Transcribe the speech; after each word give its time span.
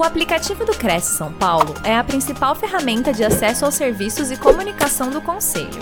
O 0.00 0.02
aplicativo 0.02 0.64
do 0.64 0.72
Cresce 0.72 1.14
São 1.14 1.30
Paulo 1.30 1.74
é 1.84 1.94
a 1.94 2.02
principal 2.02 2.54
ferramenta 2.54 3.12
de 3.12 3.22
acesso 3.22 3.66
aos 3.66 3.74
serviços 3.74 4.30
e 4.30 4.40
comunicação 4.40 5.10
do 5.10 5.20
Conselho. 5.20 5.78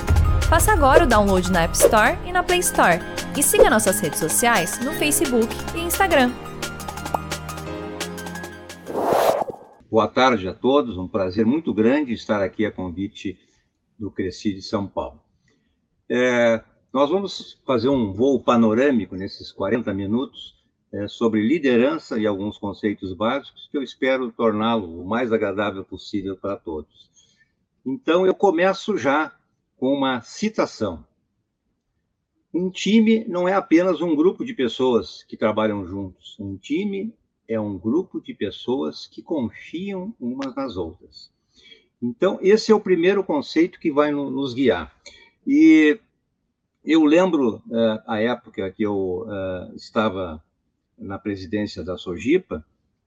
Faça 0.49 0.73
agora 0.73 1.05
o 1.05 1.07
download 1.07 1.53
na 1.53 1.63
App 1.63 1.77
Store 1.77 2.19
e 2.27 2.33
na 2.33 2.43
Play 2.43 2.59
Store. 2.59 2.99
E 3.39 3.43
siga 3.45 3.71
nossas 3.71 4.01
redes 4.01 4.19
sociais 4.19 4.85
no 4.85 4.91
Facebook 4.95 5.47
e 5.73 5.83
Instagram. 5.83 6.33
Boa 9.89 10.09
tarde 10.09 10.49
a 10.49 10.53
todos, 10.53 10.99
um 10.99 11.07
prazer 11.07 11.47
muito 11.47 11.73
grande 11.73 12.13
estar 12.13 12.43
aqui 12.43 12.67
a 12.67 12.73
convite 12.73 13.39
do 13.97 14.11
Cresci 14.11 14.53
de 14.53 14.63
São 14.63 14.85
Paulo. 14.85 15.23
É, 16.11 16.61
nós 16.93 17.09
vamos 17.09 17.63
fazer 17.65 17.89
um 17.89 18.13
voo 18.13 18.43
panorâmico 18.43 19.15
nesses 19.15 19.53
40 19.53 19.95
minutos 19.95 20.58
sobre 21.09 21.47
liderança 21.47 22.19
e 22.19 22.27
alguns 22.27 22.57
conceitos 22.57 23.13
básicos 23.13 23.69
que 23.71 23.77
eu 23.77 23.83
espero 23.83 24.33
torná-lo 24.33 25.03
o 25.03 25.07
mais 25.07 25.33
agradável 25.33 25.85
possível 25.85 26.37
para 26.37 26.57
todos. 26.57 27.11
Então, 27.85 28.27
eu 28.27 28.35
começo 28.35 28.97
já 28.97 29.33
com 29.77 29.93
uma 29.93 30.21
citação. 30.21 31.05
Um 32.53 32.71
time 32.71 33.25
não 33.27 33.49
é 33.49 33.53
apenas 33.53 34.01
um 34.01 34.17
grupo 34.17 34.45
de 34.45 34.55
pessoas 34.55 35.23
que 35.23 35.37
trabalham 35.37 35.87
juntos. 35.87 36.37
Um 36.39 36.57
time 36.57 37.15
é 37.47 37.59
um 37.61 37.79
grupo 37.79 38.21
de 38.21 38.35
pessoas 38.35 39.07
que 39.07 39.23
confiam 39.23 40.15
umas 40.19 40.55
nas 40.55 40.77
outras. 40.77 41.31
Então, 42.01 42.39
esse 42.41 42.71
é 42.71 42.75
o 42.75 42.81
primeiro 42.81 43.25
conceito 43.25 43.79
que 43.81 43.91
vai 43.91 44.11
nos 44.11 44.55
guiar. 44.55 44.93
E 45.47 45.99
eu 46.85 47.05
lembro 47.05 47.57
uh, 47.67 48.03
a 48.07 48.21
época 48.21 48.71
que 48.71 48.83
eu 48.83 49.27
uh, 49.27 49.75
estava 49.75 50.43
na 50.99 51.19
presidência 51.19 51.83
da 51.85 51.97
Sojipa, 51.97 52.65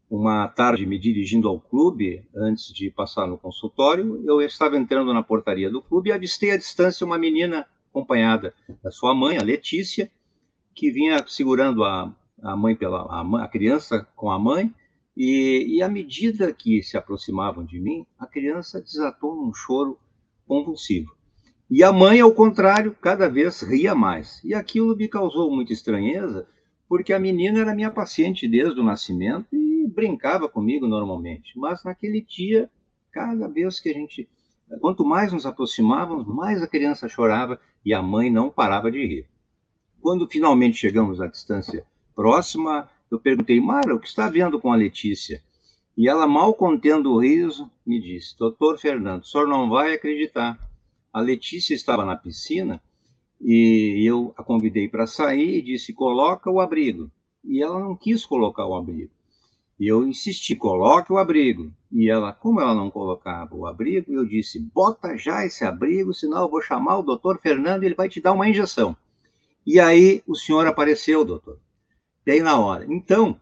uma 0.10 0.48
tarde 0.48 0.86
me 0.86 1.00
dirigindo 1.00 1.48
ao 1.48 1.60
clube, 1.60 2.26
antes 2.36 2.74
de 2.74 2.90
passar 2.90 3.28
no 3.28 3.38
consultório, 3.38 4.22
eu 4.26 4.42
estava 4.42 4.78
entrando 4.78 5.14
na 5.14 5.24
portaria 5.24 5.70
do 5.70 5.82
clube 5.82 6.10
e 6.10 6.14
avistei 6.14 6.52
à 6.52 6.58
distância 6.58 7.06
uma 7.06 7.18
menina 7.18 7.66
acompanhada 7.90 8.54
da 8.84 8.92
sua 8.92 9.16
mãe, 9.16 9.38
a 9.38 9.44
Letícia, 9.44 10.12
que 10.74 10.92
vinha 10.92 11.24
segurando 11.28 11.84
a, 11.84 12.14
a 12.42 12.56
mãe 12.56 12.76
pela 12.76 13.04
a, 13.04 13.44
a 13.44 13.48
criança 13.48 14.06
com 14.16 14.30
a 14.30 14.40
mãe, 14.40 14.74
e, 15.16 15.78
e 15.78 15.82
à 15.84 15.90
medida 15.90 16.54
que 16.54 16.82
se 16.84 16.98
aproximavam 16.98 17.66
de 17.66 17.80
mim, 17.80 18.06
a 18.18 18.26
criança 18.26 18.82
desatou 18.82 19.36
num 19.36 19.54
choro 19.54 19.98
convulsivo. 20.48 21.16
E 21.70 21.84
a 21.84 21.94
mãe, 21.94 22.20
ao 22.20 22.34
contrário, 22.34 22.94
cada 23.00 23.30
vez 23.30 23.62
ria 23.62 23.96
mais. 23.96 24.44
E 24.44 24.54
aquilo 24.54 24.96
me 24.96 25.08
causou 25.08 25.50
muita 25.50 25.72
estranheza, 25.72 26.46
porque 26.92 27.14
a 27.14 27.20
menina 27.20 27.62
era 27.62 27.74
minha 27.74 27.90
paciente 27.90 28.50
desde 28.50 28.78
o 28.78 28.84
nascimento 28.84 29.48
e 29.56 29.88
brincava 29.88 30.50
comigo 30.50 30.86
normalmente. 30.86 31.58
Mas 31.58 31.82
naquele 31.86 32.20
dia, 32.20 32.70
cada 33.14 33.48
vez 33.48 33.80
que 33.80 33.88
a 33.88 33.94
gente. 33.94 34.28
Quanto 34.82 35.06
mais 35.06 35.32
nos 35.32 35.46
aproximávamos, 35.46 36.28
mais 36.28 36.62
a 36.62 36.68
criança 36.68 37.08
chorava 37.08 37.58
e 37.86 37.94
a 37.94 38.02
mãe 38.02 38.30
não 38.30 38.50
parava 38.50 38.92
de 38.92 39.08
rir. 39.08 39.26
Quando 40.02 40.28
finalmente 40.28 40.80
chegamos 40.80 41.22
à 41.22 41.28
distância 41.28 41.86
próxima, 42.14 42.90
eu 43.10 43.18
perguntei, 43.18 43.62
Mara, 43.62 43.96
o 43.96 44.00
que 44.00 44.10
está 44.10 44.30
vendo 44.30 44.60
com 44.60 44.74
a 44.74 44.76
Letícia? 44.76 45.42
E 45.96 46.10
ela, 46.10 46.28
mal 46.28 46.54
contendo 46.54 47.14
o 47.14 47.22
riso, 47.22 47.72
me 47.86 48.02
disse: 48.02 48.38
Doutor 48.38 48.78
Fernando, 48.78 49.22
o 49.22 49.26
senhor 49.26 49.48
não 49.48 49.70
vai 49.70 49.94
acreditar. 49.94 50.60
A 51.14 51.22
Letícia 51.22 51.74
estava 51.74 52.04
na 52.04 52.18
piscina 52.18 52.82
e 53.44 54.06
eu 54.06 54.34
a 54.38 54.44
convidei 54.44 54.88
para 54.88 55.08
sair 55.08 55.58
e 55.58 55.62
disse: 55.62 55.94
coloca 55.94 56.50
o 56.50 56.60
abrigo. 56.60 57.12
E 57.44 57.62
ela 57.62 57.80
não 57.80 57.96
quis 57.96 58.26
colocar 58.26 58.68
o 58.68 58.76
abrigo. 58.76 59.12
E 59.80 59.88
eu 59.88 60.08
insisti: 60.08 60.56
coloque 60.56 61.12
o 61.12 61.18
abrigo. 61.18 61.72
E 61.92 62.08
ela, 62.10 62.32
como 62.32 62.62
ela 62.62 62.76
não 62.76 62.92
colocava 62.92 63.56
o 63.56 63.66
abrigo, 63.66 64.14
eu 64.14 64.26
disse: 64.26 64.60
bota 64.60 65.18
já 65.18 65.44
esse 65.44 65.66
abrigo, 65.66 66.14
senão 66.14 66.44
eu 66.44 66.50
vou 66.50 66.62
chamar 66.62 67.00
o 67.00 67.04
doutor 67.04 67.40
Fernando 67.42 67.82
e 67.84 67.88
ele 67.88 67.96
vai 67.96 68.08
te 68.08 68.22
dar 68.22 68.34
uma 68.34 68.48
injeção. 68.48 68.96
E 69.66 69.80
aí 69.80 70.22
o 70.28 70.36
senhor 70.36 70.68
apareceu, 70.68 71.26
doutor. 71.26 71.58
Bem 72.24 72.42
na 72.42 72.60
hora. 72.60 72.86
Então, 72.88 73.40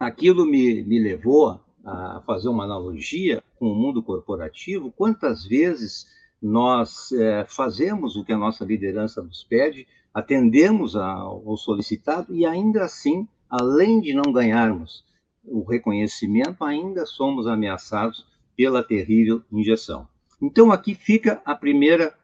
aquilo 0.00 0.46
me, 0.46 0.82
me 0.82 0.98
levou 0.98 1.60
a 1.84 2.22
fazer 2.26 2.48
uma 2.48 2.64
analogia 2.64 3.42
com 3.58 3.70
o 3.70 3.74
mundo 3.74 4.02
corporativo. 4.02 4.90
Quantas 4.90 5.44
vezes 5.44 6.06
nós 6.40 7.12
é, 7.12 7.44
fazemos 7.48 8.16
o 8.16 8.24
que 8.24 8.32
a 8.32 8.38
nossa 8.38 8.64
liderança 8.64 9.22
nos 9.22 9.42
pede, 9.44 9.86
atendemos 10.12 10.96
ao 10.96 11.56
solicitado 11.56 12.34
e 12.34 12.46
ainda 12.46 12.84
assim, 12.84 13.28
além 13.48 14.00
de 14.00 14.14
não 14.14 14.32
ganharmos 14.32 15.04
o 15.44 15.62
reconhecimento, 15.62 16.64
ainda 16.64 17.06
somos 17.06 17.46
ameaçados 17.46 18.26
pela 18.56 18.82
terrível 18.82 19.42
injeção. 19.52 20.08
Então, 20.40 20.72
aqui 20.72 20.94
fica 20.94 21.40
a 21.44 21.54
primeira 21.54 22.14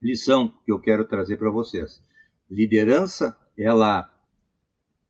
lição 0.00 0.52
que 0.64 0.70
eu 0.70 0.78
quero 0.78 1.04
trazer 1.04 1.36
para 1.36 1.50
vocês. 1.50 2.02
Liderança, 2.50 3.36
ela 3.58 4.10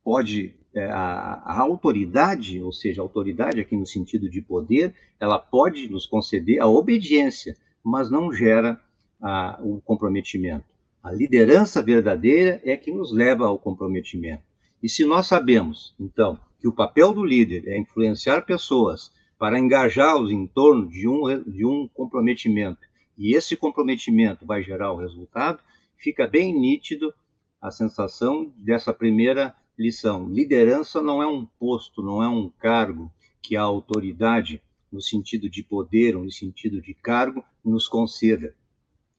pode, 0.03 0.55
é, 0.75 0.87
a, 0.87 1.43
a, 1.45 1.61
autoridade, 1.61 2.63
ou 2.63 2.73
seja, 2.73 3.01
a 3.01 3.05
autoridade 3.05 3.61
aqui 3.61 3.77
no 3.77 3.87
sentido 3.87 4.29
de 4.31 4.41
poder, 4.41 4.95
ela 5.21 5.39
pode 5.39 5.89
nos 5.89 6.07
conceder 6.07 6.61
a 6.61 6.67
obediência, 6.67 7.57
mas 7.87 8.11
não 8.11 8.33
gera 8.33 8.81
ah, 9.23 9.61
o 9.63 9.81
comprometimento. 9.81 10.65
A 11.01 11.13
liderança 11.13 11.81
verdadeira 11.81 12.61
é 12.65 12.77
que 12.77 12.91
nos 12.91 13.13
leva 13.13 13.47
ao 13.47 13.61
comprometimento. 13.61 14.43
E 14.83 14.89
se 14.89 15.05
nós 15.05 15.29
sabemos, 15.29 15.95
então, 16.01 16.37
que 16.59 16.67
o 16.67 16.73
papel 16.73 17.13
do 17.13 17.25
líder 17.25 17.69
é 17.69 17.79
influenciar 17.79 18.43
pessoas 18.43 19.13
para 19.39 19.57
engajá-los 19.57 20.33
em 20.33 20.49
torno 20.49 20.89
de 20.89 21.07
um, 21.07 21.43
de 21.45 21.65
um 21.65 21.87
comprometimento, 21.87 22.81
e 23.17 23.37
esse 23.37 23.57
comprometimento 23.57 24.45
vai 24.45 24.65
gerar 24.65 24.91
o 24.91 24.99
resultado, 24.99 25.61
fica 25.97 26.27
bem 26.27 26.53
nítido 26.53 27.15
a 27.63 27.71
sensação 27.71 28.53
dessa 28.57 28.93
primeira 28.93 29.55
lição. 29.79 30.29
Liderança 30.29 31.01
não 31.01 31.23
é 31.23 31.27
um 31.27 31.47
posto, 31.59 32.03
não 32.03 32.21
é 32.21 32.29
um 32.29 32.51
cargo 32.59 33.13
que 33.41 33.57
a 33.57 33.63
autoridade 33.63 34.61
no 34.97 35.03
sentido 35.03 35.49
de 35.49 35.63
poder 35.63 36.17
ou 36.17 36.25
no 36.25 36.33
sentido 36.33 36.81
de 36.81 36.95
cargo, 36.95 37.45
nos 37.63 37.87
conceda. 37.87 38.55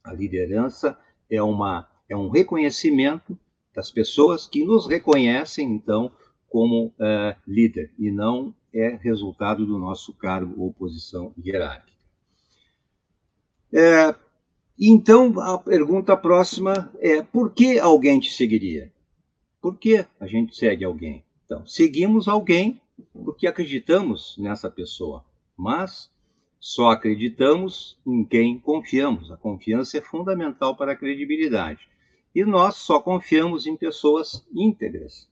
A 0.04 0.12
liderança 0.12 1.00
é, 1.30 1.42
uma, 1.42 1.88
é 2.10 2.18
um 2.18 2.30
reconhecimento 2.30 3.38
das 3.76 3.92
pessoas 3.92 4.48
que 4.48 4.66
nos 4.66 4.88
reconhecem, 4.88 5.72
então, 5.72 6.12
como 6.50 6.88
uh, 6.88 7.36
líder, 7.48 7.92
e 8.00 8.10
não 8.10 8.56
é 8.74 8.98
resultado 9.00 9.66
do 9.66 9.78
nosso 9.78 10.14
cargo 10.14 10.60
ou 10.60 10.74
posição 10.74 11.32
hierárquica. 11.38 11.96
É, 13.72 14.16
então, 14.80 15.40
a 15.40 15.60
pergunta 15.60 16.18
próxima 16.18 16.92
é: 17.00 17.22
por 17.22 17.54
que 17.54 17.78
alguém 17.78 18.20
te 18.20 18.34
seguiria? 18.34 18.92
Por 19.62 19.78
que 19.78 20.06
a 20.20 20.26
gente 20.26 20.56
segue 20.56 20.84
alguém? 20.84 21.24
Então, 21.46 21.68
seguimos 21.68 22.28
alguém 22.28 22.82
porque 23.14 23.46
acreditamos 23.46 24.36
nessa 24.38 24.72
pessoa 24.72 25.24
mas 25.58 26.12
só 26.60 26.92
acreditamos 26.92 27.98
em 28.06 28.24
quem 28.24 28.60
confiamos. 28.60 29.32
A 29.32 29.38
confiança 29.38 29.98
é 29.98 30.02
fundamental 30.02 30.76
para 30.76 30.92
a 30.92 30.96
credibilidade. 30.96 31.88
E 32.36 32.46
nós 32.46 32.76
só 32.76 33.00
confiamos 33.00 33.66
em 33.66 33.76
pessoas 33.76 34.46
íntegras. 34.54 35.28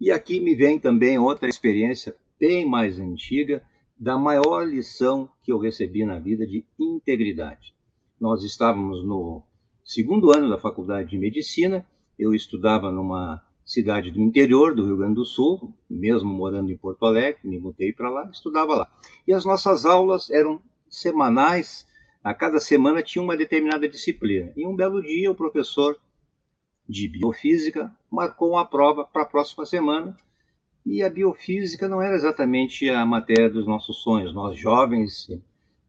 E 0.00 0.10
aqui 0.10 0.38
me 0.38 0.54
vem 0.54 0.78
também 0.78 1.18
outra 1.18 1.48
experiência 1.48 2.14
bem 2.38 2.64
mais 2.64 2.98
antiga 2.98 3.62
da 3.98 4.16
maior 4.16 4.66
lição 4.66 5.28
que 5.42 5.52
eu 5.52 5.58
recebi 5.58 6.04
na 6.06 6.18
vida 6.18 6.46
de 6.46 6.64
integridade. 6.78 7.74
Nós 8.18 8.42
estávamos 8.44 9.04
no 9.04 9.42
segundo 9.84 10.32
ano 10.32 10.48
da 10.48 10.58
faculdade 10.58 11.10
de 11.10 11.18
medicina, 11.18 11.86
eu 12.18 12.34
estudava 12.34 12.90
numa 12.90 13.42
cidade 13.70 14.10
do 14.10 14.20
interior 14.20 14.74
do 14.74 14.84
Rio 14.84 14.96
Grande 14.96 15.14
do 15.14 15.24
Sul, 15.24 15.72
mesmo 15.88 16.28
morando 16.28 16.72
em 16.72 16.76
Porto 16.76 17.06
Alegre, 17.06 17.38
me 17.44 17.56
mudei 17.56 17.92
para 17.92 18.10
lá, 18.10 18.28
estudava 18.32 18.74
lá. 18.74 18.90
E 19.28 19.32
as 19.32 19.44
nossas 19.44 19.86
aulas 19.86 20.28
eram 20.28 20.60
semanais, 20.88 21.86
a 22.22 22.34
cada 22.34 22.58
semana 22.58 23.00
tinha 23.00 23.22
uma 23.22 23.36
determinada 23.36 23.88
disciplina. 23.88 24.52
E 24.56 24.66
um 24.66 24.74
belo 24.74 25.00
dia, 25.00 25.30
o 25.30 25.36
professor 25.36 25.96
de 26.88 27.06
biofísica 27.06 27.94
marcou 28.10 28.50
uma 28.50 28.66
prova 28.66 29.04
para 29.04 29.22
a 29.22 29.26
próxima 29.26 29.64
semana, 29.64 30.18
e 30.84 31.00
a 31.04 31.08
biofísica 31.08 31.86
não 31.86 32.02
era 32.02 32.16
exatamente 32.16 32.90
a 32.90 33.06
matéria 33.06 33.48
dos 33.48 33.68
nossos 33.68 34.02
sonhos. 34.02 34.34
Nós, 34.34 34.58
jovens, 34.58 35.30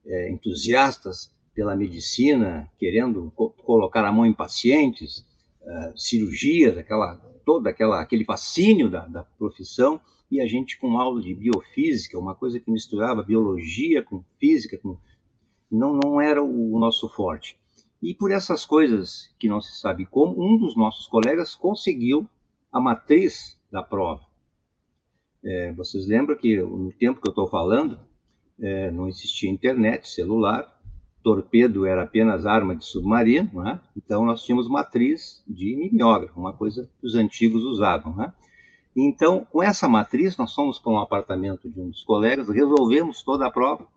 é, 0.06 0.30
entusiastas 0.30 1.34
pela 1.56 1.76
medicina, 1.76 2.70
querendo 2.78 3.32
co 3.36 3.50
colocar 3.50 4.06
a 4.06 4.12
mão 4.12 4.26
em 4.26 4.34
pacientes, 4.34 5.26
uh, 5.62 5.98
cirurgias, 5.98 6.78
aquela 6.78 7.20
todo 7.46 7.68
aquela, 7.68 8.02
aquele 8.02 8.26
fascínio 8.26 8.90
da, 8.90 9.06
da 9.08 9.24
profissão, 9.24 10.00
e 10.30 10.40
a 10.40 10.48
gente 10.48 10.80
com 10.80 10.98
aula 10.98 11.22
de 11.22 11.34
biofísica, 11.34 12.18
uma 12.18 12.34
coisa 12.34 12.60
que 12.60 12.72
misturava 12.72 13.22
biologia 13.22 14.02
com 14.02 14.24
física, 14.40 14.78
com... 14.78 14.98
Não, 15.70 15.94
não 15.94 16.22
era 16.22 16.42
o 16.42 16.80
nosso 16.80 17.10
forte. 17.10 17.58
E 18.02 18.16
por 18.16 18.32
essas 18.32 18.66
coisas 18.66 19.30
que 19.38 19.48
não 19.48 19.62
se 19.62 19.80
sabe 19.80 20.06
como, 20.06 20.42
um 20.42 20.58
dos 20.58 20.76
nossos 20.76 21.08
colegas 21.08 21.54
conseguiu 21.54 22.28
a 22.72 22.80
matriz 22.80 23.58
da 23.72 23.84
prova. 23.84 24.26
É, 25.44 25.72
vocês 25.74 26.08
lembram 26.08 26.38
que 26.38 26.58
no 26.58 26.92
tempo 26.94 27.22
que 27.22 27.28
eu 27.28 27.32
estou 27.32 27.48
falando, 27.48 28.00
é, 28.60 28.90
não 28.92 29.08
existia 29.08 29.50
internet, 29.50 30.08
celular, 30.08 30.81
torpedo 31.24 31.86
era 31.86 32.04
apenas 32.04 32.46
arma 32.46 32.76
de 32.76 32.86
submarino, 32.86 33.64
né? 33.64 33.80
então 33.96 34.26
nós 34.26 34.44
tínhamos 34.44 34.68
matriz 34.68 35.44
de 35.48 35.76
mimeógrafo, 35.76 36.40
uma 36.40 36.54
coisa 36.54 36.90
que 37.00 37.08
os 37.08 37.16
antigos 37.16 37.64
usavam. 37.64 38.16
Né? 38.16 38.34
Então, 38.96 39.46
com 39.50 39.64
essa 39.64 39.88
matriz, 39.88 40.36
nós 40.38 40.54
fomos 40.54 40.80
para 40.80 40.92
um 40.92 41.00
apartamento 41.00 41.70
de 41.70 41.80
um 41.80 41.90
dos 41.90 42.04
colegas, 42.04 42.50
resolvemos 42.50 43.24
toda 43.24 43.46
a 43.46 43.52
prova 43.52 43.88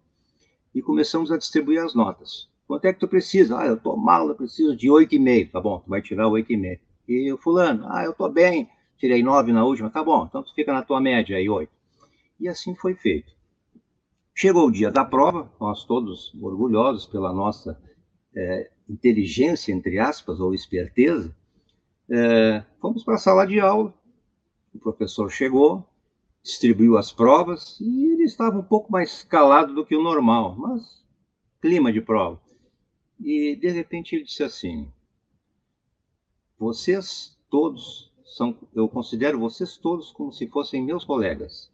e 0.74 0.82
começamos 0.82 1.32
a 1.32 1.36
distribuir 1.38 1.82
as 1.82 1.94
notas. 1.94 2.48
Quanto 2.66 2.84
é 2.86 2.92
que 2.92 3.00
tu 3.00 3.08
precisa? 3.08 3.58
Ah, 3.58 3.66
eu 3.66 3.74
estou 3.74 3.96
mal, 3.96 4.28
eu 4.28 4.34
preciso 4.34 4.74
de 4.76 4.88
8,5. 4.88 5.50
Tá 5.50 5.60
bom, 5.60 5.80
tu 5.80 5.90
vai 5.90 6.00
tirar 6.00 6.26
8,5. 6.26 6.78
E 7.08 7.32
o 7.32 7.36
fulano? 7.36 7.86
Ah, 7.88 8.04
eu 8.04 8.12
estou 8.12 8.30
bem, 8.30 8.68
tirei 8.96 9.22
9 9.22 9.52
na 9.52 9.64
última. 9.64 9.90
Tá 9.90 10.02
bom, 10.02 10.24
então 10.24 10.42
tu 10.42 10.54
fica 10.54 10.72
na 10.72 10.82
tua 10.82 11.00
média 11.00 11.36
aí, 11.36 11.48
8. 11.48 11.70
E 12.40 12.48
assim 12.48 12.74
foi 12.74 12.94
feito. 12.94 13.32
Chegou 14.36 14.66
o 14.66 14.72
dia 14.72 14.90
da 14.90 15.04
prova, 15.04 15.48
nós 15.60 15.84
todos 15.84 16.34
orgulhosos 16.34 17.06
pela 17.06 17.32
nossa 17.32 17.80
é, 18.34 18.68
inteligência, 18.88 19.72
entre 19.72 20.00
aspas, 20.00 20.40
ou 20.40 20.52
esperteza, 20.52 21.34
é, 22.10 22.64
fomos 22.80 23.04
para 23.04 23.14
a 23.14 23.18
sala 23.18 23.46
de 23.46 23.60
aula. 23.60 23.94
O 24.74 24.78
professor 24.80 25.30
chegou, 25.30 25.88
distribuiu 26.42 26.98
as 26.98 27.12
provas 27.12 27.78
e 27.80 28.06
ele 28.12 28.24
estava 28.24 28.58
um 28.58 28.62
pouco 28.62 28.90
mais 28.90 29.22
calado 29.22 29.72
do 29.72 29.86
que 29.86 29.94
o 29.94 30.02
normal, 30.02 30.56
mas 30.56 31.04
clima 31.60 31.92
de 31.92 32.00
prova. 32.00 32.40
E 33.20 33.54
de 33.54 33.70
repente 33.70 34.16
ele 34.16 34.24
disse 34.24 34.42
assim: 34.42 34.92
Vocês 36.58 37.38
todos 37.48 38.12
são, 38.24 38.58
eu 38.74 38.88
considero 38.88 39.38
vocês 39.38 39.76
todos 39.76 40.10
como 40.10 40.32
se 40.32 40.48
fossem 40.48 40.84
meus 40.84 41.04
colegas. 41.04 41.72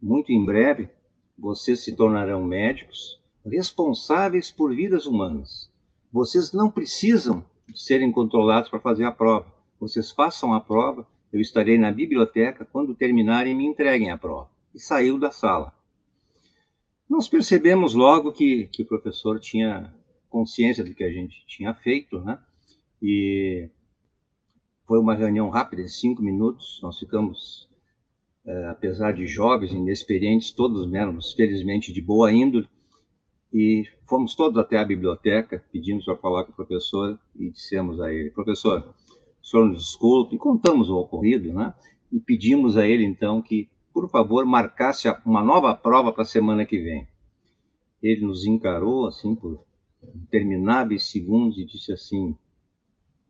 Muito 0.00 0.32
em 0.32 0.42
breve 0.42 0.88
vocês 1.38 1.80
se 1.80 1.94
tornarão 1.94 2.42
médicos 2.42 3.20
responsáveis 3.46 4.50
por 4.50 4.74
vidas 4.74 5.06
humanas. 5.06 5.70
Vocês 6.12 6.52
não 6.52 6.70
precisam 6.70 7.44
serem 7.74 8.10
controlados 8.10 8.68
para 8.68 8.80
fazer 8.80 9.04
a 9.04 9.12
prova. 9.12 9.46
Vocês 9.78 10.10
façam 10.10 10.52
a 10.52 10.60
prova, 10.60 11.06
eu 11.32 11.40
estarei 11.40 11.78
na 11.78 11.92
biblioteca, 11.92 12.64
quando 12.64 12.94
terminarem, 12.94 13.54
me 13.54 13.64
entreguem 13.64 14.10
a 14.10 14.18
prova. 14.18 14.50
E 14.74 14.80
saiu 14.80 15.18
da 15.18 15.30
sala. 15.30 15.72
Nós 17.08 17.28
percebemos 17.28 17.94
logo 17.94 18.32
que, 18.32 18.66
que 18.66 18.82
o 18.82 18.86
professor 18.86 19.38
tinha 19.38 19.94
consciência 20.28 20.84
do 20.84 20.94
que 20.94 21.04
a 21.04 21.10
gente 21.10 21.46
tinha 21.46 21.72
feito, 21.72 22.20
né? 22.20 22.38
E 23.00 23.70
foi 24.86 24.98
uma 24.98 25.14
reunião 25.14 25.48
rápida, 25.48 25.86
cinco 25.86 26.22
minutos. 26.22 26.80
Nós 26.82 26.98
ficamos 26.98 27.67
apesar 28.70 29.12
de 29.12 29.26
jovens, 29.26 29.72
inexperientes, 29.72 30.50
todos 30.50 30.92
éramos, 30.92 31.32
felizmente, 31.32 31.92
de 31.92 32.00
boa 32.00 32.32
índole, 32.32 32.68
e 33.52 33.84
fomos 34.06 34.34
todos 34.34 34.58
até 34.58 34.78
a 34.78 34.84
biblioteca, 34.84 35.62
pedimos 35.72 36.04
para 36.04 36.16
falar 36.16 36.44
com 36.44 36.52
o 36.52 36.56
professor 36.56 37.18
e 37.34 37.50
dissemos 37.50 38.00
a 38.00 38.12
ele, 38.12 38.30
professor, 38.30 38.94
o 39.42 39.46
senhor 39.46 39.66
nos 39.66 39.84
desculpe, 39.84 40.36
e 40.36 40.38
contamos 40.38 40.90
o 40.90 40.96
ocorrido, 40.96 41.52
né? 41.52 41.74
E 42.12 42.20
pedimos 42.20 42.76
a 42.76 42.86
ele, 42.86 43.04
então, 43.04 43.40
que, 43.40 43.68
por 43.92 44.08
favor, 44.10 44.44
marcasse 44.44 45.08
uma 45.24 45.42
nova 45.42 45.74
prova 45.74 46.12
para 46.12 46.22
a 46.22 46.26
semana 46.26 46.64
que 46.64 46.78
vem. 46.78 47.08
Ele 48.02 48.26
nos 48.26 48.46
encarou, 48.46 49.06
assim, 49.06 49.34
por 49.34 49.64
intermináveis 50.14 51.10
segundos 51.10 51.58
e 51.58 51.64
disse 51.64 51.92
assim, 51.92 52.36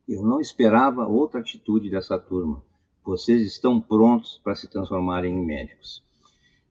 eu 0.09 0.23
não 0.23 0.41
esperava 0.41 1.07
outra 1.07 1.41
atitude 1.41 1.91
dessa 1.91 2.19
turma 2.19 2.63
vocês 3.09 3.41
estão 3.41 3.81
prontos 3.81 4.39
para 4.45 4.55
se 4.55 4.69
transformarem 4.69 5.35
em 5.35 5.43
médicos. 5.43 6.05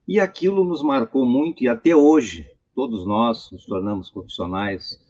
E 0.06 0.20
aquilo 0.20 0.62
nos 0.62 0.84
marcou 0.84 1.26
muito, 1.26 1.64
e 1.64 1.68
até 1.68 1.96
hoje, 1.96 2.48
todos 2.76 3.04
nós 3.04 3.50
nos 3.50 3.66
tornamos 3.66 4.08
profissionais 4.08 5.00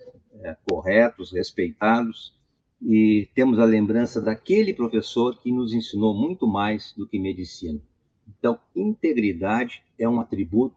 é, 0.41 0.57
corretos, 0.67 1.31
respeitados, 1.31 2.35
e 2.81 3.29
temos 3.35 3.59
a 3.59 3.67
lembrança 3.67 4.23
daquele 4.23 4.73
professor 4.73 5.39
que 5.39 5.53
nos 5.53 5.75
ensinou 5.75 6.15
muito 6.15 6.47
mais 6.47 6.95
do 6.97 7.07
que 7.07 7.19
medicina. 7.19 7.79
Então, 8.27 8.59
integridade 8.75 9.83
é 9.99 10.09
um 10.09 10.21
atributo 10.21 10.77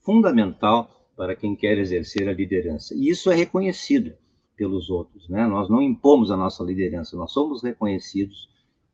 fundamental 0.00 0.90
para 1.16 1.36
quem 1.36 1.54
quer 1.54 1.78
exercer 1.78 2.28
a 2.28 2.32
liderança. 2.32 2.92
E 2.92 3.08
isso 3.08 3.30
é 3.30 3.36
reconhecido 3.36 4.14
pelos 4.56 4.90
outros, 4.90 5.28
né? 5.28 5.46
Nós 5.46 5.68
não 5.68 5.80
impomos 5.80 6.32
a 6.32 6.36
nossa 6.36 6.64
liderança, 6.64 7.16
nós 7.16 7.30
somos 7.30 7.62
reconhecidos 7.62 8.48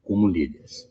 como 0.04 0.28
líderes. 0.28 0.88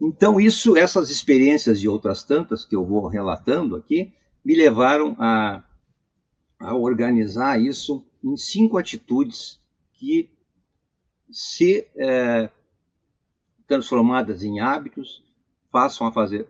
Então, 0.00 0.40
isso, 0.40 0.76
essas 0.76 1.10
experiências 1.10 1.82
e 1.82 1.88
outras 1.88 2.22
tantas 2.22 2.64
que 2.64 2.74
eu 2.74 2.84
vou 2.84 3.06
relatando 3.06 3.76
aqui, 3.76 4.12
me 4.42 4.54
levaram 4.54 5.14
a, 5.18 5.62
a 6.58 6.74
organizar 6.74 7.60
isso 7.60 8.04
em 8.24 8.36
cinco 8.36 8.78
atitudes 8.78 9.60
que, 9.92 10.30
se 11.30 11.86
é, 11.94 12.48
transformadas 13.66 14.42
em 14.42 14.60
hábitos, 14.60 15.22
passam 15.70 16.06
a 16.06 16.12
fazer, 16.12 16.48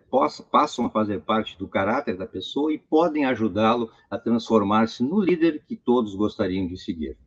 passam 0.49 0.85
a 0.85 0.89
fazer 0.89 1.21
parte 1.21 1.57
do 1.57 1.67
caráter 1.67 2.17
da 2.17 2.25
pessoa 2.25 2.73
e 2.73 2.79
podem 2.79 3.25
ajudá-lo 3.25 3.91
a 4.09 4.17
transformar-se 4.17 5.03
no 5.03 5.19
líder 5.19 5.63
que 5.67 5.75
todos 5.75 6.15
gostariam 6.15 6.65
de 6.67 6.77
seguir. 6.77 7.17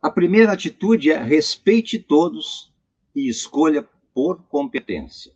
A 0.00 0.10
primeira 0.10 0.52
atitude 0.52 1.10
é 1.10 1.20
respeite 1.20 1.98
todos 1.98 2.72
e 3.14 3.28
escolha 3.28 3.86
por 4.20 4.42
competência. 4.50 5.32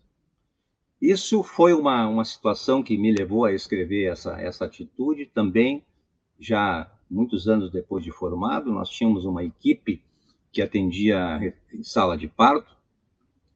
Isso 1.00 1.42
foi 1.42 1.72
uma, 1.72 2.06
uma 2.06 2.22
situação 2.22 2.82
que 2.82 2.98
me 2.98 3.10
levou 3.10 3.46
a 3.46 3.52
escrever 3.54 4.12
essa, 4.12 4.38
essa 4.38 4.66
atitude. 4.66 5.24
Também, 5.24 5.82
já 6.38 6.92
muitos 7.10 7.48
anos 7.48 7.72
depois 7.72 8.04
de 8.04 8.12
formado, 8.12 8.70
nós 8.70 8.90
tínhamos 8.90 9.24
uma 9.24 9.42
equipe 9.42 10.02
que 10.52 10.60
atendia 10.60 11.54
sala 11.82 12.14
de 12.14 12.28
parto, 12.28 12.76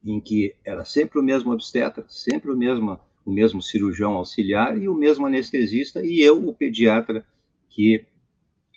em 0.03 0.19
que 0.19 0.55
era 0.65 0.83
sempre 0.83 1.19
o 1.19 1.23
mesmo 1.23 1.53
obstetra, 1.53 2.03
sempre 2.07 2.49
o 2.49 2.57
mesmo, 2.57 2.99
o 3.23 3.31
mesmo 3.31 3.61
cirurgião 3.61 4.13
auxiliar 4.13 4.79
e 4.79 4.89
o 4.89 4.95
mesmo 4.95 5.27
anestesista, 5.27 6.03
e 6.03 6.21
eu, 6.21 6.43
o 6.43 6.55
pediatra, 6.55 7.23
que 7.69 8.03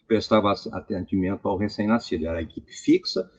prestava 0.06 0.52
atendimento 0.70 1.48
ao 1.48 1.56
recém-nascido. 1.56 2.26
Era 2.26 2.40
a 2.40 2.42
equipe 2.42 2.74
fixa, 2.74 3.32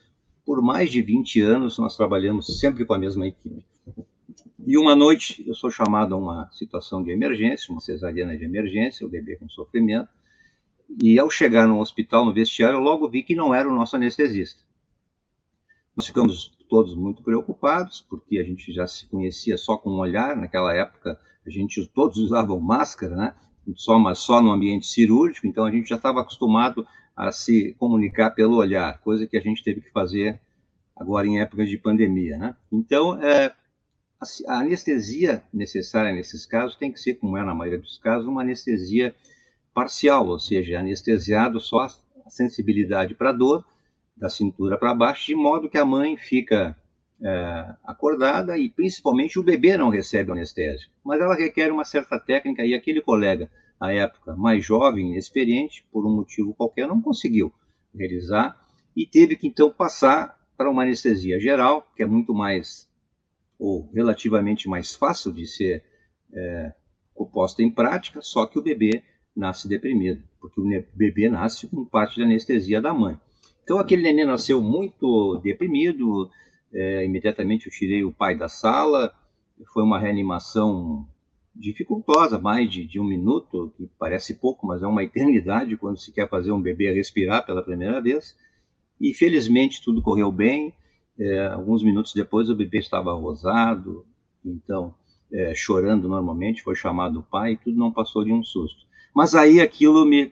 por 0.46 0.62
mais 0.62 0.92
de 0.92 1.02
20 1.02 1.42
anos, 1.42 1.78
nós 1.78 1.96
trabalhamos 1.96 2.60
sempre 2.60 2.86
com 2.86 2.94
a 2.94 3.00
mesma 3.00 3.28
equipe. 3.28 3.66
E 4.66 4.78
uma 4.78 4.96
noite, 4.96 5.44
eu 5.46 5.54
sou 5.54 5.70
chamado 5.70 6.16
a 6.16 6.18
uma 6.18 6.50
situação 6.52 7.04
de 7.04 7.12
emergência, 7.12 7.72
uma 7.72 7.82
cesariana 7.82 8.38
de 8.38 8.46
emergência, 8.46 9.06
o 9.06 9.10
bebê 9.10 9.36
com 9.36 9.50
sofrimento, 9.50 10.10
e 11.02 11.18
ao 11.20 11.30
chegar 11.30 11.68
no 11.68 11.80
hospital, 11.80 12.26
no 12.26 12.34
vestiário, 12.34 12.78
eu 12.78 12.82
logo 12.82 13.10
vi 13.10 13.24
que 13.24 13.36
não 13.36 13.54
era 13.54 13.68
o 13.68 13.76
nosso 13.76 13.96
anestesista. 13.96 14.62
Nós 15.96 16.08
ficamos 16.08 16.52
todos 16.70 16.96
muito 16.96 17.22
preocupados, 17.22 18.06
porque 18.10 18.38
a 18.40 18.44
gente 18.44 18.72
já 18.74 18.88
se 18.88 19.06
conhecia 19.08 19.58
só 19.58 19.78
com 19.78 19.92
um 19.92 20.00
olhar, 20.00 20.36
naquela 20.36 20.74
época 20.74 21.20
a 21.46 21.50
gente 21.50 21.86
todos 21.94 22.18
usavam 22.18 22.60
máscara, 22.60 23.16
né? 23.16 23.36
Só, 23.76 23.98
mas 23.98 24.20
só 24.20 24.42
no 24.42 24.52
ambiente 24.52 24.88
cirúrgico, 24.88 25.48
então 25.48 25.66
a 25.66 25.72
gente 25.72 25.90
já 25.90 25.96
estava 25.96 26.22
acostumado 26.22 26.86
a 27.16 27.32
se 27.32 27.74
comunicar 27.80 28.32
pelo 28.32 28.58
olhar, 28.58 29.00
coisa 29.00 29.28
que 29.28 29.38
a 29.38 29.42
gente 29.42 29.64
teve 29.64 29.82
que 29.82 29.92
fazer 29.92 30.40
agora 30.96 31.28
em 31.28 31.40
épocas 31.40 31.70
de 31.70 31.78
pandemia, 31.78 32.38
né? 32.38 32.56
Então, 32.72 33.22
é, 33.22 33.54
a 34.48 34.60
anestesia 34.60 35.44
necessária 35.54 36.12
nesses 36.12 36.46
casos 36.46 36.76
tem 36.76 36.92
que 36.92 37.00
ser, 37.00 37.16
como 37.16 37.38
é 37.38 37.44
na 37.44 37.54
maioria 37.54 37.80
dos 37.80 37.98
casos, 37.98 38.28
uma 38.28 38.42
anestesia 38.42 39.14
parcial, 39.74 40.28
ou 40.28 40.40
seja, 40.40 40.80
anestesiado 40.80 41.60
só 41.60 41.88
a 42.26 42.30
sensibilidade 42.30 43.16
para 43.16 43.30
a 43.30 43.34
dor, 43.34 43.66
da 44.16 44.30
cintura 44.30 44.78
para 44.78 44.94
baixo, 44.94 45.26
de 45.26 45.36
modo 45.36 45.70
que 45.70 45.78
a 45.78 45.86
mãe 45.86 46.16
fica 46.16 46.78
é, 47.22 47.76
acordada 47.84 48.58
e 48.58 48.70
principalmente 48.70 49.40
o 49.40 49.44
bebê 49.44 49.76
não 49.76 49.90
recebe 49.90 50.32
anestésio. 50.32 50.90
Mas 51.04 51.20
ela 51.20 51.36
requer 51.36 51.72
uma 51.72 51.84
certa 51.84 52.20
técnica 52.20 52.64
e 52.64 52.76
aquele 52.76 53.02
colega 53.02 53.50
à 53.84 53.92
época, 53.92 54.34
mais 54.34 54.64
jovem, 54.64 55.12
inexperiente, 55.12 55.84
por 55.92 56.06
um 56.06 56.16
motivo 56.16 56.54
qualquer, 56.54 56.88
não 56.88 57.02
conseguiu 57.02 57.52
realizar 57.94 58.58
e 58.96 59.06
teve 59.06 59.36
que 59.36 59.46
então 59.46 59.70
passar 59.70 60.40
para 60.56 60.70
uma 60.70 60.84
anestesia 60.84 61.38
geral, 61.38 61.86
que 61.94 62.02
é 62.02 62.06
muito 62.06 62.34
mais, 62.34 62.88
ou 63.60 63.90
relativamente 63.94 64.70
mais 64.70 64.96
fácil 64.96 65.34
de 65.34 65.46
ser 65.46 65.84
é, 66.32 66.74
posta 67.34 67.62
em 67.62 67.70
prática, 67.70 68.22
só 68.22 68.46
que 68.46 68.58
o 68.58 68.62
bebê 68.62 69.04
nasce 69.36 69.68
deprimido, 69.68 70.24
porque 70.40 70.62
o 70.62 70.86
bebê 70.94 71.28
nasce 71.28 71.68
com 71.68 71.84
parte 71.84 72.18
da 72.18 72.26
anestesia 72.26 72.82
da 72.82 72.94
mãe. 72.94 73.20
Então, 73.66 73.80
aquele 73.80 74.04
neném 74.04 74.26
nasceu 74.26 74.62
muito 74.62 75.42
deprimido, 75.44 76.32
é, 76.72 77.04
imediatamente 77.04 77.68
eu 77.68 77.74
tirei 77.74 78.06
o 78.06 78.14
pai 78.14 78.34
da 78.34 78.48
sala, 78.48 79.14
foi 79.74 79.84
uma 79.84 80.00
reanimação 80.00 81.06
dificultosa, 81.56 82.40
mais 82.40 82.72
de, 82.72 82.86
de, 82.86 83.00
um 83.00 83.04
minuto, 83.04 83.72
que 83.78 83.90
parece 83.98 84.34
pouco, 84.36 84.66
mas 84.66 84.82
é 84.82 84.88
uma 84.88 85.04
eternidade 85.04 85.78
quando 85.78 86.00
se 86.00 86.12
quer 86.12 86.28
fazer 86.28 86.52
um 86.52 86.62
bebê 86.62 86.92
respirar 86.92 87.46
pela 87.46 87.62
primeira 87.62 88.02
vez. 88.02 88.36
E 89.00 89.14
felizmente 89.14 89.82
tudo 89.84 90.02
correu 90.02 90.32
bem. 90.32 90.74
É, 91.18 91.48
alguns 91.48 91.84
minutos 91.84 92.14
depois 92.14 92.50
o 92.50 92.56
bebê 92.56 92.80
estava 92.80 93.14
rosado, 93.14 94.06
então 94.44 94.96
é, 95.32 95.54
chorando 95.54 96.08
normalmente, 96.08 96.64
foi 96.64 96.76
chamado 96.76 97.20
o 97.20 97.24
pai, 97.24 97.54
e 97.54 97.58
tudo 97.58 97.78
não 97.78 97.92
passou 97.92 98.24
de 98.24 98.32
um 98.32 98.44
susto. 98.44 98.86
Mas 99.14 99.36
aí 99.36 99.62
aquilo 99.62 100.06
me 100.06 100.32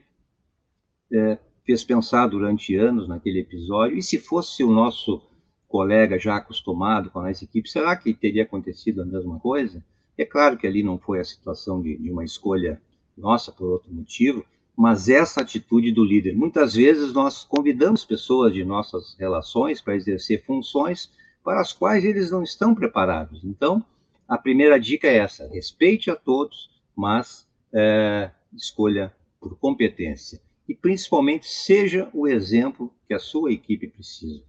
é, 1.12 1.38
fez 1.64 1.84
pensar 1.84 2.26
durante 2.26 2.74
anos 2.74 3.06
naquele 3.06 3.40
episódio, 3.40 3.96
e 3.96 4.02
se 4.02 4.18
fosse 4.18 4.64
o 4.64 4.70
nosso 4.70 5.22
colega 5.68 6.18
já 6.18 6.36
acostumado 6.36 7.10
com 7.10 7.20
a 7.20 7.28
nossa 7.28 7.44
equipe, 7.44 7.68
será 7.68 7.96
que 7.96 8.12
teria 8.12 8.42
acontecido 8.42 9.02
a 9.02 9.04
mesma 9.04 9.38
coisa? 9.38 9.82
É 10.16 10.24
claro 10.24 10.56
que 10.56 10.66
ali 10.66 10.82
não 10.82 10.98
foi 10.98 11.20
a 11.20 11.24
situação 11.24 11.80
de, 11.80 11.96
de 11.96 12.10
uma 12.10 12.24
escolha 12.24 12.80
nossa 13.16 13.50
por 13.50 13.68
outro 13.68 13.92
motivo, 13.92 14.44
mas 14.76 15.08
essa 15.08 15.42
atitude 15.42 15.92
do 15.92 16.04
líder. 16.04 16.34
Muitas 16.34 16.74
vezes 16.74 17.12
nós 17.12 17.44
convidamos 17.44 18.04
pessoas 18.04 18.52
de 18.52 18.64
nossas 18.64 19.14
relações 19.18 19.80
para 19.80 19.96
exercer 19.96 20.44
funções 20.44 21.10
para 21.44 21.60
as 21.60 21.72
quais 21.72 22.04
eles 22.04 22.30
não 22.30 22.42
estão 22.42 22.74
preparados. 22.74 23.44
Então, 23.44 23.84
a 24.28 24.38
primeira 24.38 24.78
dica 24.78 25.08
é 25.08 25.18
essa: 25.18 25.48
respeite 25.48 26.10
a 26.10 26.16
todos, 26.16 26.70
mas 26.96 27.46
é, 27.72 28.30
escolha 28.54 29.12
por 29.40 29.56
competência. 29.58 30.40
E, 30.68 30.74
principalmente, 30.74 31.46
seja 31.46 32.08
o 32.14 32.28
exemplo 32.28 32.92
que 33.06 33.14
a 33.14 33.18
sua 33.18 33.52
equipe 33.52 33.88
precisa. 33.88 34.42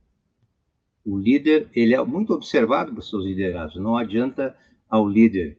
O 1.03 1.17
líder, 1.17 1.67
ele 1.73 1.93
é 1.93 2.01
muito 2.03 2.33
observado 2.33 2.93
por 2.93 3.03
seus 3.03 3.25
liderados. 3.25 3.75
Não 3.75 3.97
adianta 3.97 4.55
ao 4.93 5.09
líder 5.09 5.57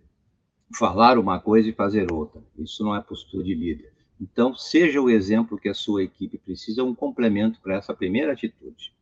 falar 0.79 1.19
uma 1.19 1.41
coisa 1.41 1.69
e 1.69 1.73
fazer 1.73 2.13
outra. 2.13 2.41
Isso 2.57 2.85
não 2.85 2.95
é 2.95 3.01
postura 3.01 3.43
de 3.43 3.53
líder. 3.53 3.93
Então, 4.21 4.55
seja 4.55 5.01
o 5.01 5.11
exemplo 5.11 5.59
que 5.59 5.69
a 5.69 5.75
sua 5.75 6.05
equipe 6.05 6.39
precisa, 6.39 6.85
um 6.85 6.95
complemento 6.95 7.61
para 7.61 7.75
essa 7.75 7.93
primeira 7.93 8.33
atitude. 8.33 8.93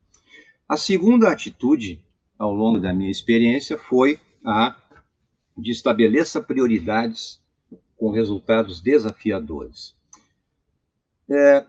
A 0.66 0.78
segunda 0.78 1.30
atitude, 1.30 2.00
ao 2.38 2.54
longo 2.54 2.80
da 2.80 2.94
minha 2.94 3.10
experiência, 3.10 3.76
foi 3.76 4.18
a 4.42 4.74
de 5.54 5.70
estabeleça 5.70 6.40
prioridades 6.40 7.38
com 7.94 8.10
resultados 8.10 8.80
desafiadores. 8.80 9.94
É, 11.28 11.66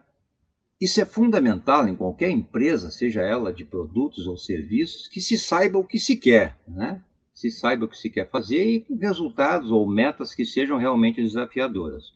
isso 0.80 1.02
é 1.02 1.06
fundamental 1.06 1.86
em 1.86 1.98
qualquer 1.98 2.30
empresa, 2.30 2.90
seja 2.90 3.24
ela 3.24 3.52
de 3.52 3.66
produtos 3.66 4.26
ou 4.26 4.38
serviços, 4.38 5.10
que 5.10 5.20
se 5.20 5.38
saiba 5.38 5.78
o 5.78 5.84
que 5.84 6.00
se 6.00 6.16
quer, 6.16 6.58
né? 6.66 7.04
Se 7.34 7.50
saiba 7.50 7.86
o 7.86 7.88
que 7.88 7.98
se 7.98 8.10
quer 8.10 8.30
fazer 8.30 8.86
e 8.90 8.96
resultados 8.96 9.72
ou 9.72 9.88
metas 9.88 10.34
que 10.36 10.46
sejam 10.46 10.78
realmente 10.78 11.22
desafiadoras. 11.22 12.14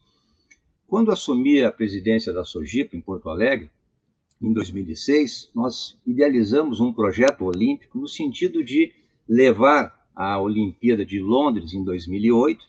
Quando 0.88 1.12
assumi 1.12 1.64
a 1.64 1.72
presidência 1.72 2.32
da 2.32 2.46
Sojipa 2.46 2.96
em 2.96 3.02
Porto 3.02 3.30
Alegre, 3.30 3.70
em 4.42 4.54
2006, 4.54 5.50
nós 5.54 5.98
idealizamos 6.06 6.80
um 6.80 6.94
projeto 6.94 7.44
olímpico 7.44 7.98
no 7.98 8.08
sentido 8.08 8.64
de 8.64 8.94
levar 9.28 9.98
a 10.16 10.40
Olimpíada 10.40 11.06
de 11.06 11.20
Londres 11.20 11.74
em 11.74 11.84
2008. 11.84 12.66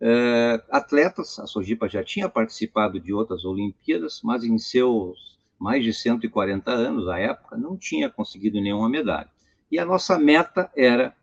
Eh, 0.00 0.62
atletas, 0.70 1.38
a 1.38 1.46
Sojipa 1.46 1.88
já 1.88 2.04
tinha 2.04 2.28
participado 2.28 3.00
de 3.00 3.12
outras 3.12 3.44
Olimpíadas, 3.44 4.20
mas 4.22 4.44
em 4.44 4.58
seus 4.58 5.38
mais 5.58 5.82
de 5.82 5.92
140 5.92 6.70
anos, 6.70 7.08
à 7.08 7.18
época, 7.18 7.56
não 7.56 7.76
tinha 7.76 8.08
conseguido 8.08 8.60
nenhuma 8.60 8.88
medalha. 8.88 9.28
E 9.70 9.78
a 9.78 9.84
nossa 9.84 10.18
meta 10.18 10.70
era 10.76 11.14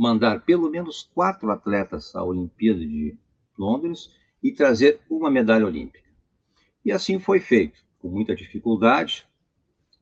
mandar 0.00 0.40
pelo 0.40 0.70
menos 0.70 1.10
quatro 1.14 1.50
atletas 1.50 2.16
à 2.16 2.24
Olimpíada 2.24 2.80
de 2.80 3.14
Londres 3.58 4.10
e 4.42 4.50
trazer 4.50 4.98
uma 5.10 5.30
medalha 5.30 5.66
olímpica. 5.66 6.08
E 6.82 6.90
assim 6.90 7.18
foi 7.18 7.38
feito, 7.38 7.78
com 7.98 8.08
muita 8.08 8.34
dificuldade. 8.34 9.26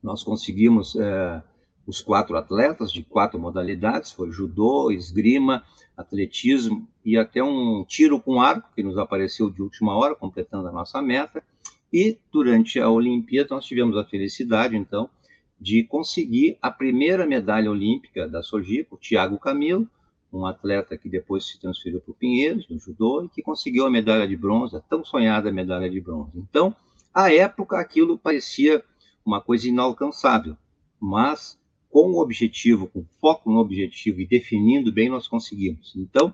Nós 0.01 0.23
conseguimos 0.23 0.95
é, 0.95 1.43
os 1.85 1.99
quatro 1.99 2.37
atletas 2.37 2.93
de 2.93 3.03
quatro 3.03 3.37
modalidades, 3.37 4.13
foi 4.13 4.31
judô, 4.31 4.89
esgrima, 4.89 5.65
atletismo 5.97 6.87
e 7.03 7.17
até 7.17 7.43
um 7.43 7.83
tiro 7.83 8.21
com 8.21 8.41
arco, 8.41 8.69
que 8.73 8.81
nos 8.81 8.97
apareceu 8.97 9.49
de 9.49 9.61
última 9.61 9.93
hora, 9.97 10.15
completando 10.15 10.69
a 10.69 10.71
nossa 10.71 11.01
meta. 11.01 11.43
E 11.91 12.17
durante 12.31 12.79
a 12.79 12.89
Olimpíada 12.89 13.49
nós 13.53 13.65
tivemos 13.65 13.97
a 13.97 14.05
felicidade, 14.05 14.77
então, 14.77 15.09
de 15.59 15.83
conseguir 15.83 16.57
a 16.61 16.71
primeira 16.71 17.25
medalha 17.25 17.69
olímpica 17.69 18.27
da 18.27 18.41
Sojipa, 18.41 18.95
o 18.95 18.97
Thiago 18.97 19.37
Camilo, 19.37 19.87
um 20.31 20.45
atleta 20.45 20.97
que 20.97 21.09
depois 21.09 21.47
se 21.47 21.59
transferiu 21.59 21.99
para 21.99 22.11
o 22.11 22.15
Pinheiros, 22.15 22.67
no 22.69 22.79
judô, 22.79 23.23
e 23.23 23.29
que 23.29 23.41
conseguiu 23.41 23.85
a 23.85 23.89
medalha 23.89 24.27
de 24.27 24.37
bronze, 24.37 24.75
a 24.75 24.79
tão 24.79 25.03
sonhada 25.03 25.51
medalha 25.51 25.89
de 25.89 25.99
bronze. 25.99 26.31
Então, 26.35 26.75
à 27.13 27.33
época, 27.33 27.79
aquilo 27.79 28.17
parecia 28.17 28.83
uma 29.25 29.41
coisa 29.41 29.67
inalcançável, 29.67 30.55
mas 30.99 31.59
com 31.89 32.11
o 32.11 32.21
objetivo, 32.21 32.87
com 32.87 33.03
foco 33.19 33.51
no 33.51 33.59
objetivo 33.59 34.21
e 34.21 34.25
definindo 34.25 34.91
bem, 34.91 35.09
nós 35.09 35.27
conseguimos. 35.27 35.93
Então, 35.95 36.33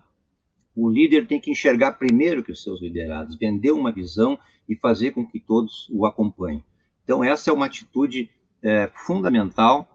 o 0.75 0.89
líder 0.89 1.25
tem 1.25 1.39
que 1.39 1.49
enxergar 1.49 1.93
primeiro 1.93 2.43
que 2.43 2.51
os 2.51 2.61
seus 2.61 2.81
liderados, 2.81 3.37
vender 3.37 3.71
uma 3.71 3.91
visão 3.91 4.37
e 4.67 4.75
fazer 4.75 5.11
com 5.11 5.25
que 5.25 5.39
todos 5.39 5.87
o 5.89 6.05
acompanhem. 6.05 6.63
Então, 7.03 7.23
essa 7.23 7.49
é 7.49 7.53
uma 7.53 7.67
atitude 7.67 8.29
é, 8.65 8.89
fundamental 9.05 9.87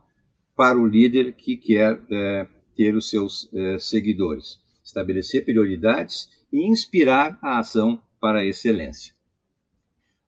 para 0.55 0.79
o 0.79 0.87
líder 0.87 1.33
que 1.33 1.57
quer 1.57 2.00
é, 2.09 2.47
ter 2.77 2.95
os 2.95 3.11
seus 3.11 3.49
é, 3.53 3.79
seguidores, 3.81 4.61
estabelecer 4.85 5.45
prioridades 5.45 6.31
e 6.53 6.65
inspirar 6.67 7.37
a 7.43 7.59
ação 7.59 8.00
para 8.21 8.39
a 8.39 8.45
excelência. 8.45 9.12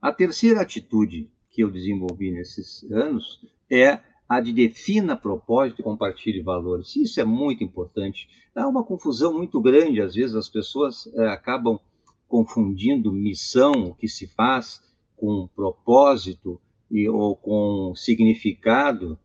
A 0.01 0.13
terceira 0.13 0.61
atitude 0.61 1.31
que 1.51 1.63
eu 1.63 1.71
desenvolvi 1.71 2.33
nesses 2.33 2.83
anos 2.91 3.41
é 3.71 4.01
a 4.29 4.41
de 4.41 4.53
defina 4.53 5.17
propósito 5.17 5.81
e 5.81 5.85
compartilhe 5.85 6.41
valores. 6.43 6.97
Isso 6.97 7.21
é 7.21 7.25
muito 7.25 7.63
importante. 7.63 8.29
Há 8.55 8.67
uma 8.67 8.83
confusão 8.83 9.35
muito 9.35 9.61
grande, 9.61 10.01
às 10.01 10.15
vezes 10.15 10.35
as 10.35 10.49
pessoas 10.49 11.07
é, 11.15 11.29
acabam 11.29 11.79
confundindo 12.27 13.13
missão, 13.13 13.73
o 13.89 13.95
que 13.95 14.09
se 14.09 14.27
faz, 14.27 14.83
com 15.17 15.49
propósito 15.55 16.61
e, 16.93 17.09
ou 17.09 17.35
com 17.35 17.95
significado. 17.97 19.19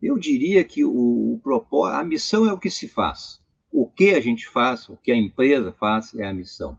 Eu 0.00 0.16
diria 0.16 0.62
que 0.62 0.84
o, 0.84 1.34
o 1.34 1.40
propósito, 1.42 1.96
a 1.96 2.04
missão 2.04 2.48
é 2.48 2.52
o 2.52 2.58
que 2.58 2.70
se 2.70 2.88
faz. 2.88 3.42
O 3.70 3.86
que 3.86 4.10
a 4.14 4.20
gente 4.20 4.48
faz, 4.48 4.88
o 4.88 4.96
que 4.96 5.12
a 5.12 5.16
empresa 5.16 5.72
faz 5.72 6.14
é 6.14 6.24
a 6.24 6.32
missão. 6.32 6.78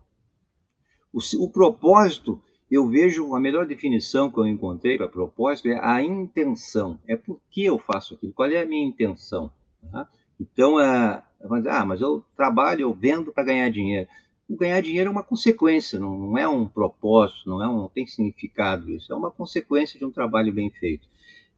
O, 1.14 1.20
o 1.44 1.52
propósito 1.52 2.42
eu 2.70 2.88
vejo 2.88 3.36
a 3.36 3.40
melhor 3.40 3.66
definição 3.66 4.30
que 4.32 4.38
eu 4.38 4.46
encontrei 4.46 4.98
para 4.98 5.08
propósito 5.08 5.70
é 5.70 5.80
a 5.84 6.02
intenção. 6.04 7.00
É 7.08 7.16
por 7.16 7.42
que 7.50 7.66
eu 7.66 7.80
faço 7.80 8.14
aquilo, 8.14 8.32
qual 8.32 8.50
é 8.50 8.62
a 8.62 8.66
minha 8.66 8.88
intenção. 8.88 9.52
Tá? 9.92 10.08
Então, 10.40 10.80
é, 10.80 11.24
ah, 11.68 11.86
mas 11.86 12.00
eu 12.00 12.24
trabalho, 12.36 12.82
eu 12.82 12.94
vendo 12.94 13.34
para 13.34 13.44
ganhar 13.44 13.70
dinheiro. 13.70 14.08
Ganhar 14.50 14.82
dinheiro 14.82 15.10
é 15.10 15.12
uma 15.12 15.24
consequência, 15.24 16.00
não, 16.00 16.18
não 16.18 16.38
é 16.38 16.48
um 16.48 16.68
propósito, 16.68 17.48
não 17.48 17.64
é 17.64 17.68
um, 17.68 17.78
não 17.78 17.90
tem 17.90 18.08
significado 18.08 18.90
isso, 18.90 19.14
é 19.14 19.16
uma 19.16 19.30
consequência 19.30 20.00
de 20.00 20.06
um 20.06 20.12
trabalho 20.12 20.52
bem 20.52 20.72
feito. 20.72 21.08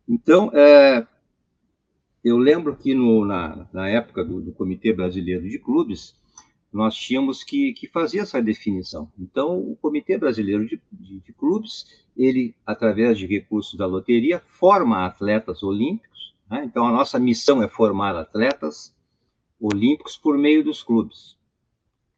Então, 0.08 0.52
é, 0.54 1.08
eu 2.24 2.38
lembro 2.38 2.76
que 2.76 2.94
no, 2.94 3.26
na, 3.26 3.68
na 3.72 3.90
época 3.90 4.24
do, 4.26 4.42
do 4.42 4.52
Comitê 4.52 4.92
Brasileiro 4.92 5.48
de 5.48 5.58
Clubes, 5.58 6.14
nós 6.72 6.96
tínhamos 6.96 7.44
que, 7.44 7.74
que 7.74 7.88
fazer 7.88 8.20
essa 8.20 8.42
definição. 8.42 9.12
Então, 9.20 9.58
o 9.58 9.76
Comitê 9.76 10.18
Brasileiro 10.18 10.66
de, 10.66 10.82
de, 10.92 11.20
de, 11.20 11.34
Clubes, 11.34 11.86
ele, 12.16 12.56
através 12.66 13.18
de 13.18 13.26
recursos 13.26 13.78
da 13.78 13.86
loteria, 13.86 14.42
forma 14.46 15.06
atletas 15.06 15.64
olímpicos. 15.64 16.34
Né? 16.50 16.64
Então, 16.66 16.88
a 16.88 16.92
nossa 16.92 17.20
missão 17.20 17.62
é 17.62 17.68
formar 17.68 18.16
atletas 18.16 18.96
olímpicos 19.60 20.16
por 20.18 20.38
meio 20.38 20.64
dos 20.64 20.82
clubes. 20.82 21.38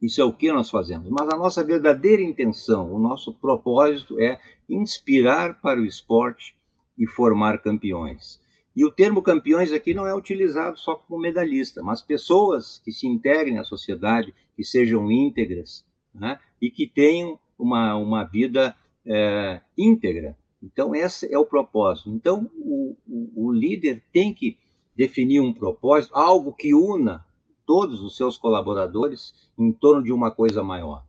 Isso 0.04 0.20
é 0.20 0.26
o 0.26 0.34
que 0.34 0.52
nós 0.52 0.70
fazemos. 0.70 1.10
Mas 1.10 1.30
a 1.30 1.38
nossa 1.38 1.64
verdadeira 1.64 2.22
intenção, 2.22 2.94
o 2.94 3.00
nosso 3.00 3.34
propósito 3.34 4.20
é 4.20 4.38
inspirar 4.70 5.62
para 5.62 5.80
o 5.80 5.86
esporte 5.86 6.54
e 6.98 7.08
formar 7.08 7.60
campeões. 7.60 8.38
E 8.76 8.84
o 8.84 8.92
termo 8.92 9.22
campeões 9.22 9.72
aqui 9.72 9.94
não 9.94 10.06
é 10.06 10.14
utilizado 10.14 10.78
só 10.78 10.96
como 10.96 11.22
medalhista, 11.22 11.82
mas 11.82 12.02
pessoas 12.02 12.82
que 12.84 12.92
se 12.92 13.08
integrem 13.08 13.58
à 13.60 13.64
sociedade, 13.64 14.34
que 14.58 14.64
sejam 14.66 15.10
íntegras 15.10 15.86
né? 16.14 16.38
e 16.62 16.70
que 16.70 16.86
tenham 16.86 17.40
uma, 17.58 17.96
uma 17.96 18.26
vida 18.26 18.76
é, 19.06 19.62
íntegra. 19.78 20.36
Então, 20.62 20.94
esse 20.94 21.34
é 21.34 21.40
o 21.40 21.46
propósito. 21.46 22.10
Então, 22.10 22.52
o, 22.58 22.98
o, 23.08 23.48
o 23.48 23.54
líder 23.54 24.04
tem 24.12 24.34
que 24.34 24.58
definir 24.94 25.40
um 25.40 25.54
propósito, 25.54 26.14
algo 26.14 26.52
que 26.52 26.74
una 26.74 27.26
todos 27.66 28.02
os 28.02 28.16
seus 28.16 28.38
colaboradores 28.38 29.34
em 29.58 29.72
torno 29.72 30.04
de 30.04 30.12
uma 30.12 30.32
coisa 30.32 30.64
maior. 30.64 31.04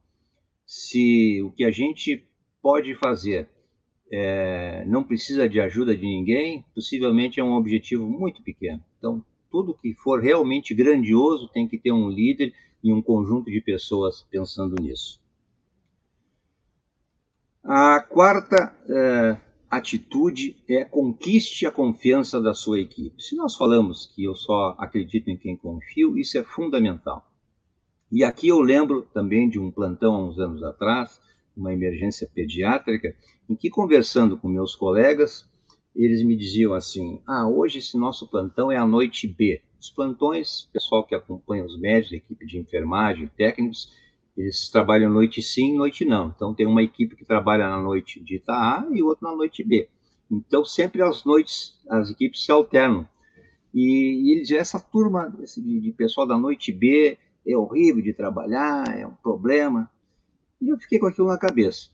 Se 0.67 1.43
o 1.43 1.51
que 1.51 1.65
a 1.65 1.71
gente 1.71 2.27
pode 2.63 2.95
fazer 2.95 3.49
é, 4.11 4.85
não 4.87 5.03
precisa 5.03 5.49
de 5.49 5.61
ajuda 5.61 5.97
de 5.97 6.07
ninguém, 6.07 6.65
possivelmente 6.75 7.41
é 7.41 7.45
um 7.45 7.55
objetivo 7.55 8.07
muito 8.07 8.43
pequeno. 8.43 8.83
Então, 8.99 9.25
tudo 9.51 9.75
que 9.75 9.95
for 9.95 10.21
realmente 10.21 10.75
grandioso 10.75 11.49
tem 11.49 11.67
que 11.69 11.79
ter 11.79 11.93
um 11.93 12.09
líder 12.09 12.53
e 12.83 12.93
um 12.93 13.03
conjunto 13.03 13.51
de 13.51 13.61
pessoas 13.61 14.27
pensando 14.31 14.75
nisso. 14.81 15.21
A 17.63 18.01
quarta 18.01 18.77
é, 18.89 19.37
atitude 19.77 20.57
é 20.69 20.85
conquiste 20.85 21.67
a 21.67 21.71
confiança 21.71 22.41
da 22.41 22.55
sua 22.55 22.81
equipe. 22.81 23.23
Se 23.23 23.37
nós 23.37 23.55
falamos 23.55 24.11
que 24.15 24.25
eu 24.25 24.35
só 24.35 24.75
acredito 24.79 25.29
em 25.29 25.37
quem 25.37 25.57
confio, 25.57 26.19
isso 26.19 26.37
é 26.39 26.43
fundamental. 26.43 27.31
E 28.11 28.23
aqui 28.23 28.49
eu 28.49 28.61
lembro 28.61 29.03
também 29.13 29.49
de 29.49 29.59
um 29.59 29.71
plantão 29.71 30.15
há 30.15 30.25
uns 30.25 30.39
anos 30.39 30.63
atrás, 30.63 31.21
uma 31.57 31.73
emergência 31.73 32.29
pediátrica, 32.33 33.15
em 33.49 33.55
que, 33.55 33.71
conversando 33.71 34.37
com 34.37 34.49
meus 34.49 34.75
colegas, 34.75 35.49
eles 35.95 36.23
me 36.23 36.37
diziam 36.37 36.75
assim: 36.75 37.21
ah, 37.27 37.49
hoje 37.49 37.79
esse 37.79 37.97
nosso 37.97 38.27
plantão 38.27 38.71
é 38.71 38.77
a 38.77 38.87
noite 38.87 39.27
B. 39.29 39.61
Os 39.81 39.91
plantões, 39.91 40.69
pessoal 40.73 41.05
que 41.05 41.15
acompanha 41.15 41.65
os 41.65 41.79
médicos, 41.79 42.13
equipe 42.13 42.47
de 42.47 42.59
enfermagem, 42.59 43.31
técnicos, 43.37 43.93
eles 44.37 44.69
trabalham 44.69 45.11
noite 45.11 45.41
sim, 45.43 45.77
noite 45.77 46.05
não. 46.05 46.33
Então, 46.35 46.55
tem 46.55 46.67
uma 46.67 46.83
equipe 46.83 47.15
que 47.15 47.25
trabalha 47.25 47.69
na 47.69 47.81
noite 47.81 48.21
de 48.21 48.43
A 48.49 48.87
e 48.93 49.03
outra 49.03 49.31
na 49.31 49.37
noite 49.37 49.63
B. 49.63 49.89
Então, 50.31 50.65
sempre 50.65 51.03
às 51.03 51.25
noites, 51.25 51.79
as 51.89 52.11
equipes 52.11 52.45
se 52.45 52.51
alternam. 52.51 53.09
E, 53.73 54.23
e 54.23 54.33
eles 54.33 54.51
essa 54.51 54.81
turma 54.81 55.33
de, 55.57 55.81
de 55.81 55.93
pessoal 55.93 56.27
da 56.27 56.37
noite 56.37 56.73
B 56.73 57.17
é 57.47 57.57
horrível 57.57 58.03
de 58.03 58.13
trabalhar, 58.13 58.85
é 58.99 59.07
um 59.07 59.15
problema. 59.15 59.91
E 60.61 60.69
eu 60.69 60.79
fiquei 60.79 60.99
com 60.99 61.07
aquilo 61.07 61.29
na 61.29 61.39
cabeça. 61.39 61.89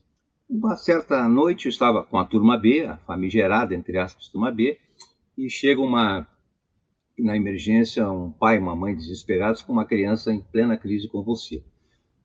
Uma 0.49 0.77
certa 0.77 1.29
noite 1.29 1.67
eu 1.67 1.71
estava 1.71 2.03
com 2.03 2.19
a 2.19 2.25
turma 2.25 2.57
B, 2.57 2.85
a 2.87 2.97
famigerada, 2.99 3.75
entre 3.75 3.99
aspas, 3.99 4.29
turma 4.29 4.51
B, 4.51 4.79
e 5.37 5.49
chega 5.49 5.81
uma, 5.81 6.27
na 7.19 7.37
emergência, 7.37 8.11
um 8.11 8.31
pai 8.31 8.57
e 8.57 8.59
uma 8.59 8.75
mãe 8.75 8.95
desesperados 8.95 9.63
com 9.63 9.73
uma 9.73 9.85
criança 9.85 10.33
em 10.33 10.41
plena 10.41 10.77
crise 10.77 11.09
convulsiva. 11.09 11.65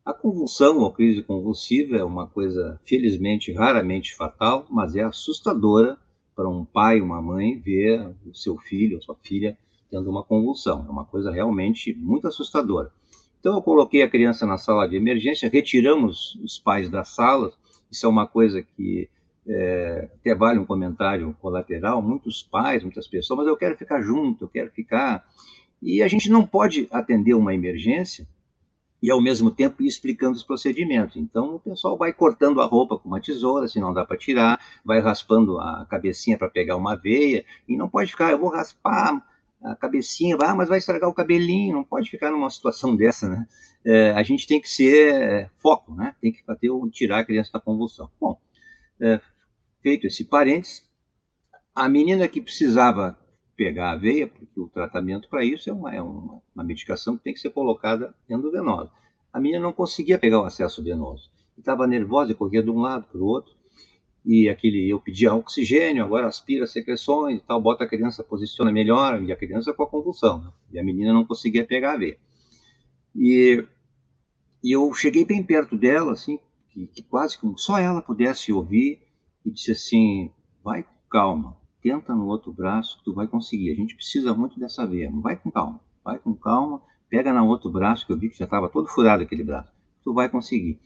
A 0.05 0.13
convulsão 0.13 0.77
ou 0.81 0.93
crise 0.93 1.23
convulsiva 1.23 1.97
é 1.97 2.03
uma 2.03 2.27
coisa, 2.27 2.79
felizmente, 2.85 3.51
raramente 3.51 4.13
fatal, 4.13 4.67
mas 4.69 4.95
é 4.95 5.01
assustadora 5.01 5.97
para 6.35 6.47
um 6.47 6.63
pai, 6.63 7.01
uma 7.01 7.19
mãe, 7.19 7.57
ver 7.57 8.13
o 8.23 8.35
seu 8.35 8.55
filho 8.55 8.97
ou 8.97 9.01
sua 9.01 9.15
filha 9.15 9.57
tendo 9.89 10.07
uma 10.07 10.23
convulsão. 10.23 10.85
É 10.87 10.91
uma 10.91 11.05
coisa 11.05 11.31
realmente 11.31 11.91
muito 11.95 12.27
assustadora. 12.27 12.91
Então, 13.39 13.55
eu 13.55 13.63
coloquei 13.63 14.03
a 14.03 14.09
criança 14.09 14.45
na 14.45 14.59
sala 14.59 14.87
de 14.87 14.95
emergência, 14.95 15.49
retiramos 15.49 16.35
os 16.35 16.59
pais 16.59 16.87
da 16.87 17.03
sala, 17.03 17.51
isso 17.89 18.05
é 18.05 18.09
uma 18.09 18.27
coisa 18.27 18.61
que 18.61 19.09
é, 19.47 20.07
até 20.19 20.35
vale 20.35 20.59
um 20.59 20.65
comentário 20.67 21.35
colateral, 21.41 21.99
muitos 21.99 22.43
pais, 22.43 22.83
muitas 22.83 23.07
pessoas, 23.07 23.39
mas 23.39 23.47
eu 23.47 23.57
quero 23.57 23.75
ficar 23.75 24.03
junto, 24.03 24.43
eu 24.43 24.49
quero 24.49 24.69
ficar. 24.69 25.25
E 25.81 26.03
a 26.03 26.07
gente 26.07 26.29
não 26.29 26.45
pode 26.45 26.87
atender 26.91 27.33
uma 27.33 27.55
emergência 27.55 28.27
e, 29.01 29.11
ao 29.11 29.21
mesmo 29.21 29.51
tempo, 29.51 29.83
ir 29.83 29.87
explicando 29.87 30.35
os 30.35 30.43
procedimentos. 30.43 31.15
Então, 31.17 31.55
o 31.55 31.59
pessoal 31.59 31.97
vai 31.97 32.11
cortando 32.13 32.61
a 32.61 32.65
roupa 32.65 32.97
com 32.97 33.07
uma 33.07 33.19
tesoura, 33.19 33.67
se 33.67 33.79
não 33.79 33.93
dá 33.93 34.05
para 34.05 34.17
tirar, 34.17 34.59
vai 34.83 34.99
raspando 34.99 35.59
a 35.59 35.85
cabecinha 35.89 36.37
para 36.37 36.49
pegar 36.49 36.75
uma 36.75 36.95
veia, 36.95 37.45
e 37.67 37.75
não 37.77 37.89
pode 37.89 38.11
ficar, 38.11 38.31
eu 38.31 38.39
vou 38.39 38.49
raspar 38.49 39.23
a 39.63 39.75
cabecinha, 39.75 40.37
ah, 40.41 40.55
mas 40.55 40.69
vai 40.69 40.77
estragar 40.77 41.09
o 41.09 41.13
cabelinho, 41.13 41.73
não 41.73 41.83
pode 41.83 42.09
ficar 42.09 42.31
numa 42.31 42.49
situação 42.49 42.95
dessa, 42.95 43.27
né? 43.27 43.47
é, 43.85 44.11
a 44.11 44.23
gente 44.23 44.47
tem 44.47 44.59
que 44.59 44.67
ser 44.67 45.13
é, 45.13 45.49
foco, 45.59 45.93
né? 45.93 46.15
Tem 46.19 46.31
que 46.31 46.69
ou 46.69 46.89
tirar 46.89 47.19
a 47.19 47.25
criança 47.25 47.51
da 47.53 47.59
convulsão. 47.59 48.09
Bom, 48.19 48.39
é, 48.99 49.21
feito 49.81 50.07
esse 50.07 50.25
parênteses, 50.25 50.83
a 51.73 51.87
menina 51.87 52.27
que 52.27 52.41
precisava 52.41 53.17
pegar 53.55 53.91
a 53.91 53.95
veia, 53.95 54.27
porque 54.27 54.59
o 54.59 54.67
tratamento 54.67 55.29
para 55.29 55.43
isso 55.43 55.69
é 55.69 55.73
uma, 55.73 55.93
é 55.93 56.01
uma, 56.01 56.41
uma, 56.53 56.63
medicação 56.63 57.17
que 57.17 57.23
tem 57.23 57.33
que 57.33 57.39
ser 57.39 57.51
colocada 57.51 58.13
endovenosa. 58.29 58.91
A 59.31 59.39
menina 59.39 59.61
não 59.61 59.73
conseguia 59.73 60.17
pegar 60.17 60.41
o 60.41 60.45
acesso 60.45 60.83
venoso. 60.83 61.29
Estava 61.57 61.87
nervosa 61.87 62.31
e 62.31 62.35
corria 62.35 62.61
de 62.61 62.69
um 62.69 62.81
lado 62.81 63.05
para 63.11 63.19
o 63.19 63.25
outro. 63.25 63.53
E 64.25 64.49
aquele, 64.49 64.89
eu 64.89 64.99
pedia 64.99 65.33
oxigênio, 65.33 66.03
agora 66.03 66.27
aspira 66.27 66.65
secreções 66.65 67.37
e 67.37 67.41
tal, 67.41 67.61
bota 67.61 67.83
a 67.83 67.87
criança, 67.87 68.23
posiciona 68.23 68.71
melhor, 68.71 69.21
e 69.21 69.31
a 69.31 69.35
criança 69.35 69.73
com 69.73 69.83
a 69.83 69.87
convulsão. 69.87 70.41
Né? 70.41 70.51
E 70.73 70.79
a 70.79 70.83
menina 70.83 71.13
não 71.13 71.23
conseguia 71.23 71.63
pegar 71.63 71.93
a 71.93 71.97
veia. 71.97 72.17
E 73.15 73.63
e 74.65 74.71
eu 74.71 74.91
cheguei 74.95 75.23
bem 75.23 75.43
perto 75.43 75.77
dela, 75.77 76.13
assim, 76.13 76.39
que, 76.69 76.87
que 76.87 77.03
quase 77.03 77.37
como 77.37 77.55
só 77.55 77.77
ela 77.77 78.01
pudesse 78.01 78.51
ouvir, 78.51 78.99
e 79.45 79.51
disse 79.51 79.73
assim: 79.73 80.31
vai 80.63 80.81
com 80.81 80.89
calma, 81.07 81.55
tenta 81.85 82.15
no 82.15 82.25
outro 82.25 82.51
braço 82.51 82.97
que 82.97 83.03
tu 83.03 83.13
vai 83.13 83.27
conseguir. 83.27 83.69
A 83.69 83.75
gente 83.75 83.95
precisa 83.95 84.33
muito 84.33 84.59
dessa 84.59 84.87
veia, 84.87 85.11
vai 85.13 85.35
com 85.35 85.51
calma, 85.51 85.79
vai 86.03 86.17
com 86.17 86.33
calma, 86.33 86.81
pega 87.07 87.31
no 87.31 87.47
outro 87.47 87.69
braço, 87.69 88.07
que 88.07 88.11
eu 88.11 88.17
vi 88.17 88.27
que 88.27 88.39
já 88.39 88.45
estava 88.45 88.67
todo 88.67 88.87
furado 88.87 89.21
aquele 89.21 89.43
braço, 89.43 89.71
tu 90.03 90.11
vai 90.11 90.27
conseguir. 90.27 90.79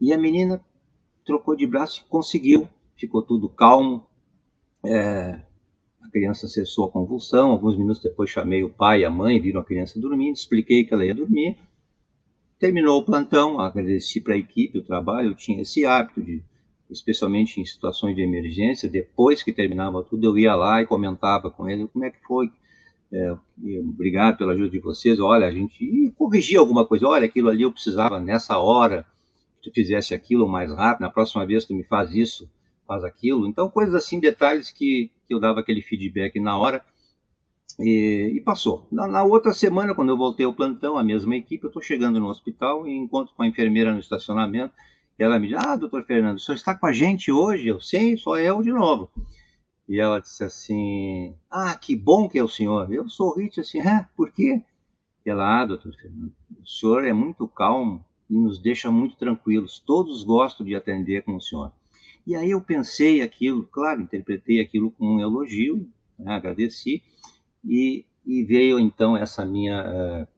E 0.00 0.12
a 0.12 0.18
menina 0.18 0.64
trocou 1.24 1.56
de 1.56 1.66
braço 1.66 2.02
e 2.02 2.08
conseguiu, 2.08 2.68
ficou 2.96 3.22
tudo 3.22 3.48
calmo. 3.48 4.06
É, 4.84 5.42
a 6.00 6.08
criança 6.12 6.46
cessou 6.46 6.84
a 6.84 6.90
convulsão. 6.92 7.50
Alguns 7.50 7.76
minutos 7.76 8.00
depois 8.00 8.30
chamei 8.30 8.62
o 8.62 8.70
pai 8.70 9.00
e 9.00 9.04
a 9.04 9.10
mãe, 9.10 9.40
viram 9.40 9.60
a 9.60 9.64
criança 9.64 9.98
dormindo, 10.00 10.36
expliquei 10.36 10.84
que 10.84 10.94
ela 10.94 11.04
ia 11.04 11.14
dormir. 11.14 11.58
Terminou 12.56 13.00
o 13.00 13.04
plantão, 13.04 13.58
agradeci 13.58 14.20
para 14.20 14.34
a 14.34 14.38
equipe 14.38 14.78
o 14.78 14.84
trabalho, 14.84 15.30
eu 15.30 15.34
tinha 15.34 15.60
esse 15.62 15.84
hábito 15.84 16.22
de, 16.22 16.40
especialmente 16.90 17.60
em 17.60 17.64
situações 17.64 18.16
de 18.16 18.22
emergência, 18.22 18.88
depois 18.88 19.42
que 19.42 19.52
terminava 19.52 20.02
tudo, 20.02 20.26
eu 20.26 20.38
ia 20.38 20.54
lá 20.54 20.82
e 20.82 20.86
comentava 20.86 21.50
com 21.50 21.68
ele 21.68 21.88
como 21.88 22.04
é 22.04 22.10
que 22.10 22.18
foi, 22.26 22.50
é, 23.12 23.36
obrigado 23.80 24.38
pela 24.38 24.52
ajuda 24.52 24.70
de 24.70 24.78
vocês, 24.78 25.18
olha, 25.18 25.46
a 25.46 25.50
gente 25.50 26.12
corrigia 26.16 26.58
alguma 26.58 26.86
coisa, 26.86 27.06
olha, 27.06 27.26
aquilo 27.26 27.48
ali 27.48 27.62
eu 27.62 27.72
precisava 27.72 28.20
nessa 28.20 28.58
hora, 28.58 29.06
tu 29.62 29.70
fizesse 29.72 30.14
aquilo 30.14 30.48
mais 30.48 30.72
rápido, 30.72 31.02
na 31.02 31.10
próxima 31.10 31.44
vez 31.46 31.64
tu 31.64 31.74
me 31.74 31.84
faz 31.84 32.14
isso, 32.14 32.48
faz 32.86 33.04
aquilo, 33.04 33.46
então 33.46 33.68
coisas 33.68 33.94
assim, 33.94 34.18
detalhes 34.18 34.70
que, 34.70 35.10
que 35.26 35.34
eu 35.34 35.40
dava 35.40 35.60
aquele 35.60 35.82
feedback 35.82 36.38
na 36.40 36.58
hora, 36.58 36.84
e, 37.78 38.32
e 38.34 38.40
passou. 38.40 38.86
Na, 38.92 39.06
na, 39.06 39.24
outra 39.24 39.52
semana, 39.52 39.94
quando 39.94 40.10
eu 40.10 40.16
voltei 40.16 40.44
ao 40.44 40.52
plantão, 40.52 40.98
a 40.98 41.04
mesma 41.04 41.36
equipe, 41.36 41.64
eu 41.64 41.68
estou 41.68 41.82
chegando 41.82 42.20
no 42.20 42.28
hospital 42.28 42.86
e 42.86 42.94
encontro 42.94 43.34
com 43.34 43.42
a 43.42 43.46
enfermeira 43.46 43.92
no 43.92 44.00
estacionamento. 44.00 44.74
Ela 45.22 45.38
me 45.38 45.48
diz: 45.48 45.56
Ah, 45.58 45.76
doutor 45.76 46.04
Fernando, 46.04 46.38
o 46.38 46.40
senhor 46.40 46.56
está 46.56 46.74
com 46.74 46.86
a 46.86 46.92
gente 46.92 47.30
hoje? 47.30 47.68
Eu 47.68 47.80
sei, 47.80 48.16
só 48.16 48.38
eu 48.38 48.62
de 48.62 48.72
novo. 48.72 49.10
E 49.86 50.00
ela 50.00 50.20
disse 50.20 50.42
assim: 50.42 51.34
Ah, 51.50 51.76
que 51.76 51.94
bom 51.94 52.28
que 52.28 52.38
é 52.38 52.42
o 52.42 52.48
senhor. 52.48 52.90
Eu 52.92 53.08
sorri 53.08 53.48
disse 53.48 53.60
assim: 53.60 53.80
Ah, 53.80 54.08
por 54.16 54.32
quê? 54.32 54.62
E 55.24 55.30
ela: 55.30 55.60
Ah, 55.60 55.66
doutor 55.66 55.94
Fernando, 55.94 56.32
o 56.62 56.66
senhor 56.66 57.04
é 57.04 57.12
muito 57.12 57.46
calmo 57.46 58.04
e 58.30 58.34
nos 58.34 58.58
deixa 58.58 58.90
muito 58.90 59.16
tranquilos. 59.16 59.78
Todos 59.78 60.24
gostam 60.24 60.64
de 60.64 60.74
atender 60.74 61.22
com 61.22 61.36
o 61.36 61.40
senhor. 61.40 61.70
E 62.26 62.34
aí 62.34 62.52
eu 62.52 62.60
pensei 62.60 63.22
aquilo, 63.22 63.64
claro, 63.64 64.00
interpretei 64.00 64.60
aquilo 64.60 64.90
como 64.92 65.14
um 65.14 65.20
elogio, 65.20 65.88
né, 66.18 66.34
agradeci, 66.34 67.02
e, 67.64 68.04
e 68.24 68.44
veio 68.44 68.78
então 68.78 69.16
essa 69.16 69.44
minha, 69.44 69.82
uh, 69.82 70.28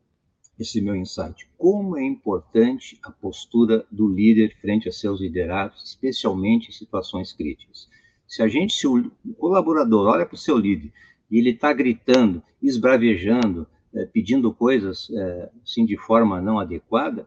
esse 0.58 0.80
meu 0.80 0.94
insight. 0.94 1.48
Como 1.56 1.96
é 1.96 2.04
importante 2.04 2.98
a 3.02 3.10
postura 3.10 3.86
do 3.90 4.08
líder 4.08 4.56
frente 4.60 4.88
a 4.88 4.92
seus 4.92 5.20
liderados, 5.20 5.82
especialmente 5.84 6.68
em 6.68 6.72
situações 6.72 7.32
críticas. 7.32 7.88
Se 8.26 8.42
a 8.42 8.48
gente, 8.48 8.74
se 8.74 8.86
o 8.86 9.10
colaborador 9.38 10.08
olha 10.08 10.26
para 10.26 10.34
o 10.34 10.38
seu 10.38 10.56
líder 10.56 10.92
e 11.30 11.38
ele 11.38 11.50
está 11.50 11.72
gritando, 11.72 12.42
esbravejando, 12.62 13.66
é, 13.94 14.06
pedindo 14.06 14.52
coisas 14.52 15.10
é, 15.10 15.50
assim 15.62 15.84
de 15.84 15.96
forma 15.96 16.40
não 16.40 16.58
adequada, 16.58 17.26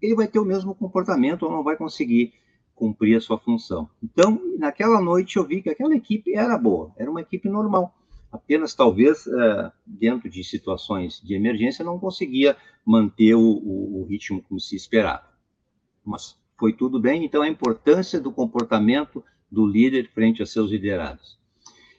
ele 0.00 0.14
vai 0.14 0.26
ter 0.26 0.38
o 0.38 0.44
mesmo 0.44 0.74
comportamento 0.74 1.44
ou 1.44 1.52
não 1.52 1.62
vai 1.62 1.76
conseguir 1.76 2.32
cumprir 2.74 3.16
a 3.16 3.20
sua 3.20 3.38
função. 3.38 3.88
Então, 4.02 4.40
naquela 4.58 5.00
noite 5.00 5.36
eu 5.36 5.44
vi 5.44 5.62
que 5.62 5.70
aquela 5.70 5.96
equipe 5.96 6.34
era 6.34 6.58
boa, 6.58 6.92
era 6.96 7.10
uma 7.10 7.20
equipe 7.20 7.48
normal 7.48 7.95
apenas 8.30 8.74
talvez 8.74 9.26
é, 9.26 9.72
dentro 9.86 10.28
de 10.28 10.42
situações 10.44 11.20
de 11.22 11.34
emergência 11.34 11.84
não 11.84 11.98
conseguia 11.98 12.56
manter 12.84 13.34
o, 13.34 13.40
o, 13.40 14.00
o, 14.02 14.06
ritmo 14.06 14.42
como 14.42 14.60
se 14.60 14.76
esperava. 14.76 15.28
Mas 16.04 16.38
foi 16.58 16.72
tudo 16.72 17.00
bem, 17.00 17.24
então 17.24 17.42
a 17.42 17.48
importância 17.48 18.20
do 18.20 18.32
comportamento 18.32 19.24
do 19.50 19.66
líder 19.66 20.10
frente 20.12 20.42
a 20.42 20.46
seus 20.46 20.70
liderados. 20.70 21.38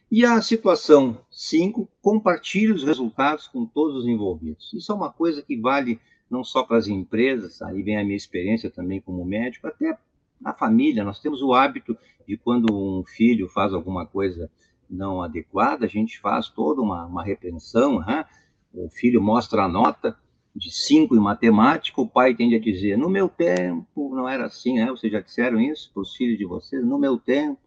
E 0.10 0.26
a 0.26 0.42
situação 0.42 1.18
5, 1.30 1.90
compartilhe 2.02 2.72
os 2.72 2.84
resultados 2.84 3.48
com 3.48 3.66
todos 3.66 3.98
os 3.98 4.08
envolvidos. 4.08 4.72
Isso 4.74 4.92
é 4.92 4.96
uma 4.96 5.12
coisa 5.12 5.42
que 5.42 5.60
vale 5.60 6.00
não 6.30 6.44
só 6.44 6.64
para 6.64 6.78
as 6.78 6.88
empresas, 6.88 7.62
aí 7.62 7.82
vem 7.84 7.98
a 7.98 8.04
minha 8.04 8.16
experiência 8.16 8.70
também 8.70 9.02
como 9.02 9.26
médico, 9.26 9.68
até 9.68 9.98
na 10.40 10.54
família. 10.54 11.04
Nós 11.04 11.20
temos 11.20 11.42
o 11.42 11.54
hábito 11.54 11.98
de 12.28 12.38
quando 12.38 12.74
um 12.74 13.04
filho 13.04 13.50
faz 13.50 13.74
alguma 13.74 14.06
coisa 14.06 14.50
não 14.90 15.22
adequada, 15.22 15.86
a 15.86 15.90
gente 15.90 16.20
faz 16.20 16.50
toda 16.50 16.82
uma, 16.82 17.06
uma 17.06 17.24
repreensão, 17.24 18.00
né? 18.00 18.26
o 18.74 18.90
filho 18.90 19.22
mostra 19.22 19.64
a 19.64 19.68
nota 19.68 20.18
de 20.56 20.72
5 20.72 21.16
em 21.16 21.20
matemática, 21.20 22.02
o 22.02 22.08
pai 22.08 22.34
tende 22.34 22.56
a 22.56 22.60
dizer, 22.60 22.98
no 22.98 23.10
meu 23.10 23.30
tempo 23.30 24.16
não 24.16 24.28
era 24.28 24.46
assim, 24.46 24.76
né? 24.76 24.88
Vocês 24.88 25.12
já 25.12 25.20
disseram 25.20 25.60
isso 25.60 25.92
para 25.94 26.02
os 26.02 26.16
filhos 26.16 26.38
de 26.38 26.46
vocês? 26.46 26.84
No 26.84 26.98
meu 26.98 27.18
tempo. 27.18 27.60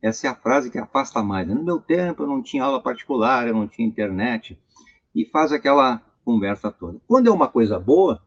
Essa 0.00 0.26
é 0.26 0.30
a 0.30 0.34
frase 0.34 0.70
que 0.70 0.78
afasta 0.78 1.22
mais. 1.22 1.46
Né? 1.46 1.54
No 1.54 1.62
meu 1.62 1.78
tempo 1.78 2.22
eu 2.22 2.26
não 2.26 2.42
tinha 2.42 2.64
aula 2.64 2.80
particular, 2.80 3.46
eu 3.46 3.54
não 3.54 3.68
tinha 3.68 3.86
internet. 3.86 4.58
E 5.14 5.26
faz 5.26 5.52
aquela 5.52 6.00
conversa 6.24 6.70
toda. 6.70 6.98
Quando 7.06 7.28
é 7.28 7.30
uma 7.30 7.48
coisa 7.48 7.78
boa, 7.78 8.22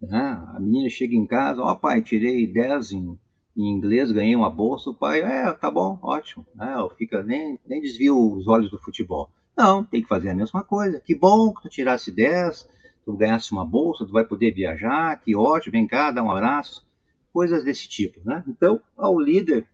né? 0.00 0.42
a 0.54 0.58
menina 0.58 0.88
chega 0.88 1.14
em 1.14 1.26
casa, 1.26 1.62
ó 1.62 1.72
oh, 1.72 1.76
pai, 1.76 2.00
tirei 2.00 2.46
10 2.46 2.92
em 2.92 3.18
em 3.56 3.68
inglês, 3.70 4.12
ganhei 4.12 4.36
uma 4.36 4.50
bolsa, 4.50 4.90
o 4.90 4.94
pai, 4.94 5.22
é, 5.22 5.50
tá 5.52 5.70
bom, 5.70 5.98
ótimo, 6.02 6.46
né? 6.54 6.74
Fica, 6.98 7.22
nem, 7.22 7.58
nem 7.66 7.80
desvia 7.80 8.14
os 8.14 8.46
olhos 8.46 8.70
do 8.70 8.78
futebol. 8.78 9.30
Não, 9.56 9.82
tem 9.82 10.02
que 10.02 10.08
fazer 10.08 10.28
a 10.28 10.34
mesma 10.34 10.62
coisa. 10.62 11.00
Que 11.00 11.14
bom 11.14 11.52
que 11.54 11.62
tu 11.62 11.68
tirasse 11.70 12.12
10, 12.12 12.68
tu 13.04 13.14
ganhasse 13.14 13.52
uma 13.52 13.64
bolsa, 13.64 14.04
tu 14.04 14.12
vai 14.12 14.24
poder 14.24 14.52
viajar, 14.52 15.18
que 15.22 15.34
ótimo, 15.34 15.72
vem 15.72 15.86
cá, 15.86 16.10
dá 16.10 16.22
um 16.22 16.30
abraço, 16.30 16.86
coisas 17.32 17.64
desse 17.64 17.88
tipo, 17.88 18.20
né? 18.24 18.44
Então, 18.46 18.80
ao 18.96 19.18
líder, 19.18 19.66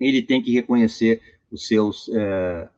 ele 0.00 0.22
tem 0.22 0.42
que 0.42 0.52
reconhecer 0.52 1.22
os 1.50 1.68
seus, 1.68 2.10
é, 2.12 2.68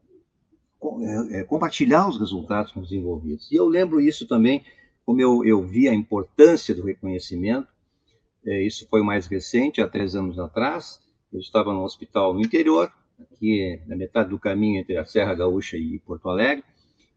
compartilhar 1.47 2.07
os 2.07 2.19
resultados 2.19 2.71
com 2.71 2.81
os 2.81 2.93
envolvidos. 2.93 3.51
E 3.51 3.55
eu 3.55 3.67
lembro 3.67 4.01
isso 4.01 4.27
também, 4.27 4.63
como 5.07 5.21
eu, 5.23 5.43
eu 5.45 5.63
vi 5.63 5.89
a 5.89 5.95
importância 5.95 6.75
do 6.75 6.85
reconhecimento, 6.85 7.69
isso 8.63 8.87
foi 8.89 9.03
mais 9.03 9.27
recente, 9.27 9.81
há 9.81 9.89
três 9.89 10.15
anos 10.15 10.39
atrás, 10.39 11.01
eu 11.33 11.41
estava 11.41 11.73
no 11.73 11.83
hospital 11.83 12.33
no 12.33 12.41
interior, 12.41 12.93
aqui 13.21 13.81
na 13.87 13.97
metade 13.97 14.31
do 14.31 14.39
caminho 14.39 14.81
entre 14.81 14.97
a 14.97 15.05
Serra 15.05 15.35
Gaúcha 15.35 15.77
e 15.77 15.99
Porto 16.01 16.29
Alegre, 16.29 16.65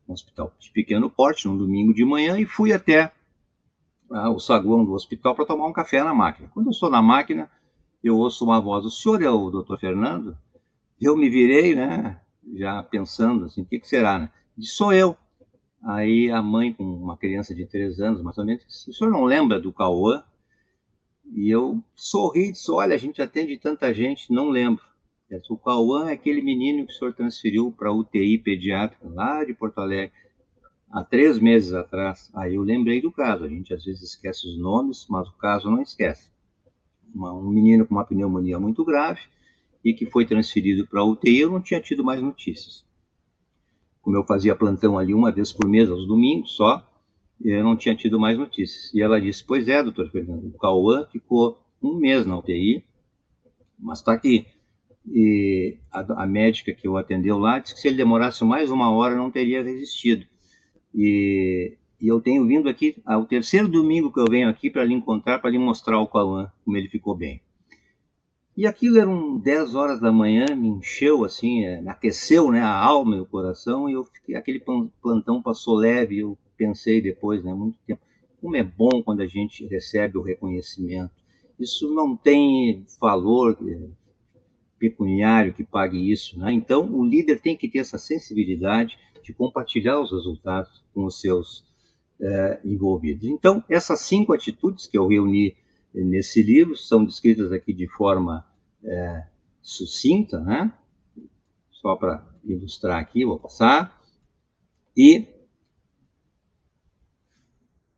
um 0.08 0.14
hospital 0.14 0.52
de 0.60 0.70
pequeno 0.72 1.10
porte, 1.10 1.48
num 1.48 1.58
domingo 1.58 1.94
de 1.94 2.04
manhã, 2.04 2.40
e 2.40 2.46
fui 2.46 2.74
até 2.74 3.12
ah, 4.10 4.30
o 4.30 4.40
saguão 4.40 4.84
do 4.84 4.94
hospital 4.94 5.36
para 5.36 5.46
tomar 5.46 5.68
um 5.68 5.74
café 5.74 6.04
na 6.04 6.14
máquina. 6.14 6.50
Quando 6.54 6.68
eu 6.68 6.72
estou 6.72 6.90
na 6.90 7.02
máquina, 7.02 7.50
eu 8.04 8.18
ouço 8.18 8.44
uma 8.44 8.60
voz, 8.60 8.84
o 8.86 8.90
senhor 8.90 9.22
é 9.22 9.30
o 9.30 9.50
doutor 9.50 9.80
Fernando? 9.80 10.38
Eu 11.00 11.16
me 11.16 11.30
virei, 11.30 11.76
né, 11.76 12.20
já 12.56 12.82
pensando 12.84 13.46
assim, 13.46 13.62
o 13.62 13.66
que, 13.66 13.80
que 13.80 13.88
será, 13.88 14.20
né? 14.20 14.30
Disse, 14.58 14.74
sou 14.74 14.92
eu. 14.94 15.16
Aí 15.84 16.30
a 16.30 16.42
mãe, 16.42 16.74
com 16.74 16.84
uma 16.84 17.18
criança 17.18 17.56
de 17.56 17.66
três 17.66 18.00
anos, 18.00 18.22
mais 18.22 18.38
ou 18.38 18.46
menos, 18.46 18.66
disse, 18.68 18.90
o 18.90 18.94
senhor 18.94 19.10
não 19.10 19.24
lembra 19.24 19.60
do 19.60 19.72
Cauã? 19.72 20.24
E 21.34 21.50
eu 21.50 21.82
sorri 21.96 22.50
e 22.50 22.52
disse, 22.52 22.70
olha, 22.72 22.94
a 22.94 22.98
gente 22.98 23.22
atende 23.22 23.58
tanta 23.58 23.94
gente, 23.94 24.32
não 24.32 24.50
lembro. 24.50 24.84
O 25.50 25.58
Cauã 25.58 26.10
é 26.10 26.14
aquele 26.14 26.42
menino 26.42 26.86
que 26.86 26.92
o 26.92 26.96
senhor 26.96 27.14
transferiu 27.14 27.72
para 27.72 27.92
UTI 27.92 28.38
pediátrica 28.38 29.08
lá 29.08 29.46
de 29.46 29.54
Porto 29.54 29.80
Alegre 29.80 30.12
há 30.92 31.04
três 31.04 31.40
meses 31.40 31.74
atrás. 31.74 32.30
Aí 32.34 32.56
eu 32.56 32.64
lembrei 32.64 33.02
do 33.02 33.12
caso. 33.12 33.46
A 33.46 33.48
gente 33.48 33.74
às 33.74 33.86
vezes 33.86 34.02
esquece 34.04 34.46
os 34.46 34.60
nomes, 34.60 35.06
mas 35.10 35.28
o 35.30 35.34
caso 35.38 35.72
não 35.72 35.82
esquece. 35.82 36.30
Uma, 37.16 37.34
um 37.34 37.50
menino 37.50 37.88
com 37.88 37.96
uma 37.96 38.06
pneumonia 38.06 38.60
muito 38.60 38.84
grave 38.84 39.22
e 39.84 39.94
que 39.94 40.06
foi 40.06 40.26
transferido 40.26 40.86
para 40.86 41.04
UTI. 41.04 41.40
Eu 41.40 41.52
não 41.52 41.62
tinha 41.62 41.80
tido 41.80 42.04
mais 42.04 42.22
notícias. 42.22 42.84
Como 44.02 44.18
eu 44.18 44.26
fazia 44.26 44.56
plantão 44.56 44.98
ali 44.98 45.14
uma 45.14 45.32
vez 45.32 45.54
por 45.54 45.68
mês, 45.68 45.90
aos 45.90 46.06
domingos 46.06 46.52
só, 46.52 46.86
eu 47.44 47.64
não 47.64 47.76
tinha 47.76 47.96
tido 47.96 48.20
mais 48.20 48.38
notícias. 48.38 48.94
E 48.94 49.02
ela 49.02 49.20
disse: 49.20 49.44
Pois 49.44 49.68
é, 49.68 49.82
doutor 49.82 50.10
Fernando, 50.10 50.46
o 50.48 50.58
Cauã 50.58 51.06
ficou 51.12 51.60
um 51.82 51.96
mês 51.96 52.26
na 52.26 52.38
UTI, 52.38 52.84
mas 53.80 54.00
está 54.00 54.14
aqui 54.14 54.46
e 55.06 55.78
a, 55.92 56.24
a, 56.24 56.28
médica 56.28 56.74
que 56.74 56.88
o 56.88 56.98
atendeu 56.98 57.38
lá 57.38 57.60
disse 57.60 57.76
que 57.76 57.82
se 57.82 57.88
ele 57.88 57.98
demorasse 57.98 58.44
mais 58.44 58.70
uma 58.70 58.92
hora 58.92 59.16
não 59.16 59.32
teria 59.32 59.64
resistido. 59.64 60.26
E, 60.94 61.78
e 62.00 62.08
eu 62.08 62.22
tenho 62.22 62.46
vindo 62.46 62.70
aqui, 62.70 62.96
ao 63.06 63.26
terceiro 63.26 63.68
domingo 63.68 64.12
que 64.12 64.20
eu 64.20 64.30
venho 64.30 64.50
aqui 64.50 64.70
para 64.70 64.84
lhe 64.84 64.94
encontrar, 64.94 65.40
para 65.40 65.50
lhe 65.50 65.58
mostrar 65.58 66.00
o 66.00 66.08
Cauã, 66.08 66.52
como 66.64 66.78
ele 66.78 66.90
ficou 66.90 67.16
bem. 67.16 67.42
E 68.56 68.68
aquilo 68.68 69.00
eram 69.00 69.38
10 69.38 69.76
horas 69.76 70.00
da 70.00 70.12
manhã, 70.12 70.46
me 70.56 70.68
encheu 70.68 71.24
assim, 71.24 71.64
é, 71.64 71.82
me 71.82 71.90
aqueceu 71.90 72.52
né, 72.52 72.62
a 72.62 72.76
alma 72.76 73.16
e 73.16 73.20
o 73.20 73.26
coração, 73.26 73.90
e 73.90 73.94
eu 73.94 74.04
fiquei, 74.06 74.36
aquele 74.36 74.62
plantão 75.02 75.42
passou 75.42 75.76
leve, 75.76 76.20
eu 76.20 76.38
pensei 76.62 77.02
depois, 77.02 77.44
né, 77.44 77.52
muito 77.52 77.76
tempo, 77.88 78.02
como 78.40 78.56
é 78.56 78.64
bom 78.64 79.02
quando 79.04 79.22
a 79.22 79.26
gente 79.26 79.66
recebe 79.66 80.20
o 80.20 80.22
reconhecimento. 80.22 81.12
Isso 81.60 81.92
não 81.92 82.16
tem 82.16 82.86
valor, 83.00 83.58
pecuniário 84.78 85.54
que 85.54 85.64
pague 85.64 86.12
isso. 86.12 86.38
Né? 86.38 86.54
Então, 86.54 86.88
o 86.94 87.04
líder 87.04 87.40
tem 87.42 87.58
que 87.58 87.68
ter 87.68 87.80
essa 87.80 87.98
sensibilidade 87.98 88.98
de 89.24 89.34
compartilhar 89.34 90.00
os 90.00 90.12
resultados 90.12 90.84
com 90.94 91.06
os 91.06 91.20
seus 91.20 91.64
é, 92.20 92.60
envolvidos. 92.64 93.24
Então, 93.28 93.64
essas 93.68 94.02
cinco 94.02 94.34
atitudes 94.34 94.86
que 94.86 94.98
eu 94.98 95.08
reuni 95.08 95.56
nesse 95.94 96.44
livro 96.44 96.78
são 96.78 97.04
descritas 97.04 97.52
aqui 97.52 97.74
de 97.74 97.88
forma 97.88 98.46
sucinta, 99.62 100.40
né? 100.40 100.74
Só 101.70 101.96
para 101.96 102.26
ilustrar 102.44 103.00
aqui, 103.00 103.26
vou 103.26 103.38
passar. 103.38 104.02
E 104.96 105.28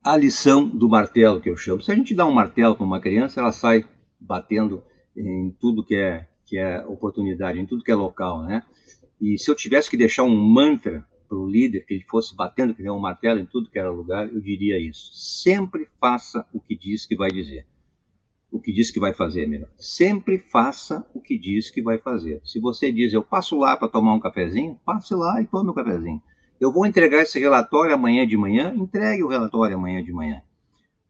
a 0.03 0.17
lição 0.17 0.67
do 0.67 0.89
martelo, 0.89 1.39
que 1.39 1.49
eu 1.49 1.55
chamo. 1.55 1.81
Se 1.81 1.91
a 1.91 1.95
gente 1.95 2.13
dá 2.13 2.25
um 2.25 2.33
martelo 2.33 2.75
para 2.75 2.85
uma 2.85 2.99
criança, 2.99 3.39
ela 3.39 3.51
sai 3.51 3.85
batendo 4.19 4.83
em 5.15 5.51
tudo 5.59 5.83
que 5.83 5.95
é 5.95 6.27
que 6.45 6.57
é 6.57 6.85
oportunidade, 6.85 7.57
em 7.57 7.65
tudo 7.65 7.83
que 7.83 7.91
é 7.91 7.95
local, 7.95 8.43
né? 8.43 8.61
E 9.19 9.39
se 9.39 9.49
eu 9.49 9.55
tivesse 9.55 9.89
que 9.89 9.95
deixar 9.95 10.23
um 10.23 10.35
mantra 10.35 11.05
para 11.27 11.37
o 11.37 11.49
líder, 11.49 11.85
que 11.85 11.93
ele 11.93 12.03
fosse 12.03 12.35
batendo 12.35 12.75
que 12.75 12.83
nem 12.83 12.91
um 12.91 12.99
martelo 12.99 13.39
em 13.39 13.45
tudo 13.45 13.69
que 13.69 13.79
era 13.79 13.89
lugar, 13.89 14.31
eu 14.31 14.41
diria 14.41 14.77
isso. 14.77 15.09
Sempre 15.13 15.87
faça 15.99 16.45
o 16.53 16.59
que 16.59 16.75
diz 16.75 17.05
que 17.05 17.15
vai 17.15 17.31
dizer. 17.31 17.65
O 18.51 18.59
que 18.59 18.71
diz 18.71 18.91
que 18.91 18.99
vai 18.99 19.13
fazer, 19.13 19.47
melhor. 19.47 19.69
Sempre 19.77 20.37
faça 20.37 21.03
o 21.13 21.21
que 21.21 21.37
diz 21.39 21.71
que 21.71 21.81
vai 21.81 21.97
fazer. 21.97 22.39
Se 22.43 22.59
você 22.59 22.91
diz, 22.91 23.13
eu 23.13 23.23
passo 23.23 23.57
lá 23.57 23.75
para 23.75 23.87
tomar 23.87 24.13
um 24.13 24.19
cafezinho, 24.19 24.79
passe 24.85 25.15
lá 25.15 25.41
e 25.41 25.47
tome 25.47 25.69
o 25.69 25.71
um 25.71 25.75
cafezinho. 25.75 26.21
Eu 26.59 26.71
vou 26.71 26.85
entregar 26.85 27.21
esse 27.21 27.39
relatório 27.39 27.93
amanhã 27.93 28.25
de 28.25 28.37
manhã, 28.37 28.73
entregue 28.75 29.23
o 29.23 29.27
relatório 29.27 29.75
amanhã 29.75 30.03
de 30.03 30.11
manhã. 30.11 30.41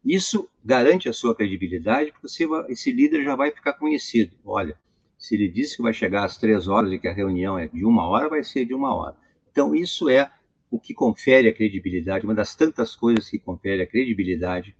Isso 0.04 0.48
garante 0.64 1.08
a 1.08 1.12
sua 1.12 1.34
credibilidade, 1.34 2.12
porque 2.12 2.26
esse 2.68 2.92
líder 2.92 3.24
já 3.24 3.34
vai 3.34 3.50
ficar 3.50 3.74
conhecido. 3.74 4.32
Olha, 4.44 4.76
se 5.16 5.34
ele 5.34 5.48
disse 5.48 5.76
que 5.76 5.82
vai 5.82 5.94
chegar 5.94 6.24
às 6.24 6.36
três 6.36 6.68
horas 6.68 6.92
e 6.92 6.98
que 6.98 7.08
a 7.08 7.12
reunião 7.12 7.58
é 7.58 7.68
de 7.68 7.84
uma 7.84 8.06
hora, 8.06 8.28
vai 8.28 8.44
ser 8.44 8.66
de 8.66 8.74
uma 8.74 8.94
hora. 8.94 9.16
Então, 9.50 9.74
isso 9.74 10.08
é 10.08 10.30
o 10.70 10.78
que 10.78 10.92
confere 10.92 11.48
a 11.48 11.54
credibilidade, 11.54 12.24
uma 12.24 12.34
das 12.34 12.54
tantas 12.54 12.94
coisas 12.94 13.30
que 13.30 13.38
confere 13.38 13.82
a 13.82 13.86
credibilidade 13.86 14.76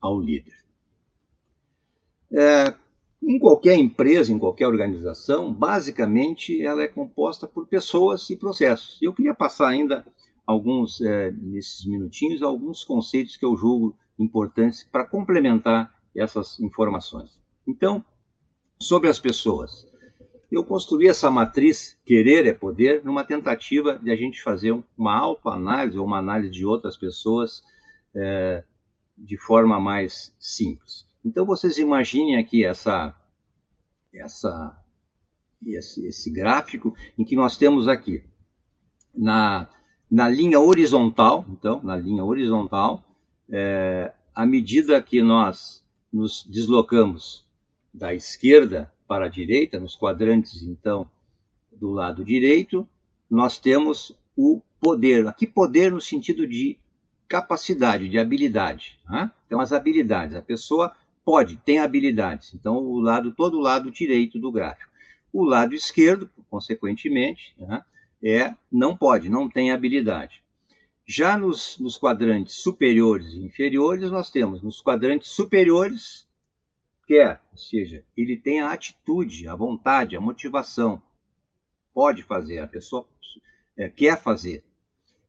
ao 0.00 0.20
líder. 0.20 0.54
É, 2.32 2.74
em 3.22 3.38
qualquer 3.38 3.76
empresa, 3.76 4.32
em 4.32 4.38
qualquer 4.38 4.66
organização, 4.66 5.52
basicamente 5.52 6.62
ela 6.62 6.82
é 6.82 6.88
composta 6.88 7.46
por 7.46 7.66
pessoas 7.66 8.28
e 8.30 8.36
processos. 8.36 8.98
Eu 9.00 9.12
queria 9.12 9.34
passar 9.34 9.68
ainda 9.68 10.06
alguns, 10.46 11.00
é, 11.00 11.32
nesses 11.32 11.84
minutinhos, 11.86 12.42
alguns 12.42 12.84
conceitos 12.84 13.36
que 13.36 13.44
eu 13.44 13.56
julgo 13.56 13.96
importantes 14.18 14.84
para 14.84 15.04
complementar 15.04 15.92
essas 16.14 16.58
informações. 16.60 17.38
Então, 17.66 18.04
sobre 18.80 19.08
as 19.08 19.18
pessoas. 19.18 19.86
Eu 20.50 20.64
construí 20.64 21.08
essa 21.08 21.30
matriz 21.30 21.98
querer 22.04 22.46
é 22.46 22.52
poder 22.52 23.04
numa 23.04 23.24
tentativa 23.24 23.98
de 23.98 24.10
a 24.10 24.16
gente 24.16 24.40
fazer 24.42 24.72
uma 24.96 25.16
autoanálise 25.16 25.98
ou 25.98 26.06
uma 26.06 26.18
análise 26.18 26.52
de 26.52 26.64
outras 26.64 26.96
pessoas 26.96 27.62
é, 28.14 28.62
de 29.18 29.36
forma 29.36 29.80
mais 29.80 30.32
simples. 30.38 31.06
Então 31.26 31.44
vocês 31.44 31.76
imaginem 31.76 32.36
aqui 32.36 32.64
essa 32.64 33.12
essa 34.14 34.80
esse, 35.66 36.06
esse 36.06 36.30
gráfico 36.30 36.94
em 37.18 37.24
que 37.24 37.34
nós 37.34 37.56
temos 37.56 37.88
aqui 37.88 38.22
na 39.12 39.68
na 40.08 40.28
linha 40.28 40.60
horizontal, 40.60 41.44
então 41.50 41.82
na 41.82 41.96
linha 41.96 42.24
horizontal, 42.24 43.02
é, 43.50 44.12
à 44.32 44.46
medida 44.46 45.02
que 45.02 45.20
nós 45.20 45.84
nos 46.12 46.44
deslocamos 46.44 47.44
da 47.92 48.14
esquerda 48.14 48.92
para 49.08 49.26
a 49.26 49.28
direita, 49.28 49.80
nos 49.80 49.96
quadrantes, 49.96 50.62
então, 50.62 51.10
do 51.72 51.90
lado 51.90 52.24
direito, 52.24 52.88
nós 53.28 53.58
temos 53.58 54.16
o 54.36 54.62
poder. 54.80 55.26
Aqui, 55.26 55.46
poder 55.46 55.90
no 55.90 56.00
sentido 56.00 56.46
de 56.46 56.78
capacidade, 57.28 58.08
de 58.08 58.18
habilidade. 58.18 58.98
Né? 59.08 59.30
Então, 59.46 59.60
as 59.60 59.72
habilidades. 59.72 60.36
A 60.36 60.42
pessoa 60.42 60.94
pode, 61.26 61.56
tem 61.56 61.80
habilidades. 61.80 62.54
Então, 62.54 62.76
o 62.76 63.00
lado, 63.00 63.32
todo 63.32 63.58
o 63.58 63.60
lado 63.60 63.90
direito 63.90 64.38
do 64.38 64.52
gráfico. 64.52 64.88
O 65.32 65.44
lado 65.44 65.74
esquerdo, 65.74 66.30
consequentemente, 66.48 67.52
né, 67.58 67.82
é 68.22 68.54
não 68.70 68.96
pode, 68.96 69.28
não 69.28 69.48
tem 69.48 69.72
habilidade. 69.72 70.40
Já 71.04 71.36
nos, 71.36 71.78
nos 71.78 71.98
quadrantes 71.98 72.54
superiores 72.54 73.32
e 73.32 73.44
inferiores, 73.44 74.08
nós 74.08 74.30
temos 74.30 74.62
nos 74.62 74.80
quadrantes 74.80 75.28
superiores 75.30 76.28
quer, 77.08 77.40
ou 77.50 77.58
seja, 77.58 78.04
ele 78.16 78.36
tem 78.36 78.60
a 78.60 78.72
atitude, 78.72 79.48
a 79.48 79.54
vontade, 79.54 80.16
a 80.16 80.20
motivação, 80.20 81.02
pode 81.92 82.22
fazer, 82.22 82.60
a 82.60 82.68
pessoa 82.68 83.06
é, 83.76 83.88
quer 83.88 84.20
fazer. 84.20 84.64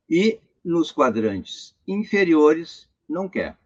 E 0.08 0.40
nos 0.64 0.92
quadrantes 0.92 1.76
inferiores, 1.88 2.88
não 3.10 3.28
quer. 3.28 3.58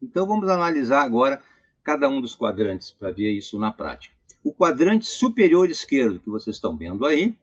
Então, 0.00 0.26
vamos 0.26 0.48
analisar 0.48 1.02
agora 1.02 1.42
cada 1.82 2.08
um 2.08 2.20
dos 2.20 2.34
quadrantes 2.34 2.90
para 2.90 3.10
ver 3.10 3.30
isso 3.32 3.58
na 3.58 3.72
prática. 3.72 4.14
O 4.42 4.52
quadrante 4.52 5.06
superior 5.06 5.70
esquerdo, 5.70 6.20
que 6.20 6.30
vocês 6.30 6.56
estão 6.56 6.76
vendo 6.76 7.04
aí, 7.04 7.36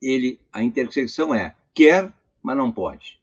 ele, 0.00 0.40
a 0.52 0.62
intersecção 0.62 1.34
é 1.34 1.54
quer, 1.74 2.12
mas 2.42 2.56
não 2.56 2.70
pode. 2.72 3.20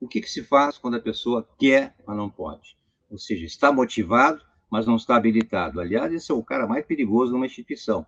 O 0.00 0.08
que, 0.08 0.20
que 0.20 0.30
se 0.30 0.42
faz 0.42 0.76
quando 0.76 0.96
a 0.96 1.00
pessoa 1.00 1.48
quer, 1.58 1.94
mas 2.06 2.16
não 2.16 2.28
pode? 2.28 2.76
Ou 3.10 3.18
seja, 3.18 3.46
está 3.46 3.72
motivado, 3.72 4.42
mas 4.70 4.86
não 4.86 4.96
está 4.96 5.16
habilitado. 5.16 5.80
Aliás, 5.80 6.12
esse 6.12 6.30
é 6.30 6.34
o 6.34 6.42
cara 6.42 6.66
mais 6.66 6.84
perigoso 6.84 7.32
numa 7.32 7.46
instituição. 7.46 8.06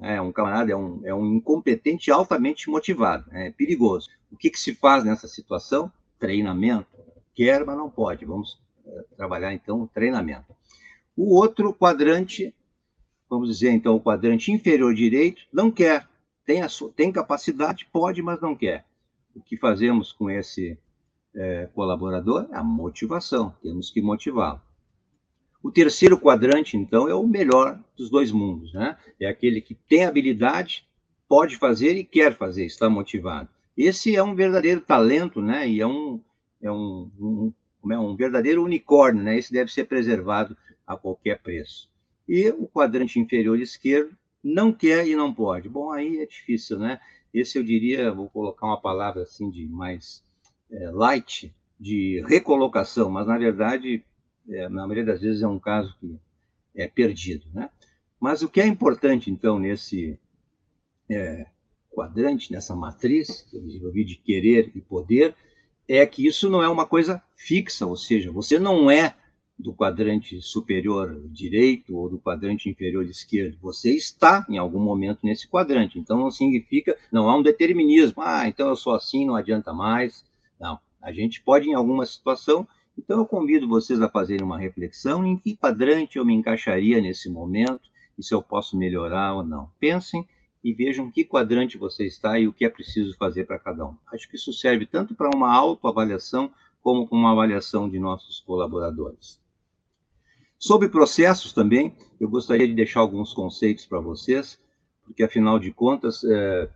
É 0.00 0.20
um 0.20 0.32
camarada, 0.32 0.72
é 0.72 0.76
um, 0.76 1.00
é 1.04 1.14
um 1.14 1.34
incompetente 1.34 2.10
altamente 2.10 2.68
motivado, 2.70 3.26
é 3.30 3.50
perigoso. 3.50 4.08
O 4.30 4.36
que, 4.36 4.50
que 4.50 4.58
se 4.58 4.74
faz 4.74 5.04
nessa 5.04 5.28
situação? 5.28 5.92
Treinamento. 6.18 6.86
quer, 7.34 7.64
mas 7.64 7.76
não 7.76 7.90
pode. 7.90 8.24
Vamos 8.24 8.60
é, 8.86 9.04
trabalhar, 9.16 9.52
então, 9.52 9.82
o 9.82 9.88
treinamento. 9.88 10.54
O 11.16 11.34
outro 11.36 11.74
quadrante, 11.74 12.54
vamos 13.28 13.48
dizer, 13.48 13.70
então, 13.70 13.96
o 13.96 14.00
quadrante 14.00 14.50
inferior 14.50 14.94
direito, 14.94 15.42
não 15.52 15.70
quer. 15.70 16.08
Tem, 16.44 16.62
a, 16.62 16.68
tem 16.96 17.12
capacidade, 17.12 17.86
pode, 17.92 18.22
mas 18.22 18.40
não 18.40 18.56
quer. 18.56 18.84
O 19.34 19.40
que 19.40 19.56
fazemos 19.56 20.12
com 20.12 20.30
esse 20.30 20.78
é, 21.34 21.68
colaborador? 21.74 22.48
A 22.52 22.62
motivação. 22.62 23.54
Temos 23.62 23.90
que 23.90 24.02
motivá-lo. 24.02 24.60
O 25.62 25.70
terceiro 25.70 26.18
quadrante, 26.18 26.76
então, 26.76 27.08
é 27.08 27.14
o 27.14 27.26
melhor 27.26 27.78
dos 27.96 28.10
dois 28.10 28.32
mundos, 28.32 28.74
né? 28.74 28.96
É 29.20 29.28
aquele 29.28 29.60
que 29.60 29.74
tem 29.74 30.04
habilidade, 30.04 30.84
pode 31.28 31.56
fazer 31.56 31.96
e 31.96 32.04
quer 32.04 32.36
fazer, 32.36 32.64
está 32.66 32.90
motivado. 32.90 33.48
Esse 33.76 34.16
é 34.16 34.22
um 34.22 34.34
verdadeiro 34.34 34.80
talento, 34.80 35.40
né? 35.40 35.68
E 35.68 35.80
é 35.80 35.86
um, 35.86 36.20
é 36.60 36.70
um, 36.70 37.10
um, 37.18 37.92
é 37.92 37.98
um 37.98 38.16
verdadeiro 38.16 38.64
unicórnio, 38.64 39.22
né? 39.22 39.38
Esse 39.38 39.52
deve 39.52 39.72
ser 39.72 39.84
preservado 39.84 40.56
a 40.92 40.98
qualquer 40.98 41.40
preço. 41.40 41.90
E 42.28 42.48
o 42.50 42.66
quadrante 42.66 43.18
inferior 43.18 43.60
esquerdo 43.60 44.16
não 44.42 44.72
quer 44.72 45.06
e 45.06 45.14
não 45.14 45.32
pode. 45.32 45.68
Bom, 45.68 45.90
aí 45.90 46.18
é 46.18 46.26
difícil, 46.26 46.78
né? 46.78 47.00
Esse 47.32 47.58
eu 47.58 47.62
diria, 47.62 48.12
vou 48.12 48.28
colocar 48.28 48.66
uma 48.66 48.80
palavra 48.80 49.22
assim 49.22 49.50
de 49.50 49.66
mais 49.66 50.22
é, 50.70 50.90
light, 50.90 51.54
de 51.78 52.22
recolocação, 52.26 53.10
mas 53.10 53.26
na 53.26 53.38
verdade 53.38 54.04
é, 54.48 54.68
na 54.68 54.86
maioria 54.86 55.04
das 55.04 55.20
vezes 55.20 55.42
é 55.42 55.48
um 55.48 55.58
caso 55.58 55.96
que 55.98 56.18
é 56.74 56.88
perdido, 56.88 57.46
né? 57.52 57.70
Mas 58.18 58.42
o 58.42 58.48
que 58.48 58.60
é 58.60 58.66
importante, 58.66 59.30
então, 59.30 59.58
nesse 59.58 60.18
é, 61.10 61.46
quadrante, 61.90 62.52
nessa 62.52 62.74
matriz 62.74 63.42
que 63.42 63.56
eu 63.56 63.62
desenvolvi 63.62 64.04
de 64.04 64.16
querer 64.16 64.70
e 64.74 64.80
poder, 64.80 65.34
é 65.88 66.06
que 66.06 66.26
isso 66.26 66.48
não 66.48 66.62
é 66.62 66.68
uma 66.68 66.86
coisa 66.86 67.22
fixa, 67.36 67.86
ou 67.86 67.96
seja, 67.96 68.30
você 68.30 68.58
não 68.58 68.90
é 68.90 69.16
do 69.62 69.72
quadrante 69.72 70.40
superior 70.42 71.20
direito 71.26 71.96
ou 71.96 72.08
do 72.08 72.18
quadrante 72.18 72.68
inferior 72.68 73.04
esquerdo. 73.04 73.56
Você 73.60 73.94
está 73.94 74.44
em 74.48 74.58
algum 74.58 74.80
momento 74.80 75.20
nesse 75.22 75.48
quadrante. 75.48 75.98
Então 75.98 76.18
não 76.18 76.30
significa, 76.30 76.96
não 77.10 77.28
há 77.30 77.36
um 77.36 77.42
determinismo. 77.42 78.22
Ah, 78.22 78.48
então 78.48 78.68
eu 78.68 78.76
sou 78.76 78.94
assim, 78.94 79.26
não 79.26 79.36
adianta 79.36 79.72
mais. 79.72 80.24
Não. 80.60 80.78
A 81.00 81.12
gente 81.12 81.42
pode, 81.42 81.68
em 81.68 81.74
alguma 81.74 82.04
situação, 82.06 82.66
então, 82.98 83.18
eu 83.18 83.26
convido 83.26 83.66
vocês 83.66 84.00
a 84.02 84.08
fazerem 84.08 84.44
uma 84.44 84.58
reflexão 84.58 85.26
em 85.26 85.38
que 85.38 85.56
quadrante 85.56 86.18
eu 86.18 86.24
me 86.24 86.34
encaixaria 86.34 87.00
nesse 87.00 87.30
momento 87.30 87.90
e 88.18 88.22
se 88.22 88.34
eu 88.34 88.42
posso 88.42 88.76
melhorar 88.76 89.34
ou 89.34 89.42
não. 89.42 89.70
Pensem 89.80 90.28
e 90.62 90.72
vejam 90.72 91.10
que 91.10 91.24
quadrante 91.24 91.78
você 91.78 92.06
está 92.06 92.38
e 92.38 92.46
o 92.46 92.52
que 92.52 92.64
é 92.64 92.68
preciso 92.68 93.16
fazer 93.16 93.46
para 93.46 93.58
cada 93.58 93.86
um. 93.86 93.96
Acho 94.12 94.28
que 94.28 94.36
isso 94.36 94.52
serve 94.52 94.86
tanto 94.86 95.14
para 95.14 95.34
uma 95.34 95.52
autoavaliação 95.52 96.52
como 96.82 97.08
para 97.08 97.16
uma 97.16 97.32
avaliação 97.32 97.88
de 97.88 97.98
nossos 97.98 98.40
colaboradores. 98.40 99.41
Sobre 100.62 100.88
processos 100.88 101.52
também, 101.52 101.92
eu 102.20 102.28
gostaria 102.28 102.68
de 102.68 102.72
deixar 102.72 103.00
alguns 103.00 103.34
conceitos 103.34 103.84
para 103.84 103.98
vocês, 103.98 104.60
porque 105.04 105.24
afinal 105.24 105.58
de 105.58 105.72
contas, 105.72 106.22
é, 106.22 106.70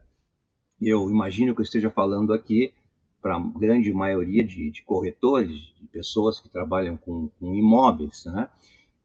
eu 0.83 1.09
imagino 1.09 1.55
que 1.55 1.61
eu 1.61 1.65
esteja 1.65 1.89
falando 1.89 2.33
aqui 2.33 2.75
para 3.23 3.37
a 3.37 3.39
grande 3.39 3.93
maioria 3.93 4.43
de, 4.43 4.73
de, 4.73 4.83
corretores, 4.83 5.73
de 5.81 5.87
pessoas 5.87 6.41
que 6.41 6.49
trabalham 6.49 6.97
com, 6.97 7.31
com 7.39 7.55
imóveis, 7.55 8.25
né? 8.25 8.49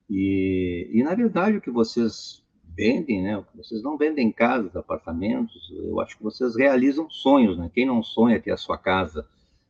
E, 0.09 0.89
e, 0.91 1.03
na 1.03 1.13
verdade, 1.13 1.57
o 1.57 1.61
que 1.61 1.69
vocês 1.69 2.43
vendem, 2.75 3.21
né? 3.21 3.45
Vocês 3.53 3.83
não 3.83 3.99
vendem 3.99 4.31
casas, 4.31 4.75
apartamentos, 4.75 5.71
eu 5.75 5.99
acho 5.99 6.17
que 6.17 6.23
vocês 6.23 6.55
realizam 6.55 7.07
sonhos, 7.07 7.55
né? 7.55 7.69
Quem 7.71 7.85
não 7.85 8.01
sonha 8.01 8.41
ter 8.41 8.49
a 8.49 8.57
sua 8.57 8.79
casa, 8.79 9.27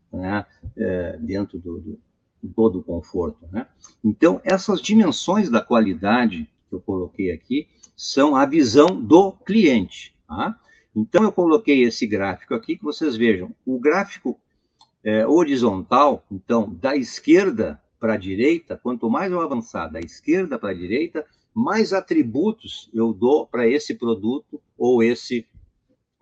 né? 0.10 0.46
É, 0.78 1.18
dentro 1.18 1.60
do, 1.60 1.82
do 1.82 2.00
todo 2.48 2.80
o 2.80 2.84
conforto, 2.84 3.48
né? 3.52 3.68
Então, 4.04 4.42
essas 4.44 4.82
dimensões 4.82 5.50
da 5.50 5.62
qualidade 5.62 6.50
que 6.70 6.76
eu 6.76 6.82
coloquei 6.82 7.32
aqui 7.32 7.68
são 7.96 8.36
a 8.36 8.46
visão 8.46 9.00
do 9.00 9.32
cliente, 9.32 10.16
tá? 10.28 10.60
Então, 10.96 11.24
eu 11.24 11.32
coloquei 11.32 11.84
esse 11.84 12.06
gráfico 12.06 12.54
aqui, 12.54 12.76
que 12.76 12.84
vocês 12.84 13.16
vejam. 13.16 13.56
O 13.66 13.80
gráfico 13.80 14.40
é, 15.04 15.26
horizontal, 15.26 16.24
então, 16.30 16.74
da 16.74 16.96
esquerda 16.96 17.82
para 18.00 18.14
a 18.14 18.18
direita, 18.18 18.76
quanto 18.82 19.10
mais 19.10 19.32
eu 19.32 19.40
avançar 19.40 19.88
da 19.88 20.00
esquerda 20.00 20.58
para 20.58 20.72
a 20.72 20.74
direita, 20.74 21.26
mais 21.54 21.94
atributos 21.94 22.90
eu 22.94 23.14
dou 23.14 23.46
para 23.46 23.68
esse 23.68 23.94
produto 23.94 24.62
ou 24.78 25.04
esse 25.04 25.46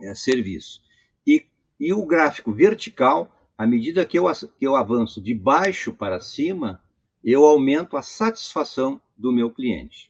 é, 0.01 0.13
serviço. 0.13 0.81
E, 1.25 1.45
e 1.79 1.93
o 1.93 2.05
gráfico 2.05 2.51
vertical, 2.51 3.31
à 3.59 3.67
medida 3.67 4.05
que 4.05 4.17
eu, 4.17 4.23
que 4.57 4.65
eu 4.65 4.73
avanço 4.73 5.19
de 5.19 5.33
baixo 5.33 5.91
para 5.91 6.21
cima, 6.21 6.81
eu 7.21 7.43
aumento 7.43 7.97
a 7.97 8.01
satisfação 8.01 9.01
do 9.17 9.33
meu 9.33 9.51
cliente. 9.51 10.09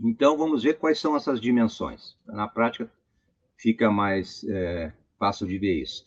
Então, 0.00 0.38
vamos 0.38 0.62
ver 0.62 0.78
quais 0.78 0.98
são 0.98 1.14
essas 1.14 1.38
dimensões. 1.38 2.16
Na 2.24 2.48
prática, 2.48 2.90
fica 3.58 3.90
mais 3.90 4.42
é, 4.44 4.90
fácil 5.18 5.46
de 5.46 5.58
ver 5.58 5.82
isso. 5.82 6.06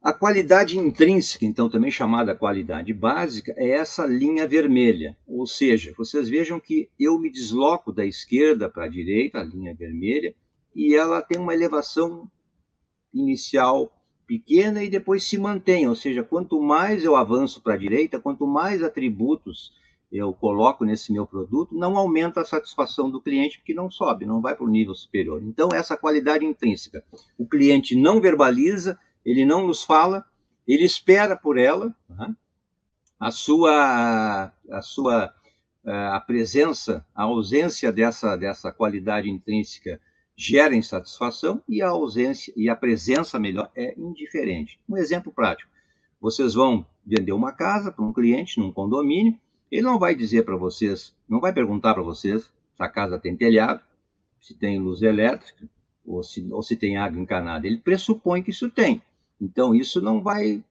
A 0.00 0.12
qualidade 0.12 0.78
intrínseca, 0.78 1.44
então 1.44 1.68
também 1.68 1.90
chamada 1.90 2.32
qualidade 2.32 2.94
básica, 2.94 3.52
é 3.56 3.70
essa 3.70 4.06
linha 4.06 4.46
vermelha. 4.46 5.16
Ou 5.26 5.48
seja, 5.48 5.92
vocês 5.98 6.28
vejam 6.28 6.60
que 6.60 6.88
eu 6.96 7.18
me 7.18 7.28
desloco 7.28 7.92
da 7.92 8.06
esquerda 8.06 8.68
para 8.70 8.84
a 8.84 8.88
direita, 8.88 9.40
a 9.40 9.44
linha 9.44 9.74
vermelha, 9.74 10.32
e 10.76 10.94
ela 10.94 11.20
tem 11.20 11.40
uma 11.40 11.52
elevação 11.52 12.30
inicial 13.12 13.92
pequena 14.30 14.84
e 14.84 14.88
depois 14.88 15.24
se 15.24 15.36
mantém. 15.36 15.88
Ou 15.88 15.96
seja, 15.96 16.22
quanto 16.22 16.62
mais 16.62 17.02
eu 17.02 17.16
avanço 17.16 17.60
para 17.60 17.74
a 17.74 17.76
direita, 17.76 18.20
quanto 18.20 18.46
mais 18.46 18.80
atributos 18.80 19.72
eu 20.12 20.32
coloco 20.32 20.84
nesse 20.84 21.12
meu 21.12 21.26
produto, 21.26 21.74
não 21.74 21.96
aumenta 21.96 22.40
a 22.40 22.44
satisfação 22.44 23.10
do 23.10 23.20
cliente, 23.20 23.58
porque 23.58 23.74
não 23.74 23.90
sobe, 23.90 24.24
não 24.24 24.40
vai 24.40 24.54
para 24.54 24.64
o 24.64 24.70
nível 24.70 24.94
superior. 24.94 25.42
Então, 25.42 25.70
essa 25.72 25.96
qualidade 25.96 26.44
intrínseca. 26.44 27.02
O 27.36 27.44
cliente 27.44 27.96
não 27.96 28.20
verbaliza, 28.20 28.96
ele 29.24 29.44
não 29.44 29.66
nos 29.66 29.82
fala, 29.82 30.24
ele 30.66 30.84
espera 30.84 31.36
por 31.36 31.58
ela, 31.58 31.92
né? 32.08 32.32
a 33.18 33.32
sua, 33.32 34.52
a 34.70 34.82
sua 34.82 35.34
a 35.84 36.20
presença, 36.20 37.04
a 37.14 37.24
ausência 37.24 37.90
dessa, 37.90 38.36
dessa 38.36 38.70
qualidade 38.70 39.28
intrínseca 39.28 40.00
gera 40.42 40.74
insatisfação 40.74 41.62
e 41.68 41.82
a 41.82 41.88
ausência 41.88 42.52
e 42.56 42.68
a 42.68 42.76
presença 42.76 43.38
melhor 43.38 43.70
é 43.74 43.94
indiferente. 43.98 44.78
Um 44.88 44.96
exemplo 44.96 45.32
prático: 45.32 45.70
vocês 46.20 46.54
vão 46.54 46.86
vender 47.04 47.32
uma 47.32 47.52
casa 47.52 47.92
para 47.92 48.04
um 48.04 48.12
cliente 48.12 48.58
num 48.58 48.72
condomínio 48.72 49.38
ele 49.70 49.82
não 49.82 49.98
vai 49.98 50.14
dizer 50.14 50.44
para 50.44 50.56
vocês, 50.56 51.14
não 51.28 51.38
vai 51.38 51.52
perguntar 51.52 51.94
para 51.94 52.02
vocês 52.02 52.42
se 52.42 52.50
a 52.82 52.88
casa 52.88 53.18
tem 53.18 53.36
telhado, 53.36 53.80
se 54.40 54.52
tem 54.52 54.80
luz 54.80 55.00
elétrica 55.00 55.68
ou 56.04 56.22
se, 56.24 56.46
ou 56.50 56.62
se 56.62 56.76
tem 56.76 56.96
água 56.96 57.20
encanada. 57.20 57.66
Ele 57.66 57.78
pressupõe 57.78 58.42
que 58.42 58.50
isso 58.50 58.68
tem. 58.68 59.00
Então, 59.40 59.74
isso 59.74 60.00
não 60.00 60.20
vai, 60.20 60.62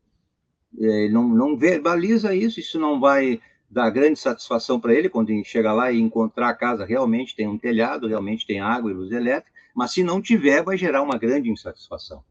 é, 0.80 1.08
não, 1.10 1.28
não 1.28 1.56
verbaliza 1.56 2.36
isso, 2.36 2.60
isso 2.60 2.78
não 2.78 3.00
vai 3.00 3.42
dar 3.70 3.90
grande 3.90 4.20
satisfação 4.20 4.80
para 4.80 4.94
ele 4.94 5.08
quando 5.08 5.30
ele 5.30 5.44
chega 5.46 5.72
lá 5.72 5.92
e 5.92 6.00
encontrar 6.00 6.50
a 6.50 6.56
casa 6.56 6.84
realmente 6.84 7.36
tem 7.36 7.48
um 7.48 7.58
telhado, 7.58 8.08
realmente 8.08 8.46
tem 8.46 8.60
água 8.60 8.92
e 8.92 8.94
luz 8.94 9.12
elétrica, 9.12 9.59
mas 9.76 9.92
se 9.92 10.04
não 10.04 10.22
tiver, 10.22 10.64
vai 10.64 10.78
gerar 10.78 11.02
uma 11.02 11.18
grande 11.18 11.50
insatisfação. 11.50 12.24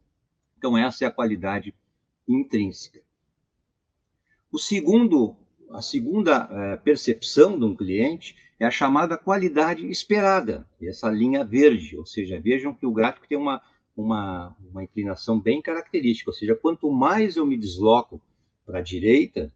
Então, 0.57 0.77
essa 0.77 1.05
é 1.05 1.07
a 1.07 1.11
qualidade 1.11 1.73
intrínseca. 2.27 3.01
O 4.51 4.57
segundo 4.57 5.35
a 5.69 5.81
segunda 5.81 6.49
é, 6.51 6.77
percepção 6.77 7.57
de 7.57 7.65
um 7.65 7.75
cliente 7.75 8.35
é 8.59 8.65
a 8.65 8.71
chamada 8.71 9.17
qualidade 9.17 9.87
esperada, 9.87 10.67
essa 10.81 11.09
linha 11.09 11.45
verde, 11.45 11.95
ou 11.97 12.05
seja, 12.05 12.39
vejam 12.39 12.73
que 12.73 12.85
o 12.85 12.91
gráfico 12.91 13.27
tem 13.27 13.37
uma, 13.37 13.61
uma, 13.95 14.55
uma 14.71 14.83
inclinação 14.83 15.39
bem 15.39 15.61
característica, 15.61 16.29
ou 16.29 16.35
seja, 16.35 16.55
quanto 16.55 16.91
mais 16.91 17.37
eu 17.37 17.45
me 17.45 17.57
desloco 17.57 18.21
para 18.65 18.79
a 18.79 18.81
direita, 18.83 19.53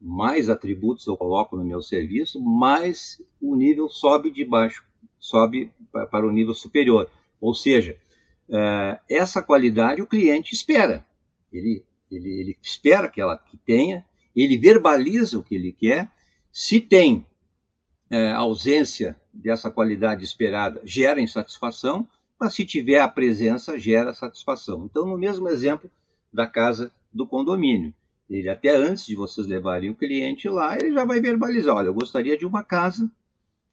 mais 0.00 0.48
atributos 0.48 1.06
eu 1.06 1.16
coloco 1.16 1.56
no 1.56 1.64
meu 1.64 1.82
serviço, 1.82 2.40
mais 2.40 3.20
o 3.40 3.54
nível 3.54 3.88
sobe 3.88 4.30
de 4.30 4.44
baixo, 4.44 4.84
sobe 5.20 5.70
para 6.10 6.26
o 6.26 6.32
nível 6.32 6.54
superior. 6.54 7.08
Ou 7.40 7.54
seja, 7.54 7.96
é, 8.48 8.98
essa 9.08 9.42
qualidade 9.42 10.02
o 10.02 10.06
cliente 10.06 10.54
espera, 10.54 11.06
ele, 11.52 11.84
ele, 12.10 12.40
ele 12.40 12.58
espera 12.60 13.08
que 13.08 13.20
ela 13.20 13.36
que 13.36 13.56
tenha, 13.58 14.04
ele 14.34 14.56
verbaliza 14.56 15.38
o 15.38 15.42
que 15.42 15.54
ele 15.54 15.72
quer, 15.72 16.10
se 16.50 16.80
tem 16.80 17.24
é, 18.10 18.32
ausência 18.32 19.16
dessa 19.32 19.70
qualidade 19.70 20.24
esperada, 20.24 20.80
gera 20.84 21.20
insatisfação, 21.20 22.08
mas 22.38 22.54
se 22.54 22.64
tiver 22.64 23.00
a 23.00 23.08
presença, 23.08 23.78
gera 23.78 24.14
satisfação. 24.14 24.84
Então, 24.84 25.06
no 25.06 25.18
mesmo 25.18 25.48
exemplo 25.48 25.90
da 26.32 26.46
casa 26.46 26.90
do 27.12 27.26
condomínio, 27.26 27.94
ele 28.28 28.48
até 28.48 28.74
antes 28.74 29.06
de 29.06 29.14
vocês 29.14 29.46
levarem 29.46 29.90
o 29.90 29.94
cliente 29.94 30.48
lá, 30.48 30.76
ele 30.76 30.92
já 30.92 31.04
vai 31.04 31.20
verbalizar, 31.20 31.76
olha, 31.76 31.88
eu 31.88 31.94
gostaria 31.94 32.38
de 32.38 32.46
uma 32.46 32.64
casa 32.64 33.10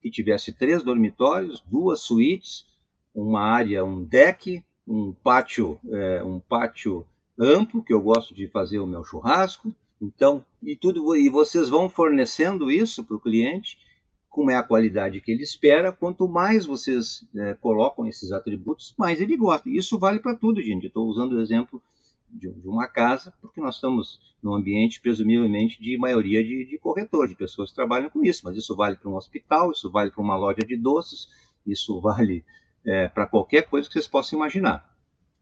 que 0.07 0.15
tivesse 0.15 0.53
três 0.53 0.81
dormitórios, 0.83 1.61
duas 1.67 1.99
suítes, 1.99 2.65
uma 3.13 3.41
área, 3.41 3.83
um 3.83 4.03
deck, 4.03 4.63
um 4.87 5.11
pátio, 5.11 5.79
é, 5.91 6.23
um 6.23 6.39
pátio 6.39 7.05
amplo, 7.37 7.83
que 7.83 7.93
eu 7.93 8.01
gosto 8.01 8.33
de 8.33 8.47
fazer 8.47 8.79
o 8.79 8.87
meu 8.87 9.03
churrasco, 9.03 9.73
Então, 10.01 10.45
e 10.61 10.75
tudo 10.75 11.15
e 11.15 11.27
vocês 11.27 11.69
vão 11.69 11.89
fornecendo 11.89 12.71
isso 12.71 13.03
para 13.03 13.15
o 13.15 13.19
cliente, 13.19 13.77
como 14.29 14.51
é 14.51 14.55
a 14.55 14.63
qualidade 14.63 15.19
que 15.19 15.31
ele 15.31 15.41
espera, 15.43 15.91
quanto 15.91 16.27
mais 16.27 16.65
vocês 16.65 17.25
é, 17.35 17.55
colocam 17.55 18.07
esses 18.07 18.31
atributos, 18.31 18.93
mais 18.97 19.19
ele 19.19 19.35
gosta. 19.35 19.67
Isso 19.67 19.97
vale 19.97 20.19
para 20.19 20.35
tudo, 20.35 20.61
gente. 20.61 20.87
Estou 20.87 21.07
usando 21.07 21.33
o 21.33 21.41
exemplo 21.41 21.81
de, 22.29 22.49
uma 22.65 22.87
casa, 22.87 23.33
porque 23.41 23.61
nós 23.61 23.75
estamos 23.75 24.19
num 24.41 24.53
ambiente, 24.53 25.01
presumivelmente, 25.01 25.81
de 25.81 25.97
maioria 25.97 26.43
de, 26.43 26.65
de 26.65 26.77
corretor, 26.77 27.27
de 27.27 27.35
pessoas 27.35 27.69
que 27.69 27.75
trabalham 27.75 28.09
com 28.09 28.23
isso, 28.23 28.41
mas 28.43 28.55
isso 28.55 28.75
vale 28.75 28.95
para 28.95 29.09
um 29.09 29.15
hospital, 29.15 29.71
isso 29.71 29.89
vale 29.89 30.11
para 30.11 30.21
uma 30.21 30.35
loja 30.35 30.61
de 30.65 30.75
doces, 30.75 31.27
isso 31.65 31.99
vale 32.01 32.45
é, 32.85 33.07
para 33.07 33.25
qualquer 33.25 33.63
coisa 33.63 33.87
que 33.87 33.93
vocês 33.93 34.07
possam 34.07 34.37
imaginar. 34.37 34.95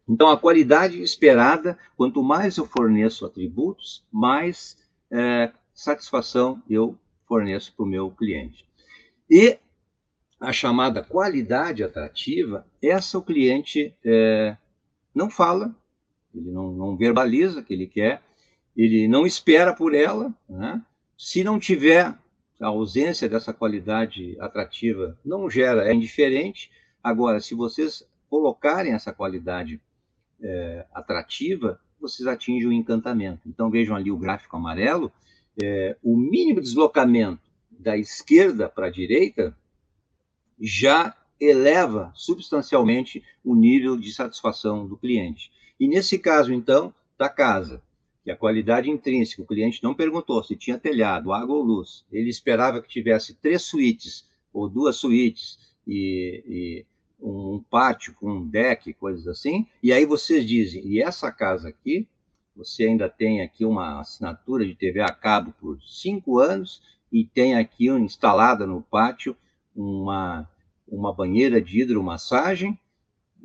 Então, 0.08 0.28
a 0.28 0.38
qualidade 0.38 1.02
esperada, 1.02 1.76
quanto 1.96 2.22
mais 2.22 2.56
eu 2.56 2.66
forneço 2.66 3.26
atributos, 3.26 4.04
mais 4.12 4.78
é, 5.10 5.52
satisfação 5.74 6.62
eu 6.70 6.96
forneço 7.26 7.74
para 7.74 7.84
o 7.84 7.88
meu 7.88 8.10
cliente. 8.10 8.64
E 9.28 9.58
a 10.38 10.52
chamada 10.52 11.02
qualidade 11.02 11.82
atrativa, 11.82 12.64
essa 12.80 13.18
o 13.18 13.22
cliente 13.22 13.94
é, 14.04 14.56
não 15.14 15.28
fala, 15.28 15.74
ele 16.36 16.50
não, 16.50 16.72
não, 16.72 16.96
verbaliza 16.96 17.62
que 17.62 17.72
ele 17.72 17.86
quer, 17.86 18.22
ele 18.76 19.08
não 19.08 19.26
espera 19.26 19.72
por 19.72 19.94
ela. 19.94 20.34
Né? 20.48 20.82
Se 21.16 21.42
não 21.42 21.58
tiver 21.58 22.14
a 22.60 22.66
ausência 22.66 23.28
dessa 23.28 23.52
qualidade 23.52 24.36
atrativa, 24.40 25.18
não 25.24 25.48
gera, 25.48 25.88
é 25.88 25.94
indiferente. 25.94 26.70
Agora, 27.02 27.40
se 27.40 27.54
vocês 27.54 28.06
colocarem 28.28 28.92
essa 28.92 29.12
qualidade 29.12 29.80
é, 30.40 30.86
atrativa, 30.92 31.80
vocês 32.00 32.26
atingem 32.26 32.68
o 32.68 32.72
encantamento. 32.72 33.48
Então, 33.48 33.70
vejam 33.70 33.96
ali 33.96 34.10
o 34.10 34.18
gráfico 34.18 34.56
amarelo, 34.56 35.12
é, 35.62 35.96
o 36.02 36.16
mínimo 36.16 36.60
deslocamento 36.60 37.42
da 37.70 37.96
esquerda 37.96 38.68
para 38.68 38.86
a 38.86 38.90
direita 38.90 39.56
já 40.60 41.14
eleva 41.38 42.12
substancialmente 42.14 43.22
o 43.44 43.54
nível 43.54 43.96
de 43.96 44.12
satisfação 44.12 44.86
do 44.86 44.96
cliente. 44.96 45.50
E 45.78 45.86
nesse 45.86 46.18
caso, 46.18 46.52
então, 46.52 46.92
da 47.18 47.28
casa, 47.28 47.82
que 48.24 48.30
a 48.30 48.36
qualidade 48.36 48.90
intrínseca, 48.90 49.42
o 49.42 49.46
cliente 49.46 49.82
não 49.82 49.94
perguntou 49.94 50.42
se 50.42 50.56
tinha 50.56 50.78
telhado, 50.78 51.32
água 51.32 51.54
ou 51.54 51.62
luz, 51.62 52.04
ele 52.10 52.28
esperava 52.28 52.82
que 52.82 52.88
tivesse 52.88 53.34
três 53.34 53.62
suítes 53.62 54.28
ou 54.52 54.68
duas 54.68 54.96
suítes 54.96 55.58
e, 55.86 56.42
e 56.46 56.86
um 57.20 57.62
pátio 57.70 58.14
com 58.14 58.30
um 58.30 58.46
deck, 58.46 58.92
coisas 58.94 59.26
assim, 59.26 59.66
e 59.82 59.92
aí 59.92 60.04
vocês 60.04 60.46
dizem, 60.46 60.84
e 60.86 61.00
essa 61.00 61.30
casa 61.30 61.68
aqui, 61.68 62.06
você 62.56 62.84
ainda 62.84 63.08
tem 63.08 63.42
aqui 63.42 63.64
uma 63.64 64.00
assinatura 64.00 64.64
de 64.64 64.74
TV 64.74 65.00
a 65.00 65.12
cabo 65.12 65.54
por 65.60 65.80
cinco 65.82 66.38
anos 66.38 66.82
e 67.12 67.24
tem 67.24 67.54
aqui 67.54 67.88
instalada 67.88 68.66
no 68.66 68.82
pátio 68.82 69.36
uma, 69.74 70.48
uma 70.88 71.12
banheira 71.12 71.60
de 71.60 71.82
hidromassagem, 71.82 72.78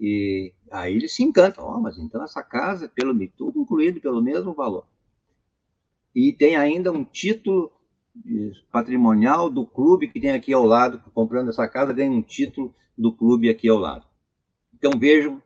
e 0.04 0.52
aí 0.72 0.96
ele 0.96 1.08
se 1.08 1.22
encanta, 1.22 1.62
oh, 1.64 1.80
mas 1.80 2.00
então 2.00 2.24
essa 2.24 2.42
casa, 2.42 2.90
pelo 2.90 3.14
tudo 3.38 3.62
incluído 3.62 4.02
pelo 4.02 4.20
mesmo 4.20 4.52
valor. 4.52 4.88
E 6.16 6.34
tem 6.34 6.56
ainda 6.56 6.92
um 6.92 7.04
título 7.04 7.72
patrimonial 8.72 9.48
do 9.48 9.64
clube 9.64 10.08
que 10.08 10.20
tem 10.20 10.32
aqui 10.32 10.52
ao 10.52 10.66
lado, 10.66 11.04
comprando 11.14 11.50
essa 11.50 11.68
casa, 11.68 11.94
ganha 11.94 12.10
um 12.10 12.24
título 12.24 12.74
do 12.98 13.14
clube 13.14 13.48
aqui 13.48 13.70
ao 13.70 13.78
lado. 13.78 14.04
Então 14.74 14.98
vejam 15.00 15.40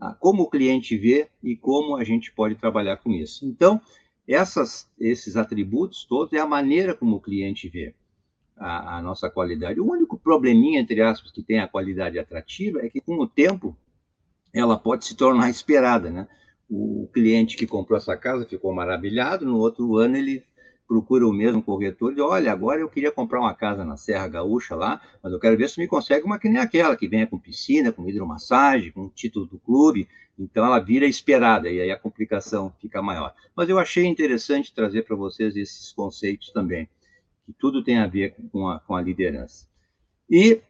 ah, 0.00 0.14
como 0.14 0.44
o 0.44 0.48
cliente 0.48 0.96
vê 0.96 1.28
e 1.42 1.56
como 1.56 1.96
a 1.96 2.04
gente 2.04 2.30
pode 2.30 2.54
trabalhar 2.54 2.98
com 2.98 3.10
isso. 3.10 3.44
Então, 3.44 3.80
essas, 4.28 4.88
esses 4.96 5.36
atributos 5.36 6.04
todos 6.04 6.32
é 6.34 6.38
a 6.38 6.46
maneira 6.46 6.94
como 6.94 7.16
o 7.16 7.20
cliente 7.20 7.68
vê 7.68 7.92
a, 8.56 8.98
a, 8.98 9.02
nossa 9.02 9.28
qualidade. 9.28 9.80
O 9.80 9.90
único 9.90 10.16
probleminha, 10.16 10.78
entre 10.78 11.02
aspas, 11.02 11.32
que 11.32 11.42
tem 11.42 11.58
a 11.58 11.66
qualidade 11.66 12.16
atrativa 12.16 12.80
é 12.80 12.88
que, 12.88 13.00
com 13.00 13.18
o 13.18 13.26
tempo, 13.26 13.76
ela 14.58 14.78
pode 14.78 15.04
se 15.04 15.14
tornar 15.14 15.50
esperada, 15.50 16.10
né? 16.10 16.28
O 16.68 17.08
cliente 17.12 17.56
que 17.56 17.66
comprou 17.66 17.96
essa 17.96 18.16
casa 18.16 18.46
ficou 18.46 18.74
maravilhado, 18.74 19.46
no 19.46 19.58
outro 19.58 19.96
ano 19.96 20.16
ele 20.16 20.44
procura 20.86 21.26
o 21.26 21.32
mesmo 21.32 21.62
corretor 21.62 22.16
e 22.16 22.20
olha, 22.20 22.50
agora 22.50 22.80
eu 22.80 22.88
queria 22.88 23.12
comprar 23.12 23.40
uma 23.40 23.54
casa 23.54 23.84
na 23.84 23.96
Serra 23.96 24.26
Gaúcha 24.26 24.74
lá, 24.74 25.00
mas 25.22 25.32
eu 25.32 25.38
quero 25.38 25.56
ver 25.56 25.68
se 25.68 25.78
me 25.78 25.86
consegue 25.86 26.24
uma 26.24 26.38
que 26.38 26.48
nem 26.48 26.60
aquela, 26.60 26.96
que 26.96 27.06
venha 27.06 27.26
com 27.26 27.38
piscina, 27.38 27.92
com 27.92 28.08
hidromassagem, 28.08 28.90
com 28.90 29.08
título 29.10 29.44
do 29.44 29.58
clube, 29.58 30.08
então 30.38 30.64
ela 30.64 30.78
vira 30.78 31.04
esperada 31.04 31.68
e 31.68 31.80
aí 31.80 31.90
a 31.90 31.98
complicação 31.98 32.72
fica 32.80 33.02
maior. 33.02 33.34
Mas 33.54 33.68
eu 33.68 33.78
achei 33.78 34.06
interessante 34.06 34.72
trazer 34.74 35.02
para 35.02 35.14
vocês 35.14 35.56
esses 35.56 35.92
conceitos 35.92 36.50
também, 36.52 36.88
que 37.44 37.52
tudo 37.52 37.84
tem 37.84 37.98
a 37.98 38.06
ver 38.06 38.34
com 38.50 38.68
a, 38.68 38.80
com 38.80 38.96
a 38.96 39.02
liderança. 39.02 39.66
E 40.30 40.60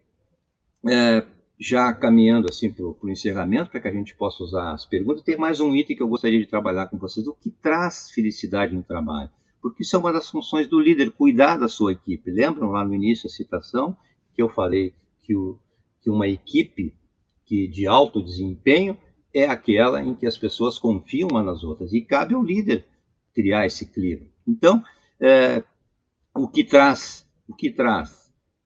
é, 0.88 1.24
já 1.58 1.92
caminhando 1.92 2.48
assim 2.48 2.70
para 2.70 2.84
o 2.84 3.08
encerramento, 3.08 3.70
para 3.70 3.80
que 3.80 3.88
a 3.88 3.92
gente 3.92 4.14
possa 4.14 4.42
usar 4.42 4.72
as 4.72 4.86
perguntas, 4.86 5.22
tem 5.22 5.36
mais 5.36 5.60
um 5.60 5.74
item 5.74 5.96
que 5.96 6.02
eu 6.02 6.08
gostaria 6.08 6.38
de 6.38 6.46
trabalhar 6.46 6.86
com 6.86 6.96
vocês, 6.96 7.26
o 7.26 7.34
que 7.34 7.50
traz 7.50 8.10
felicidade 8.10 8.74
no 8.74 8.82
trabalho 8.82 9.30
porque 9.60 9.82
isso 9.82 9.96
é 9.96 9.98
uma 9.98 10.12
das 10.12 10.30
funções 10.30 10.66
do 10.66 10.80
líder, 10.80 11.10
cuidar 11.10 11.56
da 11.56 11.68
sua 11.68 11.92
equipe. 11.92 12.30
Lembram 12.30 12.70
lá 12.70 12.84
no 12.84 12.94
início 12.94 13.26
a 13.26 13.30
citação 13.30 13.96
que 14.34 14.42
eu 14.42 14.48
falei 14.48 14.94
que, 15.22 15.34
o, 15.34 15.58
que 16.00 16.10
uma 16.10 16.28
equipe 16.28 16.94
que 17.44 17.66
de 17.66 17.86
alto 17.86 18.22
desempenho 18.22 18.96
é 19.32 19.46
aquela 19.46 20.02
em 20.02 20.14
que 20.14 20.26
as 20.26 20.38
pessoas 20.38 20.78
confiam 20.78 21.28
umas 21.30 21.44
nas 21.44 21.64
outras, 21.64 21.92
e 21.92 22.00
cabe 22.00 22.34
ao 22.34 22.42
líder 22.42 22.86
criar 23.34 23.66
esse 23.66 23.86
clima. 23.86 24.26
Então, 24.46 24.82
é, 25.20 25.62
o 26.34 26.48
que 26.48 26.64
traz, 26.64 27.26
o 27.46 27.54
que 27.54 27.70
traz 27.70 28.17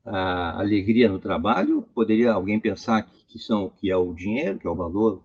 a 0.04 0.58
alegria 0.58 1.08
no 1.08 1.18
trabalho, 1.18 1.82
poderia 1.94 2.32
alguém 2.32 2.58
pensar 2.58 3.08
que, 3.28 3.38
são 3.38 3.70
que 3.70 3.90
é 3.90 3.96
o 3.96 4.12
dinheiro, 4.12 4.58
que 4.58 4.66
é 4.66 4.70
o 4.70 4.74
valor, 4.74 5.22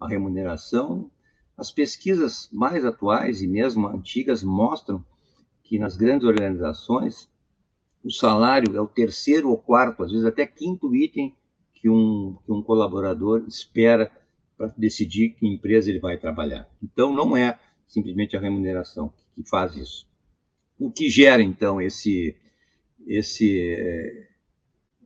a 0.00 0.08
remuneração, 0.08 1.10
as 1.56 1.70
pesquisas 1.70 2.48
mais 2.50 2.84
atuais 2.84 3.42
e 3.42 3.46
mesmo 3.46 3.86
antigas 3.86 4.42
mostram 4.42 5.04
que 5.62 5.78
nas 5.78 5.96
grandes 5.96 6.26
organizações 6.26 7.28
o 8.02 8.10
salário 8.10 8.74
é 8.74 8.80
o 8.80 8.86
terceiro 8.86 9.50
ou 9.50 9.58
quarto, 9.58 10.02
às 10.02 10.10
vezes 10.10 10.26
até 10.26 10.46
quinto 10.46 10.94
item 10.94 11.34
que 11.74 11.88
um, 11.88 12.36
que 12.44 12.52
um 12.52 12.62
colaborador 12.62 13.44
espera 13.46 14.10
para 14.56 14.72
decidir 14.76 15.30
que 15.30 15.46
empresa 15.46 15.90
ele 15.90 15.98
vai 15.98 16.16
trabalhar. 16.16 16.68
Então, 16.82 17.14
não 17.14 17.36
é 17.36 17.58
simplesmente 17.86 18.36
a 18.36 18.40
remuneração 18.40 19.12
que 19.34 19.42
faz 19.48 19.76
isso. 19.76 20.06
O 20.78 20.90
que 20.90 21.08
gera, 21.08 21.42
então, 21.42 21.80
esse, 21.80 22.36
esse, 23.06 23.60
eh, 23.60 24.28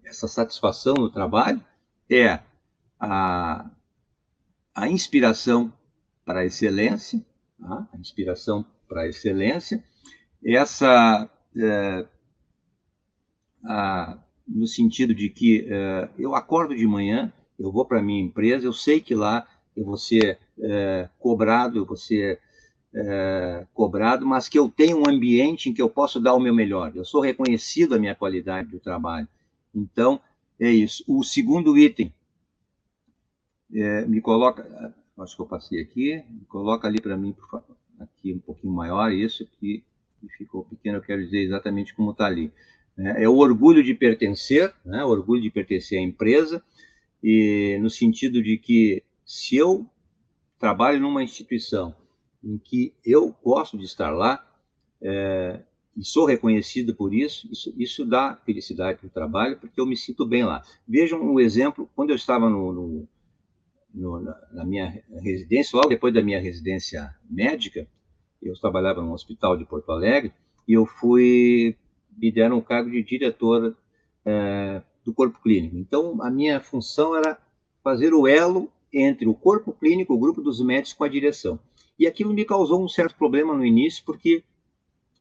essa 0.04 0.28
satisfação 0.28 0.94
no 0.94 1.11
trabalho 1.11 1.64
é 2.11 2.40
a, 2.98 3.70
a 4.74 4.88
inspiração 4.88 5.72
para 6.24 6.40
a 6.40 6.44
excelência, 6.44 7.24
tá? 7.61 7.88
a 7.92 7.96
inspiração 7.96 8.64
para 8.88 9.02
a 9.02 9.09
excelência, 9.09 9.83
essa 10.44 11.28
é, 11.57 12.07
a, 13.64 14.18
no 14.46 14.66
sentido 14.66 15.14
de 15.14 15.28
que 15.30 15.66
é, 15.68 16.09
eu 16.18 16.35
acordo 16.35 16.74
de 16.74 16.87
manhã, 16.87 17.33
eu 17.59 17.72
vou 17.72 17.85
para 17.85 18.02
minha 18.02 18.22
empresa, 18.22 18.66
eu 18.66 18.72
sei 18.72 19.00
que 19.00 19.14
lá 19.14 19.46
eu 19.76 19.85
vou 19.85 19.96
ser 19.96 20.38
é, 20.61 21.09
cobrado, 21.18 21.78
eu 21.78 21.87
vou 21.87 21.96
ser 21.96 22.40
é, 22.94 23.66
cobrado, 23.74 24.24
mas 24.24 24.48
que 24.48 24.59
eu 24.59 24.68
tenho 24.68 24.98
um 24.98 25.09
ambiente 25.09 25.68
em 25.68 25.74
que 25.74 25.83
eu 25.83 25.90
posso 25.90 26.20
dar 26.20 26.35
o 26.35 26.40
meu 26.40 26.54
melhor. 26.54 26.92
Eu 26.94 27.04
sou 27.04 27.20
reconhecido 27.20 27.94
a 27.94 27.98
minha 27.98 28.14
qualidade 28.14 28.68
do 28.68 28.78
trabalho. 28.78 29.26
Então, 29.74 30.20
é 30.61 30.70
isso. 30.70 31.04
O 31.09 31.24
segundo 31.24 31.76
item, 31.76 32.14
é, 33.74 34.07
me 34.07 34.20
coloca, 34.20 34.94
acho 35.18 35.35
que 35.35 35.42
eu 35.42 35.46
passei 35.46 35.80
aqui, 35.80 36.22
coloca 36.48 36.87
ali 36.87 37.00
para 37.00 37.16
mim, 37.16 37.33
por 37.33 37.50
favor, 37.50 37.77
aqui 37.98 38.33
um 38.33 38.38
pouquinho 38.38 38.73
maior, 38.73 39.10
isso 39.12 39.44
que, 39.58 39.83
que 40.21 40.29
ficou 40.38 40.64
pequeno, 40.64 40.98
eu 40.98 41.02
quero 41.02 41.25
dizer 41.25 41.40
exatamente 41.40 41.94
como 41.94 42.12
está 42.12 42.27
ali. 42.27 42.52
É, 42.96 43.25
é 43.25 43.29
o 43.29 43.37
orgulho 43.37 43.83
de 43.83 43.92
pertencer, 43.92 44.73
né, 44.85 45.04
o 45.04 45.08
orgulho 45.08 45.42
de 45.42 45.50
pertencer 45.50 45.98
à 45.98 46.02
empresa, 46.02 46.62
e 47.21 47.77
no 47.81 47.90
sentido 47.90 48.40
de 48.40 48.56
que 48.56 49.02
se 49.25 49.56
eu 49.56 49.85
trabalho 50.60 51.00
numa 51.00 51.25
instituição 51.25 51.94
em 52.44 52.58
que 52.58 52.92
eu 53.04 53.34
gosto 53.42 53.78
de 53.78 53.84
estar 53.84 54.10
lá, 54.10 54.46
é, 55.00 55.60
e 55.96 56.04
sou 56.04 56.26
reconhecido 56.26 56.94
por 56.94 57.14
isso, 57.14 57.48
isso, 57.50 57.72
isso 57.76 58.04
dá 58.04 58.36
felicidade 58.44 58.98
para 58.98 59.06
o 59.06 59.10
trabalho, 59.10 59.58
porque 59.58 59.80
eu 59.80 59.86
me 59.86 59.96
sinto 59.96 60.26
bem 60.26 60.44
lá. 60.44 60.62
Vejam 60.86 61.20
um 61.20 61.40
exemplo, 61.40 61.88
quando 61.94 62.10
eu 62.10 62.16
estava 62.16 62.50
no, 62.50 62.72
no 62.72 63.08
no, 63.94 64.20
na, 64.20 64.64
minha 64.64 65.02
residência, 65.20 65.76
logo 65.76 65.88
depois 65.88 66.12
da 66.12 66.20
minha 66.20 66.40
residência 66.40 67.14
médica, 67.30 67.86
eu 68.42 68.58
trabalhava 68.58 69.00
no 69.00 69.12
hospital 69.12 69.56
de 69.56 69.64
Porto 69.64 69.92
Alegre, 69.92 70.32
e 70.66 70.72
eu 70.72 70.84
fui, 70.84 71.76
me 72.16 72.32
deram 72.32 72.58
o 72.58 72.62
cargo 72.62 72.90
de 72.90 73.02
diretor 73.02 73.76
é, 74.24 74.82
do 75.04 75.14
corpo 75.14 75.40
clínico. 75.40 75.76
Então, 75.76 76.20
a 76.22 76.30
minha 76.30 76.60
função 76.60 77.16
era 77.16 77.38
fazer 77.82 78.12
o 78.12 78.26
elo 78.26 78.70
entre 78.92 79.28
o 79.28 79.34
corpo 79.34 79.72
clínico, 79.72 80.14
o 80.14 80.18
grupo 80.18 80.42
dos 80.42 80.60
médicos, 80.60 80.94
com 80.94 81.04
a 81.04 81.08
direção. 81.08 81.58
E 81.98 82.06
aquilo 82.06 82.34
me 82.34 82.44
causou 82.44 82.82
um 82.82 82.88
certo 82.88 83.16
problema 83.16 83.54
no 83.54 83.64
início, 83.64 84.02
porque 84.04 84.42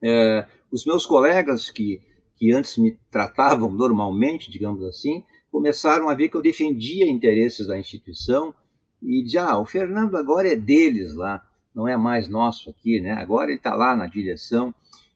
É, 0.06 0.46
os 0.70 0.86
meus 0.86 1.06
colegas 1.06 1.70
que, 1.72 2.02
que 2.36 2.52
antes 2.52 2.78
me 2.78 2.98
tratavam 3.10 3.72
normalmente, 3.84 4.52
digamos 4.52 4.84
assim, 4.84 5.24
começaram 5.50 6.10
a 6.10 6.14
ver 6.14 6.28
que 6.30 6.36
eu 6.36 6.42
defendia 6.42 7.08
interesses 7.10 7.68
da 7.68 7.80
instituição 7.80 8.54
e 9.02 9.24
dizia, 9.24 9.46
ah, 9.46 9.60
o 9.60 9.66
Fernando 9.66 10.18
agora 10.18 10.52
é 10.52 10.56
deles 10.56 11.14
lá, 11.16 11.42
não 11.74 11.88
é 11.88 11.96
mais 11.96 12.28
nosso 12.28 12.70
aqui, 12.70 13.00
né? 13.00 13.14
Agora 13.14 13.50
ele 13.50 13.58
está 13.58 13.76
lá 13.76 13.96
na 13.96 14.08
direção. 14.08 14.74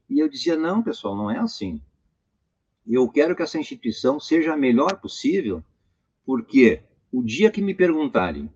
E 0.10 0.20
eu 0.20 0.30
dizia, 0.30 0.56
não, 0.56 0.82
pessoal, 0.82 1.16
não 1.18 1.30
é 1.30 1.38
assim. 1.38 1.82
Eu 2.86 3.10
quero 3.10 3.36
que 3.36 3.44
essa 3.44 3.60
instituição 3.60 4.20
seja 4.20 4.54
a 4.54 4.58
melhor 4.58 5.02
possível, 5.02 5.62
porque 6.26 6.82
o 7.12 7.22
dia 7.24 7.52
que 7.52 7.62
me 7.62 7.74
perguntarem 7.74 8.50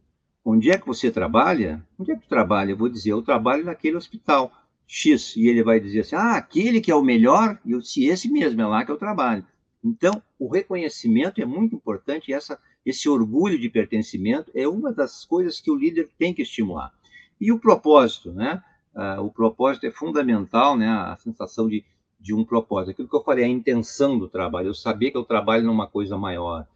onde 0.44 0.72
é 0.72 0.78
que 0.78 0.88
você 0.88 1.12
trabalha, 1.12 1.86
onde 1.98 2.12
é 2.12 2.16
que 2.16 2.24
tu 2.24 2.30
trabalha? 2.30 2.72
Eu 2.72 2.78
vou 2.78 2.90
dizer, 2.90 3.12
eu 3.12 3.22
trabalho 3.22 3.66
naquele 3.66 3.96
hospital 3.96 4.52
X. 4.88 5.36
E 5.38 5.48
ele 5.48 5.64
vai 5.64 5.80
dizer 5.80 6.02
assim, 6.02 6.16
ah, 6.16 6.36
aquele 6.36 6.82
que 6.82 6.92
é 6.92 6.96
o 6.96 7.04
melhor, 7.04 7.60
eu 7.66 7.80
disse, 7.80 8.06
esse 8.06 8.30
mesmo, 8.30 8.62
é 8.62 8.66
lá 8.66 8.84
que 8.84 8.92
eu 8.92 8.98
trabalho. 8.98 9.46
Então, 9.84 10.22
o 10.38 10.48
reconhecimento 10.48 11.42
é 11.42 11.46
muito 11.46 11.76
importante, 11.76 12.30
e 12.30 12.34
essa, 12.34 12.60
esse 12.86 13.10
orgulho 13.10 13.58
de 13.58 13.70
pertencimento 13.70 14.52
é 14.54 14.68
uma 14.68 14.92
das 14.92 15.26
coisas 15.26 15.60
que 15.60 15.72
o 15.72 15.76
líder 15.76 16.10
tem 16.18 16.34
que 16.34 16.42
estimular. 16.42 16.92
E 17.40 17.52
o 17.52 17.60
propósito, 17.60 18.32
né? 18.32 18.62
Uh, 18.94 19.22
o 19.24 19.32
propósito 19.32 19.86
é 19.86 19.92
fundamental, 19.92 20.78
né? 20.78 20.88
A 20.88 21.16
sensação 21.18 21.68
de, 21.68 21.84
de 22.20 22.34
um 22.34 22.44
propósito. 22.44 22.92
Aquilo 22.92 23.08
que 23.08 23.16
eu 23.16 23.24
falei, 23.24 23.46
a 23.46 23.48
intenção 23.48 24.20
do 24.20 24.28
trabalho, 24.28 24.68
eu 24.68 24.74
saber 24.74 25.12
que 25.12 25.18
eu 25.18 25.24
trabalho 25.24 25.64
numa 25.64 25.88
coisa 25.88 26.18
maior. 26.18 26.68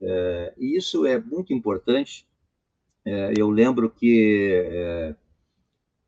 Uh, 0.00 0.52
e 0.58 0.76
isso 0.76 1.06
é 1.06 1.18
muito 1.18 1.52
importante. 1.52 2.26
Uh, 3.06 3.34
eu 3.36 3.50
lembro 3.50 3.90
que 3.90 4.50
é, 4.64 5.14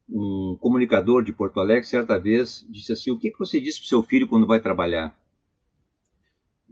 um 0.08 0.56
comunicador 0.60 1.22
de 1.24 1.32
Porto 1.32 1.60
Alegre, 1.60 1.86
certa 1.86 2.18
vez, 2.18 2.64
disse 2.68 2.92
assim: 2.92 3.10
O 3.10 3.18
que, 3.18 3.30
que 3.30 3.38
você 3.38 3.60
diz 3.60 3.78
para 3.78 3.84
o 3.84 3.88
seu 3.88 4.02
filho 4.02 4.28
quando 4.28 4.46
vai 4.46 4.60
trabalhar? 4.60 5.16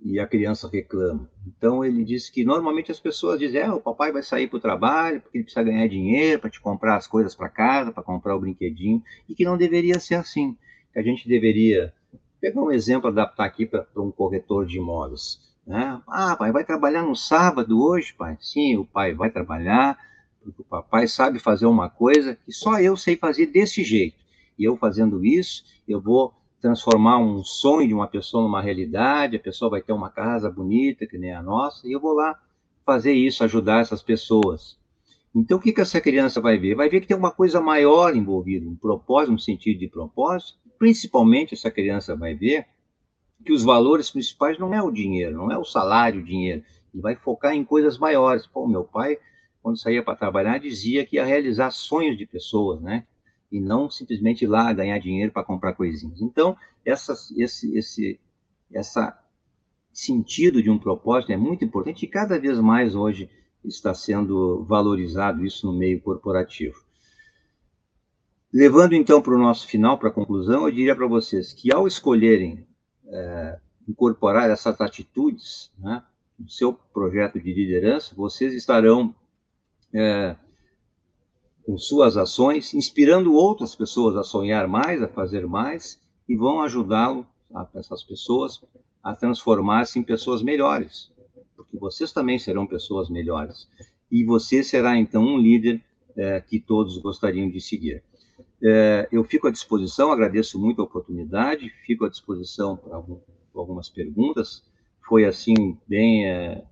e 0.04 0.18
a 0.18 0.26
criança 0.26 0.68
reclama. 0.68 1.28
Então 1.46 1.84
ele 1.84 2.04
disse 2.04 2.30
que 2.30 2.44
normalmente 2.44 2.90
as 2.90 3.00
pessoas 3.00 3.38
dizem: 3.38 3.60
é, 3.60 3.70
o 3.70 3.80
papai 3.80 4.12
vai 4.12 4.22
sair 4.22 4.48
para 4.48 4.56
o 4.56 4.60
trabalho 4.60 5.20
porque 5.20 5.38
ele 5.38 5.44
precisa 5.44 5.62
ganhar 5.62 5.86
dinheiro 5.88 6.40
para 6.40 6.50
te 6.50 6.60
comprar 6.60 6.96
as 6.96 7.06
coisas 7.06 7.34
para 7.34 7.48
casa, 7.48 7.92
para 7.92 8.02
comprar 8.02 8.36
o 8.36 8.40
brinquedinho, 8.40 9.02
e 9.28 9.34
que 9.34 9.44
não 9.44 9.56
deveria 9.56 9.98
ser 10.00 10.16
assim. 10.16 10.56
Que 10.92 10.98
a 10.98 11.02
gente 11.02 11.28
deveria 11.28 11.92
pegar 12.40 12.60
um 12.60 12.70
exemplo, 12.70 13.08
adaptar 13.08 13.44
aqui 13.44 13.64
para 13.64 13.86
um 13.96 14.10
corretor 14.10 14.66
de 14.66 14.78
imóveis. 14.78 15.40
Né? 15.64 16.00
Ah, 16.08 16.36
pai, 16.36 16.50
vai 16.50 16.64
trabalhar 16.64 17.02
no 17.02 17.14
sábado 17.14 17.80
hoje, 17.80 18.12
pai? 18.12 18.36
Sim, 18.40 18.76
o 18.76 18.84
pai 18.84 19.14
vai 19.14 19.30
trabalhar, 19.30 19.96
o 20.46 20.64
papai 20.64 21.06
sabe 21.06 21.38
fazer 21.38 21.66
uma 21.66 21.88
coisa 21.88 22.36
que 22.36 22.52
só 22.52 22.80
eu 22.80 22.96
sei 22.96 23.16
fazer 23.16 23.46
desse 23.46 23.84
jeito. 23.84 24.16
E 24.58 24.64
eu 24.64 24.76
fazendo 24.76 25.24
isso, 25.24 25.64
eu 25.88 26.00
vou 26.00 26.34
transformar 26.60 27.18
um 27.18 27.42
sonho 27.42 27.88
de 27.88 27.94
uma 27.94 28.06
pessoa 28.06 28.42
numa 28.42 28.62
realidade, 28.62 29.36
a 29.36 29.40
pessoa 29.40 29.70
vai 29.70 29.82
ter 29.82 29.92
uma 29.92 30.10
casa 30.10 30.50
bonita, 30.50 31.06
que 31.06 31.18
nem 31.18 31.32
a 31.32 31.42
nossa, 31.42 31.86
e 31.86 31.92
eu 31.92 32.00
vou 32.00 32.12
lá 32.12 32.38
fazer 32.86 33.12
isso, 33.12 33.42
ajudar 33.42 33.80
essas 33.80 34.02
pessoas. 34.02 34.78
Então, 35.34 35.58
o 35.58 35.60
que, 35.60 35.72
que 35.72 35.80
essa 35.80 36.00
criança 36.00 36.40
vai 36.40 36.58
ver? 36.58 36.74
Vai 36.74 36.88
ver 36.88 37.00
que 37.00 37.06
tem 37.06 37.16
uma 37.16 37.30
coisa 37.30 37.60
maior 37.60 38.14
envolvida, 38.14 38.68
um 38.68 38.76
propósito, 38.76 39.32
um 39.32 39.38
sentido 39.38 39.78
de 39.78 39.88
propósito. 39.88 40.58
Principalmente, 40.78 41.54
essa 41.54 41.70
criança 41.70 42.14
vai 42.14 42.34
ver 42.34 42.66
que 43.44 43.52
os 43.52 43.64
valores 43.64 44.10
principais 44.10 44.58
não 44.58 44.74
é 44.74 44.82
o 44.82 44.90
dinheiro, 44.90 45.36
não 45.36 45.50
é 45.50 45.58
o 45.58 45.64
salário, 45.64 46.20
o 46.20 46.24
dinheiro. 46.24 46.62
Ele 46.92 47.02
vai 47.02 47.16
focar 47.16 47.54
em 47.54 47.64
coisas 47.64 47.98
maiores. 47.98 48.46
Pô, 48.46 48.66
meu 48.66 48.84
pai, 48.84 49.18
quando 49.62 49.78
saía 49.78 50.02
para 50.02 50.16
trabalhar, 50.16 50.58
dizia 50.58 51.06
que 51.06 51.16
ia 51.16 51.24
realizar 51.24 51.70
sonhos 51.70 52.18
de 52.18 52.26
pessoas, 52.26 52.80
né? 52.80 53.06
e 53.52 53.60
não 53.60 53.90
simplesmente 53.90 54.44
ir 54.44 54.48
lá 54.48 54.72
ganhar 54.72 54.98
dinheiro 54.98 55.30
para 55.30 55.44
comprar 55.44 55.74
coisinhas. 55.74 56.22
Então, 56.22 56.56
essa, 56.82 57.14
esse, 57.36 57.76
esse 57.76 58.18
essa 58.72 59.16
sentido 59.92 60.62
de 60.62 60.70
um 60.70 60.78
propósito 60.78 61.32
é 61.32 61.36
muito 61.36 61.62
importante 61.62 62.04
e 62.04 62.08
cada 62.08 62.40
vez 62.40 62.58
mais 62.58 62.94
hoje 62.94 63.28
está 63.62 63.92
sendo 63.92 64.64
valorizado 64.64 65.44
isso 65.44 65.66
no 65.66 65.72
meio 65.78 66.00
corporativo. 66.00 66.82
Levando 68.50 68.94
então 68.94 69.20
para 69.20 69.34
o 69.34 69.38
nosso 69.38 69.66
final, 69.66 69.98
para 69.98 70.08
a 70.08 70.12
conclusão, 70.12 70.66
eu 70.66 70.72
diria 70.72 70.96
para 70.96 71.06
vocês 71.06 71.52
que 71.52 71.72
ao 71.72 71.86
escolherem 71.86 72.66
é, 73.06 73.58
incorporar 73.86 74.50
essas 74.50 74.80
atitudes 74.80 75.70
né, 75.78 76.02
no 76.38 76.48
seu 76.48 76.72
projeto 76.72 77.38
de 77.38 77.52
liderança, 77.52 78.14
vocês 78.14 78.54
estarão 78.54 79.14
é, 79.94 80.36
com 81.64 81.78
suas 81.78 82.16
ações, 82.16 82.74
inspirando 82.74 83.34
outras 83.34 83.74
pessoas 83.74 84.16
a 84.16 84.22
sonhar 84.22 84.66
mais, 84.66 85.02
a 85.02 85.08
fazer 85.08 85.46
mais, 85.46 86.00
e 86.28 86.36
vão 86.36 86.62
ajudá-lo, 86.62 87.26
essas 87.74 88.02
pessoas, 88.02 88.62
a 89.02 89.14
transformar-se 89.14 89.98
em 89.98 90.02
pessoas 90.02 90.42
melhores, 90.42 91.10
porque 91.56 91.76
vocês 91.76 92.12
também 92.12 92.38
serão 92.38 92.66
pessoas 92.66 93.10
melhores. 93.10 93.68
E 94.10 94.24
você 94.24 94.62
será, 94.62 94.96
então, 94.96 95.22
um 95.22 95.38
líder 95.38 95.82
é, 96.16 96.40
que 96.40 96.60
todos 96.60 96.98
gostariam 96.98 97.50
de 97.50 97.60
seguir. 97.60 98.02
É, 98.62 99.08
eu 99.10 99.24
fico 99.24 99.48
à 99.48 99.50
disposição, 99.50 100.12
agradeço 100.12 100.58
muito 100.58 100.80
a 100.80 100.84
oportunidade, 100.84 101.68
fico 101.84 102.04
à 102.04 102.08
disposição 102.08 102.76
para 102.76 103.02
algumas 103.54 103.88
perguntas. 103.88 104.62
Foi 105.06 105.24
assim, 105.24 105.76
bem. 105.86 106.26
É, 106.26 106.64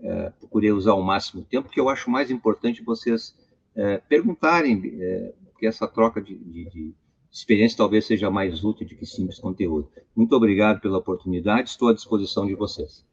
é, 0.00 0.30
procurei 0.38 0.72
usar 0.72 0.94
o 0.94 1.02
máximo 1.02 1.42
tempo, 1.44 1.64
porque 1.64 1.80
eu 1.80 1.88
acho 1.88 2.10
mais 2.10 2.30
importante 2.30 2.82
vocês 2.82 3.36
é, 3.74 3.98
perguntarem, 3.98 4.80
é, 5.00 5.32
porque 5.50 5.66
essa 5.66 5.88
troca 5.88 6.20
de, 6.20 6.36
de, 6.36 6.70
de, 6.70 6.94
experiência 7.30 7.78
talvez 7.78 8.06
seja 8.06 8.30
mais 8.30 8.62
útil 8.62 8.86
do 8.86 8.94
que 8.94 9.06
simples 9.06 9.38
conteúdo. 9.38 9.88
Muito 10.14 10.34
obrigado 10.36 10.80
pela 10.80 10.98
oportunidade, 10.98 11.70
estou 11.70 11.88
à 11.88 11.94
disposição 11.94 12.46
de 12.46 12.54
vocês. 12.54 13.04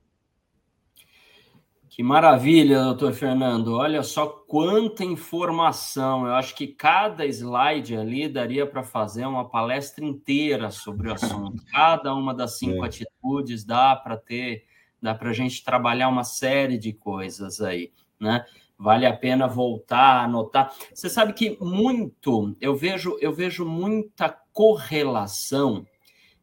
Que 2.00 2.04
maravilha, 2.04 2.82
doutor 2.84 3.12
Fernando. 3.12 3.74
Olha 3.74 4.02
só 4.04 4.26
quanta 4.26 5.04
informação. 5.04 6.26
Eu 6.26 6.34
acho 6.34 6.56
que 6.56 6.66
cada 6.66 7.26
slide 7.26 7.98
ali 7.98 8.30
daria 8.30 8.66
para 8.66 8.84
fazer 8.84 9.26
uma 9.26 9.50
palestra 9.50 10.06
inteira 10.06 10.72
sobre 10.72 11.10
o 11.10 11.14
assunto. 11.14 11.62
Cada 11.70 12.16
uma 12.16 12.34
das 12.34 12.58
cinco 12.58 12.86
é. 12.86 12.88
atitudes 12.88 13.66
dá 13.66 13.98
para 13.98 14.16
ter, 14.16 14.64
dá 15.02 15.14
para 15.16 15.30
a 15.30 15.34
gente 15.34 15.64
trabalhar 15.64 16.10
uma 16.10 16.24
série 16.24 16.78
de 16.78 16.94
coisas 16.94 17.62
aí, 17.62 17.92
né? 18.20 18.46
vale 18.80 19.06
a 19.06 19.16
pena 19.16 19.46
voltar, 19.46 20.24
anotar. 20.24 20.74
Você 20.94 21.10
sabe 21.10 21.34
que 21.34 21.58
muito, 21.60 22.56
eu 22.62 22.74
vejo, 22.74 23.18
eu 23.20 23.34
vejo 23.34 23.66
muita 23.66 24.30
correlação 24.54 25.86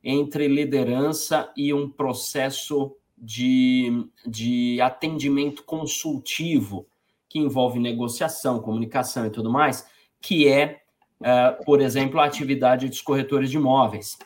entre 0.04 0.46
liderança 0.46 1.50
e 1.56 1.72
um 1.72 1.88
processo 1.88 2.94
de, 3.16 4.06
de 4.26 4.78
atendimento 4.82 5.64
consultivo 5.64 6.86
que 7.26 7.38
envolve 7.38 7.80
negociação, 7.80 8.60
comunicação 8.60 9.26
e 9.26 9.30
tudo 9.30 9.50
mais, 9.50 9.88
que 10.20 10.46
é, 10.46 10.82
uh, 11.20 11.64
por 11.64 11.80
exemplo, 11.80 12.20
a 12.20 12.26
atividade 12.26 12.88
dos 12.88 13.00
corretores 13.00 13.50
de 13.50 13.56
imóveis. 13.56 14.18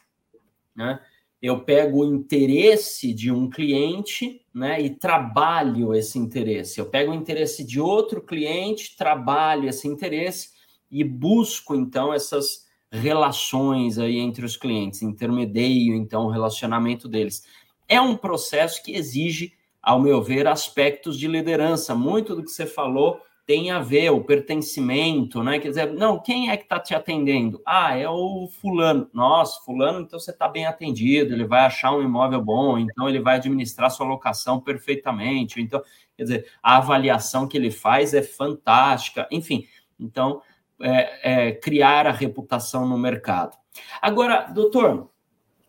Né? 0.74 1.00
Eu 1.42 1.60
pego 1.60 2.00
o 2.00 2.14
interesse 2.14 3.14
de 3.14 3.32
um 3.32 3.48
cliente 3.48 4.44
né, 4.52 4.80
e 4.80 4.90
trabalho 4.90 5.94
esse 5.94 6.18
interesse. 6.18 6.78
Eu 6.78 6.86
pego 6.86 7.12
o 7.12 7.14
interesse 7.14 7.64
de 7.64 7.80
outro 7.80 8.20
cliente, 8.20 8.94
trabalho 8.96 9.68
esse 9.68 9.88
interesse 9.88 10.50
e 10.90 11.02
busco, 11.02 11.74
então, 11.74 12.12
essas 12.12 12.66
relações 12.90 13.98
aí 13.98 14.18
entre 14.18 14.44
os 14.44 14.56
clientes, 14.56 15.00
intermedio, 15.00 15.94
então, 15.94 16.26
o 16.26 16.30
relacionamento 16.30 17.08
deles. 17.08 17.46
É 17.88 18.00
um 18.00 18.16
processo 18.16 18.82
que 18.82 18.92
exige, 18.92 19.54
ao 19.80 20.00
meu 20.00 20.20
ver, 20.20 20.46
aspectos 20.46 21.18
de 21.18 21.26
liderança. 21.26 21.94
Muito 21.94 22.34
do 22.34 22.42
que 22.42 22.50
você 22.50 22.66
falou 22.66 23.20
tem 23.50 23.72
a 23.72 23.80
ver, 23.80 24.10
o 24.10 24.22
pertencimento, 24.22 25.42
né? 25.42 25.58
Quer 25.58 25.70
dizer, 25.70 25.92
não, 25.92 26.20
quem 26.20 26.50
é 26.50 26.56
que 26.56 26.62
está 26.62 26.78
te 26.78 26.94
atendendo? 26.94 27.60
Ah, 27.66 27.98
é 27.98 28.08
o 28.08 28.46
fulano. 28.46 29.10
Nossa, 29.12 29.60
fulano, 29.64 30.02
então 30.02 30.20
você 30.20 30.30
está 30.30 30.46
bem 30.46 30.66
atendido, 30.66 31.34
ele 31.34 31.44
vai 31.44 31.62
achar 31.62 31.92
um 31.92 32.00
imóvel 32.00 32.40
bom, 32.40 32.78
então 32.78 33.08
ele 33.08 33.18
vai 33.18 33.38
administrar 33.38 33.90
sua 33.90 34.06
locação 34.06 34.60
perfeitamente. 34.60 35.60
Então, 35.60 35.82
quer 36.16 36.22
dizer, 36.22 36.46
a 36.62 36.76
avaliação 36.76 37.48
que 37.48 37.56
ele 37.56 37.72
faz 37.72 38.14
é 38.14 38.22
fantástica. 38.22 39.26
Enfim, 39.32 39.66
então, 39.98 40.40
é, 40.80 41.48
é, 41.48 41.52
criar 41.52 42.06
a 42.06 42.12
reputação 42.12 42.86
no 42.86 42.96
mercado. 42.96 43.58
Agora, 44.00 44.42
doutor, 44.42 45.10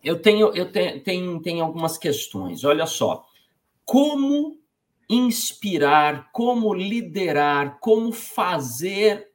eu 0.04 0.22
tenho, 0.22 0.54
eu 0.54 0.70
tenho, 0.70 1.00
tenho, 1.00 1.42
tenho 1.42 1.64
algumas 1.64 1.98
questões. 1.98 2.62
Olha 2.62 2.86
só, 2.86 3.26
como 3.84 4.61
inspirar, 5.14 6.30
como 6.32 6.72
liderar, 6.72 7.78
como 7.80 8.12
fazer 8.12 9.28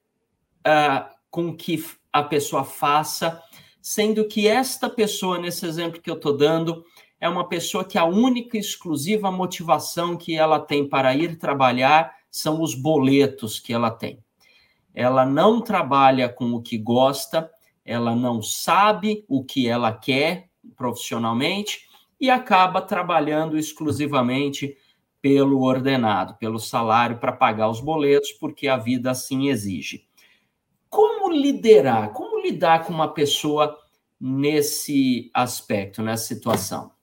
uh, 0.66 1.08
com 1.30 1.56
que 1.56 1.86
a 2.12 2.24
pessoa 2.24 2.64
faça, 2.64 3.42
sendo 3.80 4.28
que 4.28 4.48
esta 4.48 4.90
pessoa, 4.90 5.38
nesse 5.38 5.66
exemplo 5.68 6.02
que 6.02 6.10
eu 6.10 6.16
estou 6.16 6.36
dando, 6.36 6.84
é 7.20 7.30
uma 7.30 7.48
pessoa 7.48 7.86
que 7.86 7.98
a 7.98 8.06
única 8.06 8.58
e 8.58 8.60
exclusiva 8.60 9.32
motivação 9.32 10.18
que 10.18 10.36
ela 10.36 10.60
tem 10.60 10.88
para 10.88 11.16
ir 11.16 11.38
trabalhar 11.38 12.12
são 12.30 12.62
os 12.62 12.74
boletos 12.74 13.60
que 13.60 13.72
ela 13.72 13.92
tem. 13.92 14.20
Ela 14.94 15.26
não 15.26 15.62
trabalha 15.62 16.28
com 16.28 16.54
o 16.54 16.62
que 16.62 16.78
gosta, 16.78 17.52
ela 17.86 18.16
não 18.16 18.42
sabe 18.42 19.24
o 19.28 19.44
que 19.44 19.68
ela 19.68 19.94
quer 19.94 20.50
profissionalmente 20.76 21.88
e 22.20 22.32
acaba 22.32 22.82
trabalhando 22.82 23.58
exclusivamente 23.58 24.76
pelo 25.28 25.62
ordenado, 25.62 26.36
pelo 26.36 26.58
salário 26.58 27.20
para 27.20 27.34
pagar 27.34 27.70
os 27.70 27.82
boletos, 27.82 28.32
porque 28.32 28.66
a 28.66 28.78
vida 28.78 29.12
assim 29.12 29.50
exige. 29.50 30.08
Como 30.90 31.30
liderar? 31.30 32.14
Como 32.14 32.40
lidar 32.40 32.86
com 32.86 32.94
uma 32.94 33.14
pessoa 33.14 33.78
nesse 34.18 35.30
aspecto, 35.34 36.02
nessa 36.02 36.24
situação? 36.24 36.94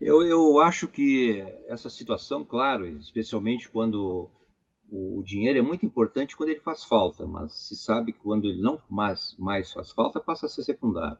Eu, 0.00 0.22
eu 0.22 0.58
acho 0.58 0.88
que 0.88 1.44
essa 1.68 1.90
situação, 1.90 2.46
claro, 2.46 2.86
especialmente 2.86 3.68
quando 3.68 4.30
o 4.90 5.22
dinheiro 5.22 5.58
é 5.58 5.62
muito 5.62 5.84
importante 5.84 6.34
quando 6.34 6.48
ele 6.48 6.60
faz 6.60 6.82
falta, 6.82 7.26
mas 7.26 7.52
se 7.52 7.76
sabe 7.76 8.14
que 8.14 8.20
quando 8.20 8.46
ele 8.46 8.62
não 8.62 8.80
mais, 8.88 9.36
mais 9.38 9.70
faz 9.70 9.92
falta, 9.92 10.18
passa 10.18 10.46
a 10.46 10.48
ser 10.48 10.62
secundário. 10.62 11.18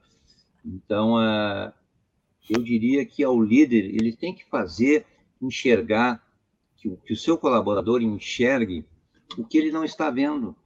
Então, 0.64 1.16
uh, 1.16 1.70
eu 2.48 2.62
diria 2.62 3.04
que 3.04 3.22
ao 3.22 3.40
líder, 3.40 3.84
ele 3.84 4.14
tem 4.14 4.34
que 4.34 4.44
fazer 4.46 5.04
enxergar, 5.40 6.24
que, 6.76 6.90
que 7.04 7.12
o 7.12 7.16
seu 7.16 7.36
colaborador 7.36 8.02
enxergue 8.02 8.84
o 9.36 9.44
que 9.44 9.58
ele 9.58 9.70
não 9.70 9.84
está 9.84 10.10
vendo, 10.10 10.56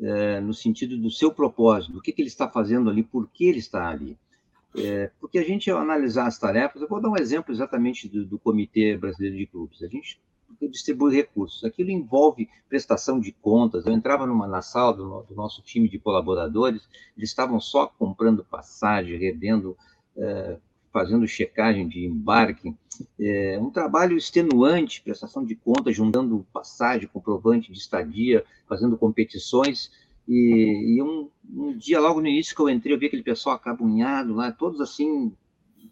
uh, 0.00 0.40
no 0.42 0.52
sentido 0.52 0.96
do 0.96 1.10
seu 1.10 1.32
propósito, 1.32 1.98
o 1.98 2.02
que, 2.02 2.12
que 2.12 2.20
ele 2.22 2.28
está 2.28 2.48
fazendo 2.48 2.90
ali, 2.90 3.02
por 3.02 3.28
que 3.28 3.46
ele 3.46 3.58
está 3.58 3.88
ali. 3.88 4.16
É, 4.76 5.10
porque 5.18 5.38
a 5.38 5.42
gente, 5.42 5.70
ao 5.70 5.78
analisar 5.78 6.26
as 6.26 6.38
tarefas, 6.38 6.80
eu 6.80 6.88
vou 6.88 7.00
dar 7.00 7.08
um 7.08 7.16
exemplo 7.16 7.52
exatamente 7.52 8.08
do, 8.08 8.24
do 8.24 8.38
Comitê 8.38 8.96
Brasileiro 8.96 9.36
de 9.36 9.46
Clubes. 9.46 9.82
A 9.82 9.88
gente 9.88 10.20
distribui 10.70 11.14
recursos. 11.14 11.64
Aquilo 11.64 11.90
envolve 11.90 12.48
prestação 12.68 13.18
de 13.18 13.32
contas. 13.32 13.86
Eu 13.86 13.92
entrava 13.92 14.26
numa, 14.26 14.46
na 14.46 14.62
sala 14.62 14.92
do, 14.92 15.22
do 15.22 15.34
nosso 15.34 15.62
time 15.62 15.88
de 15.88 15.98
colaboradores, 15.98 16.88
eles 17.16 17.30
estavam 17.30 17.60
só 17.60 17.86
comprando 17.86 18.44
passagem, 18.44 19.18
revendo, 19.18 19.76
é, 20.16 20.56
fazendo 20.92 21.26
checagem 21.26 21.88
de 21.88 22.04
embarque. 22.04 22.74
É, 23.18 23.58
um 23.60 23.70
trabalho 23.70 24.16
extenuante, 24.16 25.00
prestação 25.02 25.44
de 25.44 25.54
contas, 25.54 25.96
juntando 25.96 26.46
passagem, 26.52 27.08
comprovante 27.08 27.72
de 27.72 27.78
estadia, 27.78 28.44
fazendo 28.68 28.98
competições. 28.98 29.90
E, 30.28 30.96
e 30.96 31.02
um, 31.02 31.30
um, 31.52 31.76
dia, 31.76 32.00
logo 32.00 32.20
no 32.20 32.28
início 32.28 32.54
que 32.54 32.62
eu 32.62 32.68
entrei, 32.68 32.94
eu 32.94 32.98
vi 32.98 33.06
aquele 33.06 33.22
pessoal 33.22 33.56
acabunhado 33.56 34.34
lá, 34.34 34.52
todos 34.52 34.80
assim, 34.80 35.32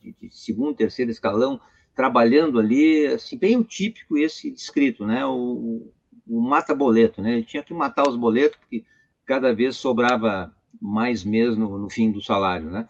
de, 0.02 0.12
de 0.12 0.36
segundo, 0.36 0.76
terceiro 0.76 1.10
escalão, 1.10 1.60
trabalhando 1.94 2.58
ali, 2.58 3.06
assim, 3.06 3.38
bem 3.38 3.56
o 3.56 3.64
típico 3.64 4.18
esse 4.18 4.50
descrito, 4.50 5.06
né? 5.06 5.24
O, 5.24 5.90
o 6.26 6.40
mata-boleto, 6.40 7.22
né? 7.22 7.34
Ele 7.34 7.44
tinha 7.44 7.62
que 7.62 7.72
matar 7.72 8.06
os 8.08 8.16
boletos, 8.16 8.58
porque 8.58 8.84
cada 9.24 9.54
vez 9.54 9.76
sobrava 9.76 10.54
mais 10.80 11.24
mesmo 11.24 11.68
no, 11.68 11.78
no 11.78 11.90
fim 11.90 12.10
do 12.10 12.22
salário, 12.22 12.70
né? 12.70 12.88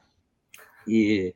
E, 0.87 1.35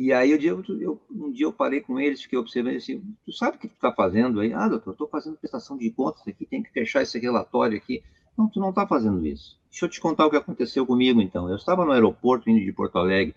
e 0.00 0.12
aí 0.12 0.30
eu, 0.30 0.62
eu, 0.80 1.02
um 1.10 1.32
dia 1.32 1.44
eu 1.44 1.52
parei 1.52 1.80
com 1.80 1.98
eles, 1.98 2.22
fiquei 2.22 2.38
observando 2.38 2.76
assim, 2.76 3.02
tu 3.26 3.32
sabe 3.32 3.56
o 3.56 3.60
que 3.60 3.66
tu 3.66 3.74
está 3.74 3.90
fazendo 3.90 4.38
aí? 4.38 4.52
Ah, 4.52 4.68
doutor, 4.68 4.92
estou 4.92 5.08
fazendo 5.08 5.36
prestação 5.36 5.76
de 5.76 5.90
contas 5.90 6.22
aqui, 6.28 6.46
tem 6.46 6.62
que 6.62 6.70
fechar 6.70 7.02
esse 7.02 7.18
relatório 7.18 7.76
aqui. 7.76 8.00
Não, 8.36 8.48
tu 8.48 8.60
não 8.60 8.70
está 8.70 8.86
fazendo 8.86 9.26
isso. 9.26 9.58
Deixa 9.68 9.86
eu 9.86 9.90
te 9.90 10.00
contar 10.00 10.26
o 10.26 10.30
que 10.30 10.36
aconteceu 10.36 10.86
comigo, 10.86 11.20
então. 11.20 11.48
Eu 11.48 11.56
estava 11.56 11.84
no 11.84 11.90
aeroporto, 11.90 12.48
indo 12.48 12.64
de 12.64 12.72
Porto 12.72 12.96
Alegre, 12.96 13.34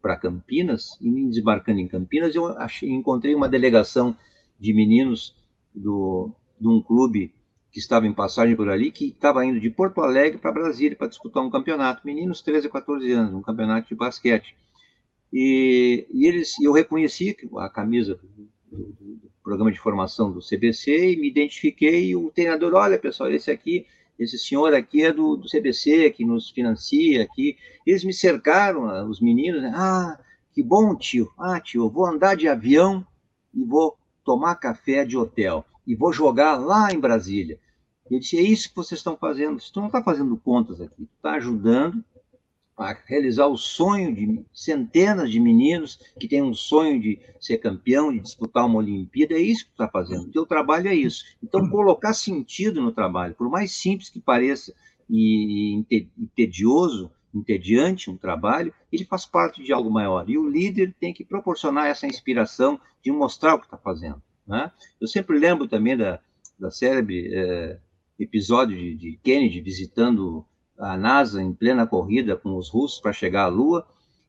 para 0.00 0.16
Campinas, 0.16 0.96
e 1.00 1.10
me 1.10 1.26
desembarcando 1.26 1.80
em 1.80 1.88
Campinas, 1.88 2.32
eu 2.32 2.46
achei, 2.58 2.88
encontrei 2.88 3.34
uma 3.34 3.48
delegação 3.48 4.16
de 4.56 4.72
meninos 4.72 5.34
do, 5.74 6.30
de 6.60 6.68
um 6.68 6.80
clube 6.80 7.34
que 7.72 7.80
estava 7.80 8.06
em 8.06 8.14
passagem 8.14 8.54
por 8.54 8.68
ali, 8.68 8.92
que 8.92 9.06
estava 9.06 9.44
indo 9.44 9.58
de 9.58 9.68
Porto 9.68 10.00
Alegre 10.00 10.38
para 10.38 10.52
Brasília 10.52 10.96
para 10.96 11.08
disputar 11.08 11.42
um 11.42 11.50
campeonato, 11.50 12.02
meninos 12.06 12.40
13 12.40 12.68
a 12.68 12.70
14 12.70 13.10
anos, 13.10 13.34
um 13.34 13.42
campeonato 13.42 13.88
de 13.88 13.96
basquete. 13.96 14.54
E, 15.36 16.06
e 16.12 16.26
eles, 16.26 16.54
eu 16.60 16.72
reconheci 16.72 17.36
a 17.58 17.68
camisa 17.68 18.14
do, 18.14 18.48
do, 18.70 18.92
do, 18.92 19.30
programa 19.42 19.72
de 19.72 19.80
formação 19.80 20.30
do 20.30 20.38
CBC 20.40 21.12
e 21.12 21.16
me 21.16 21.28
identifiquei. 21.28 22.06
E 22.06 22.16
o 22.16 22.30
treinador, 22.30 22.72
olha 22.74 22.98
pessoal, 22.98 23.28
esse 23.30 23.50
aqui 23.50 23.84
esse 24.18 24.38
senhor 24.38 24.72
aqui 24.74 25.02
é 25.02 25.12
do, 25.12 25.36
do 25.36 25.48
CBC, 25.48 26.10
que 26.10 26.24
nos 26.24 26.50
financia 26.50 27.24
aqui. 27.24 27.56
Eles 27.84 28.04
me 28.04 28.12
cercaram, 28.12 28.88
ah, 28.88 29.04
os 29.04 29.20
meninos, 29.20 29.60
né? 29.60 29.72
ah, 29.74 30.18
que 30.52 30.62
bom, 30.62 30.94
tio. 30.94 31.32
Ah, 31.36 31.60
tio, 31.60 31.84
eu 31.84 31.90
vou 31.90 32.06
andar 32.06 32.36
de 32.36 32.46
avião 32.46 33.04
e 33.52 33.64
vou 33.64 33.96
tomar 34.24 34.54
café 34.54 35.04
de 35.04 35.16
hotel 35.16 35.64
e 35.86 35.94
vou 35.94 36.12
jogar 36.12 36.56
lá 36.56 36.92
em 36.92 37.00
Brasília. 37.00 37.58
Eu 38.08 38.20
disse, 38.20 38.38
é 38.38 38.42
isso 38.42 38.68
que 38.68 38.76
vocês 38.76 39.00
estão 39.00 39.16
fazendo. 39.16 39.60
Você 39.60 39.72
não 39.74 39.86
está 39.86 40.02
fazendo 40.02 40.36
contas 40.36 40.80
aqui, 40.80 41.08
está 41.16 41.32
ajudando 41.32 42.04
a 42.76 42.92
realizar 43.06 43.46
o 43.46 43.56
sonho 43.56 44.14
de 44.14 44.44
centenas 44.52 45.30
de 45.30 45.38
meninos 45.38 45.98
que 46.18 46.26
têm 46.26 46.42
um 46.42 46.54
sonho 46.54 47.00
de 47.00 47.20
ser 47.40 47.58
campeão, 47.58 48.12
de 48.12 48.20
disputar 48.20 48.66
uma 48.66 48.78
Olimpíada, 48.78 49.34
é 49.34 49.40
isso 49.40 49.66
que 49.66 49.70
está 49.70 49.88
fazendo. 49.88 50.24
O 50.24 50.32
teu 50.32 50.44
trabalho 50.44 50.88
é 50.88 50.94
isso. 50.94 51.24
Então, 51.42 51.68
colocar 51.70 52.12
sentido 52.14 52.80
no 52.80 52.90
trabalho, 52.90 53.34
por 53.34 53.48
mais 53.48 53.72
simples 53.72 54.08
que 54.08 54.20
pareça 54.20 54.74
e, 55.08 55.84
e 55.90 56.08
tedioso, 56.34 57.10
entediante 57.32 58.10
um 58.10 58.16
trabalho, 58.16 58.72
ele 58.92 59.04
faz 59.04 59.26
parte 59.26 59.62
de 59.62 59.72
algo 59.72 59.90
maior. 59.90 60.28
E 60.28 60.38
o 60.38 60.48
líder 60.48 60.94
tem 61.00 61.12
que 61.12 61.24
proporcionar 61.24 61.86
essa 61.86 62.06
inspiração 62.06 62.80
de 63.02 63.10
mostrar 63.10 63.54
o 63.54 63.58
que 63.58 63.66
está 63.66 63.76
fazendo. 63.76 64.22
Né? 64.46 64.70
Eu 65.00 65.08
sempre 65.08 65.38
lembro 65.38 65.66
também 65.66 65.96
da, 65.96 66.20
da 66.58 66.70
célebre 66.70 67.30
é, 67.32 67.78
episódio 68.18 68.76
de, 68.76 68.94
de 68.94 69.18
Kennedy 69.22 69.60
visitando 69.60 70.46
a 70.78 70.96
NASA 70.96 71.42
em 71.42 71.52
plena 71.52 71.86
corrida 71.86 72.36
com 72.36 72.56
os 72.56 72.68
russos 72.68 73.00
para 73.00 73.12
chegar 73.12 73.44
à 73.44 73.48
Lua, 73.48 73.86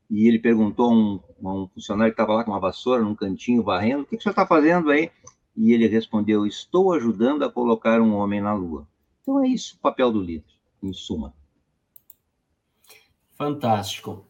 e 0.08 0.28
ele 0.28 0.38
perguntou 0.38 0.90
a 0.90 0.94
um, 0.94 1.20
a 1.44 1.52
um 1.52 1.68
funcionário 1.68 2.12
que 2.12 2.20
estava 2.20 2.34
lá 2.34 2.44
com 2.44 2.52
uma 2.52 2.60
vassoura 2.60 3.02
num 3.02 3.14
cantinho 3.14 3.62
varrendo, 3.62 4.02
o 4.02 4.06
que, 4.06 4.16
que 4.16 4.22
senhor 4.22 4.32
está 4.32 4.46
fazendo 4.46 4.90
aí? 4.90 5.10
E 5.56 5.72
ele 5.72 5.86
respondeu, 5.86 6.46
estou 6.46 6.92
ajudando 6.92 7.42
a 7.44 7.50
colocar 7.50 8.00
um 8.00 8.14
homem 8.14 8.40
na 8.40 8.54
Lua. 8.54 8.86
Então 9.22 9.42
é 9.42 9.48
isso 9.48 9.76
o 9.76 9.80
papel 9.80 10.12
do 10.12 10.20
líder, 10.20 10.44
em 10.82 10.92
suma. 10.92 11.34
Fantástico. 13.36 14.24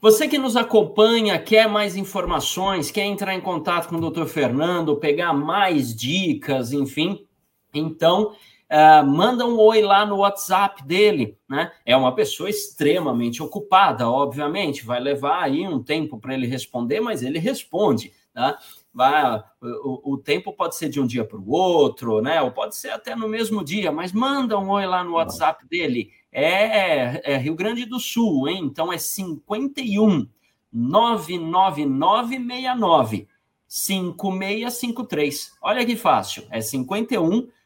Você 0.00 0.26
que 0.26 0.38
nos 0.38 0.56
acompanha, 0.56 1.38
quer 1.38 1.68
mais 1.68 1.94
informações, 1.94 2.90
quer 2.90 3.04
entrar 3.04 3.34
em 3.34 3.40
contato 3.40 3.88
com 3.88 3.96
o 3.96 4.10
Dr. 4.10 4.24
Fernando, 4.24 4.96
pegar 4.96 5.32
mais 5.32 5.94
dicas, 5.94 6.72
enfim, 6.72 7.24
então 7.72 8.34
uh, 8.72 9.06
manda 9.06 9.46
um 9.46 9.58
oi 9.58 9.82
lá 9.82 10.06
no 10.06 10.16
WhatsApp 10.16 10.82
dele, 10.84 11.36
né? 11.48 11.70
É 11.84 11.96
uma 11.96 12.14
pessoa 12.14 12.48
extremamente 12.48 13.42
ocupada, 13.42 14.08
obviamente, 14.08 14.84
vai 14.84 14.98
levar 14.98 15.42
aí 15.42 15.68
um 15.68 15.82
tempo 15.82 16.18
para 16.18 16.32
ele 16.32 16.46
responder, 16.46 17.00
mas 17.00 17.22
ele 17.22 17.38
responde, 17.38 18.14
tá? 18.32 18.58
Vai, 18.94 19.42
o, 19.60 20.14
o 20.14 20.18
tempo 20.18 20.52
pode 20.52 20.76
ser 20.76 20.88
de 20.88 21.00
um 21.00 21.06
dia 21.06 21.24
para 21.24 21.38
o 21.38 21.50
outro, 21.50 22.20
né? 22.20 22.42
Ou 22.42 22.50
pode 22.50 22.74
ser 22.76 22.90
até 22.90 23.14
no 23.14 23.28
mesmo 23.28 23.62
dia, 23.64 23.92
mas 23.92 24.12
manda 24.12 24.58
um 24.58 24.70
oi 24.70 24.86
lá 24.86 25.04
no 25.04 25.12
WhatsApp 25.12 25.64
dele. 25.66 26.10
É, 26.30 27.34
é 27.34 27.36
Rio 27.36 27.54
Grande 27.54 27.84
do 27.84 28.00
Sul, 28.00 28.48
hein? 28.48 28.62
Então 28.64 28.92
é 28.92 28.98
51 28.98 30.26
99969 30.72 33.28
5653. 33.68 35.52
Olha 35.62 35.86
que 35.86 35.96
fácil. 35.96 36.44
É 36.50 36.60
51 36.60 37.30
99969 37.30 37.61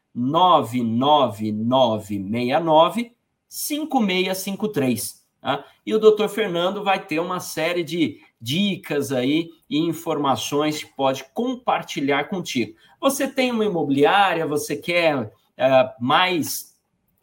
5653. 3.48 5.26
Tá? 5.40 5.64
E 5.84 5.94
o 5.94 5.98
doutor 5.98 6.28
Fernando 6.28 6.82
vai 6.82 7.04
ter 7.04 7.20
uma 7.20 7.38
série 7.38 7.84
de 7.84 8.20
dicas 8.40 9.12
aí 9.12 9.50
e 9.68 9.78
informações 9.78 10.82
que 10.82 10.90
pode 10.96 11.24
compartilhar 11.34 12.24
contigo. 12.30 12.74
Você 13.00 13.28
tem 13.28 13.50
uma 13.52 13.64
imobiliária, 13.64 14.46
você 14.46 14.74
quer 14.76 15.24
uh, 15.24 15.30
mais 16.00 16.74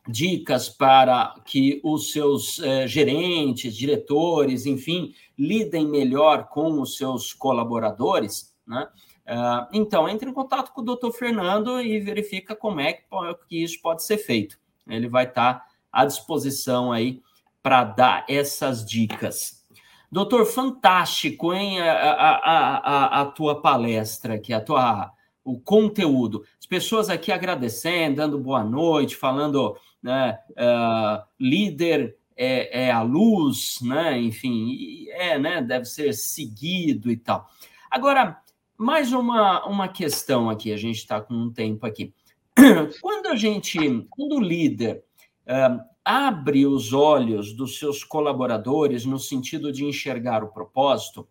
dicas 0.08 0.70
para 0.70 1.36
que 1.46 1.82
os 1.84 2.12
seus 2.12 2.60
uh, 2.60 2.88
gerentes, 2.88 3.76
diretores, 3.76 4.66
enfim, 4.66 5.14
lidem 5.38 5.88
melhor 5.88 6.50
com 6.50 6.80
os 6.80 6.96
seus 6.98 7.34
colaboradores, 7.34 8.54
né? 8.68 8.88
Uh, 9.26 9.68
então, 9.72 10.08
entre 10.10 10.30
em 10.30 10.34
contato 10.34 10.74
com 10.74 10.82
o 10.82 10.86
doutor 10.86 11.12
Fernando 11.14 11.82
e 11.82 12.00
verifica 12.00 12.56
como 12.56 12.82
é 12.82 12.94
que, 12.94 13.04
que 13.48 13.64
isso 13.64 13.82
pode 13.82 14.04
ser 14.04 14.18
feito. 14.18 14.60
Ele 14.88 15.08
vai 15.08 15.26
estar 15.26 15.66
à 15.92 16.06
disposição 16.06 16.92
aí 16.92 17.22
para 17.62 17.86
dar 17.86 18.26
essas 18.28 18.86
dicas. 18.86 19.64
Doutor, 20.12 20.46
fantástico, 20.46 21.54
hein? 21.54 21.82
A, 21.82 21.94
a, 21.94 22.38
a, 22.78 23.22
a, 23.22 23.26
tua 23.26 23.62
palestra 23.62 24.36
aqui, 24.36 24.54
a 24.54 24.62
tua, 24.62 25.12
o 25.44 25.60
conteúdo. 25.60 26.44
As 26.60 26.68
pessoas 26.68 27.10
aqui 27.10 27.32
agradecendo, 27.32 28.18
dando 28.18 28.38
boa 28.38 28.64
noite, 28.64 29.16
falando 29.16 29.76
né, 30.04 30.38
uh, 30.52 31.24
líder 31.40 32.16
é, 32.36 32.86
é, 32.88 32.92
a 32.92 33.02
luz, 33.02 33.80
né? 33.82 34.20
Enfim, 34.20 35.08
é, 35.12 35.40
né? 35.40 35.62
Deve 35.62 35.86
ser 35.86 36.14
seguido 36.14 37.10
e 37.10 37.18
tal. 37.18 37.50
Agora, 37.90 38.40
mais 38.84 39.14
uma, 39.14 39.66
uma 39.66 39.88
questão 39.88 40.50
aqui, 40.50 40.74
a 40.74 40.78
gente 40.78 40.98
está 40.98 41.22
com 41.22 41.34
um 41.34 41.54
tempo 41.54 41.86
aqui. 41.86 42.14
Quando 43.02 43.28
a 43.28 43.36
gente, 43.38 43.80
quando 44.10 44.36
o 44.36 44.42
líder 44.42 45.06
uh, 45.48 45.82
abre 46.04 46.68
os 46.68 46.92
olhos 46.92 47.54
dos 47.54 47.80
seus 47.80 48.04
colaboradores 48.04 49.06
no 49.06 49.18
sentido 49.18 49.72
de 49.72 49.86
enxergar 49.86 50.44
o 50.44 50.52
propósito, 50.52 51.26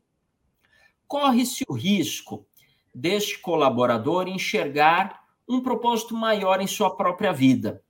corre-se 1.06 1.62
o 1.68 1.74
risco 1.74 2.46
deste 2.94 3.38
colaborador 3.38 4.28
enxergar 4.28 5.22
um 5.46 5.60
propósito 5.60 6.16
maior 6.16 6.58
em 6.62 6.66
sua 6.66 6.96
própria 6.96 7.34
vida 7.34 7.82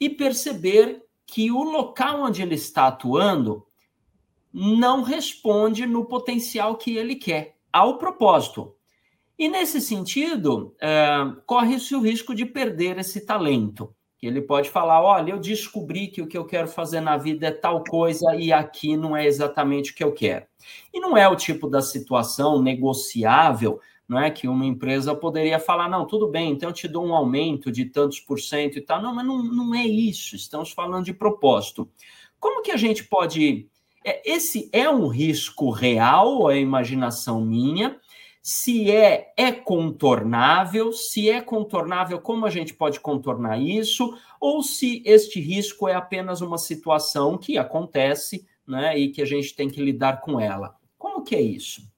e 0.00 0.10
perceber 0.10 1.04
que 1.24 1.52
o 1.52 1.62
local 1.62 2.22
onde 2.22 2.42
ele 2.42 2.56
está 2.56 2.88
atuando 2.88 3.64
não 4.52 5.02
responde 5.02 5.86
no 5.86 6.04
potencial 6.04 6.76
que 6.76 6.96
ele 6.96 7.14
quer, 7.14 7.56
ao 7.72 7.96
propósito. 7.96 8.73
E 9.38 9.48
nesse 9.48 9.80
sentido, 9.80 10.74
é, 10.80 11.18
corre-se 11.46 11.94
o 11.94 12.00
risco 12.00 12.34
de 12.34 12.46
perder 12.46 12.98
esse 12.98 13.20
talento. 13.24 13.94
Ele 14.22 14.40
pode 14.40 14.70
falar: 14.70 15.02
olha, 15.02 15.32
eu 15.32 15.38
descobri 15.38 16.08
que 16.08 16.22
o 16.22 16.26
que 16.26 16.38
eu 16.38 16.46
quero 16.46 16.68
fazer 16.68 17.00
na 17.00 17.16
vida 17.16 17.48
é 17.48 17.50
tal 17.50 17.84
coisa 17.84 18.34
e 18.36 18.52
aqui 18.52 18.96
não 18.96 19.16
é 19.16 19.26
exatamente 19.26 19.92
o 19.92 19.94
que 19.94 20.02
eu 20.02 20.12
quero. 20.12 20.46
E 20.92 21.00
não 21.00 21.16
é 21.16 21.28
o 21.28 21.36
tipo 21.36 21.68
da 21.68 21.82
situação 21.82 22.62
negociável 22.62 23.80
não 24.08 24.18
é 24.18 24.30
que 24.30 24.46
uma 24.46 24.66
empresa 24.66 25.14
poderia 25.14 25.58
falar, 25.58 25.88
não, 25.88 26.06
tudo 26.06 26.28
bem, 26.28 26.52
então 26.52 26.68
eu 26.68 26.74
te 26.74 26.86
dou 26.86 27.06
um 27.06 27.14
aumento 27.14 27.72
de 27.72 27.86
tantos 27.86 28.20
por 28.20 28.38
cento 28.38 28.78
e 28.78 28.82
tal. 28.82 29.00
Não, 29.00 29.14
mas 29.14 29.26
não, 29.26 29.42
não 29.42 29.74
é 29.74 29.86
isso, 29.86 30.36
estamos 30.36 30.70
falando 30.70 31.04
de 31.04 31.14
propósito. 31.14 31.88
Como 32.38 32.62
que 32.62 32.70
a 32.70 32.76
gente 32.76 33.04
pode. 33.04 33.66
É, 34.04 34.30
esse 34.30 34.68
é 34.72 34.88
um 34.90 35.08
risco 35.08 35.70
real 35.70 36.50
é 36.50 36.58
imaginação 36.58 37.40
minha? 37.40 37.98
Se 38.46 38.90
é, 38.90 39.32
é 39.38 39.50
contornável, 39.50 40.92
se 40.92 41.30
é 41.30 41.40
contornável, 41.40 42.20
como 42.20 42.44
a 42.44 42.50
gente 42.50 42.74
pode 42.74 43.00
contornar 43.00 43.58
isso? 43.58 44.18
Ou 44.38 44.62
se 44.62 45.02
este 45.06 45.40
risco 45.40 45.88
é 45.88 45.94
apenas 45.94 46.42
uma 46.42 46.58
situação 46.58 47.38
que 47.38 47.56
acontece 47.56 48.46
né, 48.68 48.98
e 48.98 49.08
que 49.08 49.22
a 49.22 49.24
gente 49.24 49.56
tem 49.56 49.70
que 49.70 49.80
lidar 49.80 50.20
com 50.20 50.38
ela. 50.38 50.76
Como 50.98 51.24
que 51.24 51.34
é 51.34 51.40
isso? 51.40 51.90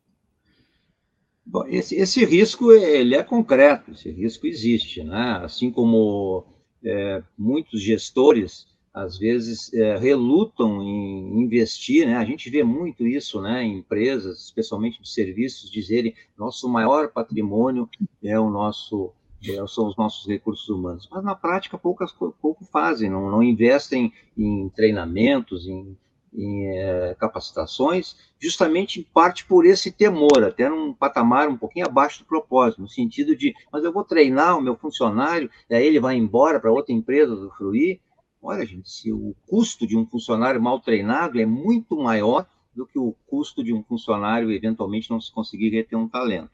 Bom, 1.45 1.65
esse, 1.67 1.97
esse 1.97 2.25
risco 2.25 2.71
ele 2.71 3.17
é 3.17 3.25
concreto, 3.25 3.91
esse 3.91 4.09
risco 4.13 4.47
existe, 4.47 5.03
né? 5.03 5.41
Assim 5.43 5.69
como 5.69 6.47
é, 6.85 7.25
muitos 7.37 7.83
gestores 7.83 8.69
às 8.97 9.19
vezes 9.19 9.71
é, 9.75 9.99
relutam 9.99 10.83
em 10.83 11.43
investir, 11.43 12.07
né? 12.07 12.17
A 12.17 12.25
gente 12.25 12.49
vê 12.49 12.65
muito 12.65 13.07
isso, 13.07 13.43
né? 13.43 13.63
Em 13.63 13.77
empresas, 13.77 14.43
especialmente 14.43 15.03
de 15.03 15.11
serviços, 15.11 15.71
dizerem 15.71 16.15
nosso 16.35 16.67
maior 16.67 17.09
patrimônio 17.09 17.91
é 18.25 18.41
o 18.41 18.49
nosso 18.49 19.13
é, 19.47 19.67
são 19.67 19.87
os 19.87 19.97
nossos 19.99 20.27
recursos 20.27 20.67
humanos, 20.71 21.07
mas 21.13 21.23
na 21.23 21.35
prática 21.35 21.77
poucas 21.77 22.11
pouco 22.11 22.65
fazem, 22.65 23.11
não, 23.11 23.31
não 23.31 23.43
investem 23.43 24.11
em 24.35 24.71
treinamentos, 24.71 25.69
em 25.69 25.95
em 26.37 26.67
é, 26.69 27.17
capacitações, 27.19 28.15
justamente 28.39 29.01
em 29.01 29.03
parte 29.03 29.47
por 29.47 29.65
esse 29.65 29.91
temor, 29.91 30.45
até 30.45 30.69
num 30.69 30.93
patamar 30.93 31.49
um 31.49 31.57
pouquinho 31.57 31.87
abaixo 31.87 32.19
do 32.21 32.27
propósito, 32.27 32.83
no 32.83 32.89
sentido 32.89 33.35
de, 33.35 33.55
mas 33.73 33.83
eu 33.83 33.93
vou 33.93 34.05
treinar 34.05 34.59
o 34.59 34.61
meu 34.61 34.77
funcionário, 34.77 35.51
aí 35.71 35.87
ele 35.87 35.99
vai 35.99 36.15
embora 36.15 36.61
para 36.61 36.71
outra 36.71 36.93
empresa 36.93 37.35
do 37.35 37.51
Fruir. 37.53 37.99
Olha, 38.41 38.65
gente, 38.65 38.91
se 38.91 39.13
o 39.13 39.35
custo 39.47 39.87
de 39.87 39.97
um 39.97 40.07
funcionário 40.07 40.61
mal 40.63 40.81
treinado 40.81 41.41
é 41.41 41.47
muito 41.47 41.97
maior 41.97 42.47
do 42.75 42.87
que 42.87 42.99
o 42.99 43.15
custo 43.27 43.65
de 43.65 43.73
um 43.73 43.83
funcionário 43.83 44.53
eventualmente 44.53 45.11
não 45.11 45.21
se 45.21 45.33
conseguir 45.33 45.71
reter 45.71 45.99
um 45.99 46.09
talento. 46.09 46.51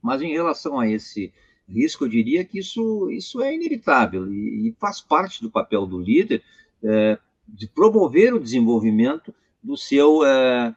Mas 0.00 0.22
em 0.22 0.32
relação 0.32 0.80
a 0.80 0.88
esse 0.88 1.32
risco, 1.68 2.04
eu 2.04 2.08
diria 2.08 2.44
que 2.44 2.58
isso, 2.58 3.10
isso 3.10 3.40
é 3.40 3.54
inevitável 3.54 4.32
e, 4.32 4.68
e 4.68 4.76
faz 4.80 5.00
parte 5.00 5.42
do 5.42 5.50
papel 5.50 5.86
do 5.86 5.98
líder 5.98 6.42
é, 6.82 7.18
de 7.46 7.68
promover 7.68 8.34
o 8.34 8.40
desenvolvimento 8.40 9.32
do 9.62 9.76
seu, 9.76 10.24
é, 10.24 10.74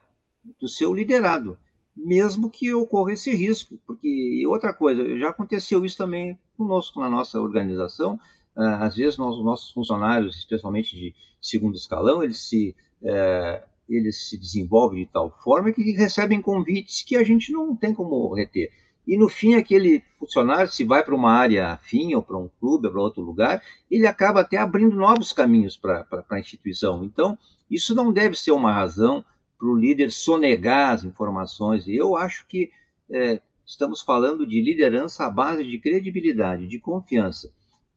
do 0.59 0.67
seu 0.67 0.93
liderado, 0.93 1.57
mesmo 1.95 2.49
que 2.49 2.73
ocorra 2.73 3.13
esse 3.13 3.33
risco, 3.33 3.79
porque 3.87 4.45
outra 4.45 4.73
coisa, 4.73 5.17
já 5.17 5.29
aconteceu 5.29 5.85
isso 5.85 5.97
também 5.97 6.37
conosco 6.57 6.99
na 6.99 7.09
nossa 7.09 7.39
organização, 7.39 8.19
às 8.55 8.95
vezes 8.95 9.17
nós, 9.17 9.37
nossos 9.43 9.71
funcionários, 9.71 10.37
especialmente 10.37 10.95
de 10.95 11.15
segundo 11.41 11.75
escalão, 11.75 12.23
eles 12.23 12.39
se 12.39 12.75
é, 13.03 13.63
eles 13.87 14.29
se 14.29 14.37
desenvolvem 14.37 15.03
de 15.03 15.11
tal 15.11 15.29
forma 15.43 15.71
que 15.71 15.91
recebem 15.91 16.41
convites 16.41 17.03
que 17.03 17.15
a 17.15 17.23
gente 17.23 17.51
não 17.51 17.75
tem 17.75 17.93
como 17.93 18.33
reter. 18.33 18.71
E 19.07 19.15
no 19.17 19.29
fim, 19.29 19.53
aquele 19.53 20.03
funcionário, 20.17 20.71
se 20.71 20.83
vai 20.83 21.03
para 21.03 21.13
uma 21.13 21.31
área 21.31 21.67
afim, 21.67 22.15
ou 22.15 22.23
para 22.23 22.37
um 22.37 22.49
clube, 22.59 22.87
ou 22.87 22.91
para 22.91 23.01
outro 23.01 23.21
lugar, 23.21 23.61
ele 23.89 24.07
acaba 24.07 24.41
até 24.41 24.57
abrindo 24.57 24.95
novos 24.95 25.31
caminhos 25.31 25.77
para 25.77 26.07
a 26.27 26.39
instituição. 26.39 27.03
Então, 27.03 27.37
isso 27.69 27.93
não 27.93 28.11
deve 28.11 28.35
ser 28.35 28.51
uma 28.51 28.73
razão 28.73 29.23
para 29.59 29.67
o 29.67 29.75
líder 29.75 30.11
sonegar 30.11 30.93
as 30.93 31.03
informações. 31.03 31.85
E 31.87 31.95
eu 31.95 32.15
acho 32.15 32.47
que 32.47 32.71
é, 33.09 33.39
estamos 33.63 34.01
falando 34.01 34.45
de 34.45 34.59
liderança 34.59 35.25
à 35.25 35.29
base 35.29 35.63
de 35.63 35.77
credibilidade, 35.77 36.67
de 36.67 36.79
confiança. 36.79 37.51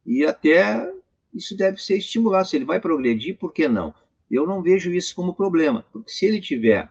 E 0.09 0.25
até 0.25 0.91
isso 1.31 1.55
deve 1.55 1.77
ser 1.77 1.97
estimulado. 1.97 2.47
Se 2.47 2.55
ele 2.55 2.65
vai 2.65 2.79
progredir, 2.79 3.37
por 3.37 3.53
que 3.53 3.67
não? 3.67 3.93
Eu 4.29 4.47
não 4.47 4.63
vejo 4.63 4.91
isso 4.91 5.15
como 5.15 5.35
problema, 5.35 5.85
porque 5.93 6.11
se 6.11 6.25
ele 6.25 6.41
tiver 6.41 6.89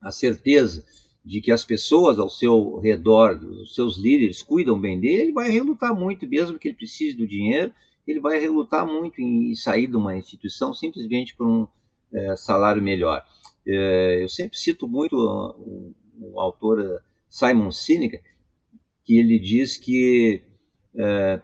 a 0.00 0.10
certeza 0.10 0.84
de 1.24 1.40
que 1.40 1.52
as 1.52 1.64
pessoas 1.64 2.18
ao 2.18 2.28
seu 2.28 2.80
redor, 2.80 3.36
os 3.44 3.76
seus 3.76 3.96
líderes, 3.96 4.42
cuidam 4.42 4.80
bem 4.80 4.98
dele, 4.98 5.22
ele 5.22 5.32
vai 5.32 5.50
relutar 5.50 5.94
muito, 5.94 6.26
mesmo 6.26 6.58
que 6.58 6.66
ele 6.66 6.76
precise 6.76 7.16
do 7.16 7.28
dinheiro, 7.28 7.72
ele 8.04 8.18
vai 8.18 8.40
relutar 8.40 8.84
muito 8.84 9.20
em 9.20 9.54
sair 9.54 9.86
de 9.86 9.96
uma 9.96 10.16
instituição 10.16 10.74
simplesmente 10.74 11.36
por 11.36 11.46
um 11.46 11.68
é, 12.12 12.36
salário 12.36 12.82
melhor. 12.82 13.24
É, 13.64 14.20
eu 14.20 14.28
sempre 14.28 14.58
cito 14.58 14.88
muito 14.88 15.16
o, 15.16 15.94
o 16.20 16.40
autor 16.40 16.80
eh, 16.80 17.00
Simon 17.30 17.70
Sinek, 17.70 18.20
que 19.04 19.16
ele 19.16 19.38
diz 19.38 19.76
que 19.76 20.42
é, 20.96 21.40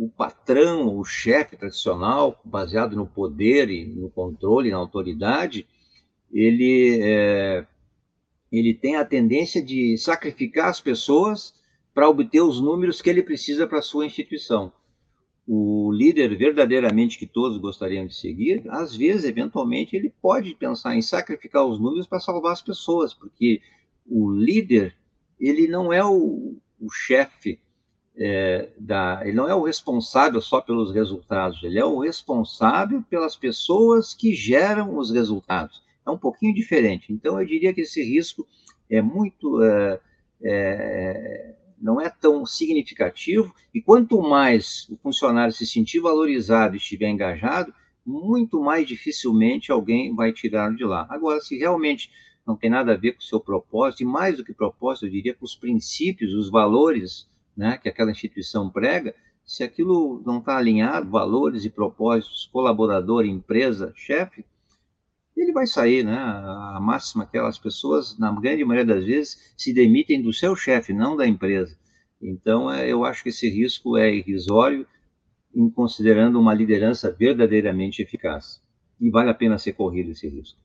o 0.00 0.08
patrão, 0.08 0.96
o 0.96 1.04
chefe 1.04 1.58
tradicional, 1.58 2.40
baseado 2.42 2.96
no 2.96 3.06
poder 3.06 3.68
e 3.68 3.84
no 3.84 4.08
controle, 4.08 4.70
na 4.70 4.78
autoridade, 4.78 5.66
ele 6.32 6.98
é, 7.02 7.66
ele 8.50 8.72
tem 8.72 8.96
a 8.96 9.04
tendência 9.04 9.62
de 9.62 9.98
sacrificar 9.98 10.70
as 10.70 10.80
pessoas 10.80 11.52
para 11.92 12.08
obter 12.08 12.40
os 12.40 12.62
números 12.62 13.02
que 13.02 13.10
ele 13.10 13.22
precisa 13.22 13.66
para 13.66 13.80
a 13.80 13.82
sua 13.82 14.06
instituição. 14.06 14.72
O 15.46 15.92
líder 15.92 16.34
verdadeiramente 16.34 17.18
que 17.18 17.26
todos 17.26 17.58
gostariam 17.58 18.06
de 18.06 18.14
seguir, 18.14 18.62
às 18.70 18.96
vezes, 18.96 19.24
eventualmente, 19.24 19.94
ele 19.94 20.14
pode 20.22 20.54
pensar 20.54 20.96
em 20.96 21.02
sacrificar 21.02 21.66
os 21.66 21.78
números 21.78 22.06
para 22.06 22.20
salvar 22.20 22.52
as 22.52 22.62
pessoas, 22.62 23.12
porque 23.12 23.60
o 24.06 24.30
líder, 24.30 24.96
ele 25.38 25.68
não 25.68 25.92
é 25.92 26.02
o, 26.02 26.56
o 26.80 26.90
chefe 26.90 27.60
é, 28.20 28.68
da, 28.78 29.22
ele 29.24 29.32
não 29.32 29.48
é 29.48 29.54
o 29.54 29.62
responsável 29.62 30.40
só 30.42 30.60
pelos 30.60 30.92
resultados, 30.92 31.62
ele 31.62 31.78
é 31.78 31.84
o 31.84 32.00
responsável 32.00 33.02
pelas 33.08 33.34
pessoas 33.34 34.12
que 34.12 34.34
geram 34.34 34.98
os 34.98 35.10
resultados 35.10 35.82
é 36.06 36.10
um 36.10 36.18
pouquinho 36.18 36.54
diferente. 36.54 37.12
Então, 37.12 37.40
eu 37.40 37.46
diria 37.46 37.72
que 37.72 37.82
esse 37.82 38.02
risco 38.02 38.46
é 38.88 39.00
muito. 39.00 39.62
É, 39.62 40.00
é, 40.42 41.54
não 41.80 41.98
é 41.98 42.10
tão 42.10 42.44
significativo, 42.44 43.54
e 43.72 43.80
quanto 43.80 44.20
mais 44.20 44.86
o 44.90 44.98
funcionário 44.98 45.52
se 45.52 45.66
sentir 45.66 45.98
valorizado 45.98 46.74
e 46.74 46.78
estiver 46.78 47.08
engajado, 47.08 47.72
muito 48.04 48.60
mais 48.60 48.86
dificilmente 48.86 49.72
alguém 49.72 50.14
vai 50.14 50.30
tirá-lo 50.30 50.76
de 50.76 50.84
lá. 50.84 51.06
Agora, 51.08 51.40
se 51.40 51.56
realmente 51.56 52.10
não 52.46 52.54
tem 52.54 52.68
nada 52.68 52.92
a 52.92 52.96
ver 52.98 53.12
com 53.12 53.20
o 53.20 53.24
seu 53.24 53.40
propósito, 53.40 54.02
e 54.02 54.04
mais 54.04 54.36
do 54.36 54.44
que 54.44 54.52
propósito, 54.52 55.06
eu 55.06 55.10
diria 55.10 55.34
com 55.34 55.46
os 55.46 55.54
princípios, 55.54 56.34
os 56.34 56.50
valores 56.50 57.26
né, 57.56 57.78
que 57.78 57.88
aquela 57.88 58.10
instituição 58.10 58.70
prega, 58.70 59.14
se 59.44 59.64
aquilo 59.64 60.22
não 60.24 60.38
está 60.38 60.56
alinhado, 60.56 61.10
valores 61.10 61.64
e 61.64 61.70
propósitos, 61.70 62.48
colaborador, 62.52 63.24
empresa, 63.24 63.92
chefe, 63.96 64.44
ele 65.36 65.52
vai 65.52 65.66
sair, 65.66 66.04
né? 66.04 66.16
A 66.16 66.78
máxima 66.80 67.24
aquelas 67.24 67.58
pessoas, 67.58 68.18
na 68.18 68.30
grande 68.32 68.64
maioria 68.64 68.94
das 68.94 69.04
vezes, 69.04 69.52
se 69.56 69.72
demitem 69.72 70.22
do 70.22 70.32
seu 70.32 70.54
chefe, 70.54 70.92
não 70.92 71.16
da 71.16 71.26
empresa. 71.26 71.76
Então, 72.20 72.70
é, 72.70 72.88
eu 72.88 73.04
acho 73.04 73.22
que 73.22 73.30
esse 73.30 73.48
risco 73.48 73.96
é 73.96 74.14
irrisório, 74.14 74.86
considerando 75.74 76.38
uma 76.38 76.54
liderança 76.54 77.10
verdadeiramente 77.10 78.02
eficaz. 78.02 78.62
E 79.00 79.10
vale 79.10 79.30
a 79.30 79.34
pena 79.34 79.58
ser 79.58 79.72
corrido 79.72 80.10
esse 80.10 80.28
risco. 80.28 80.58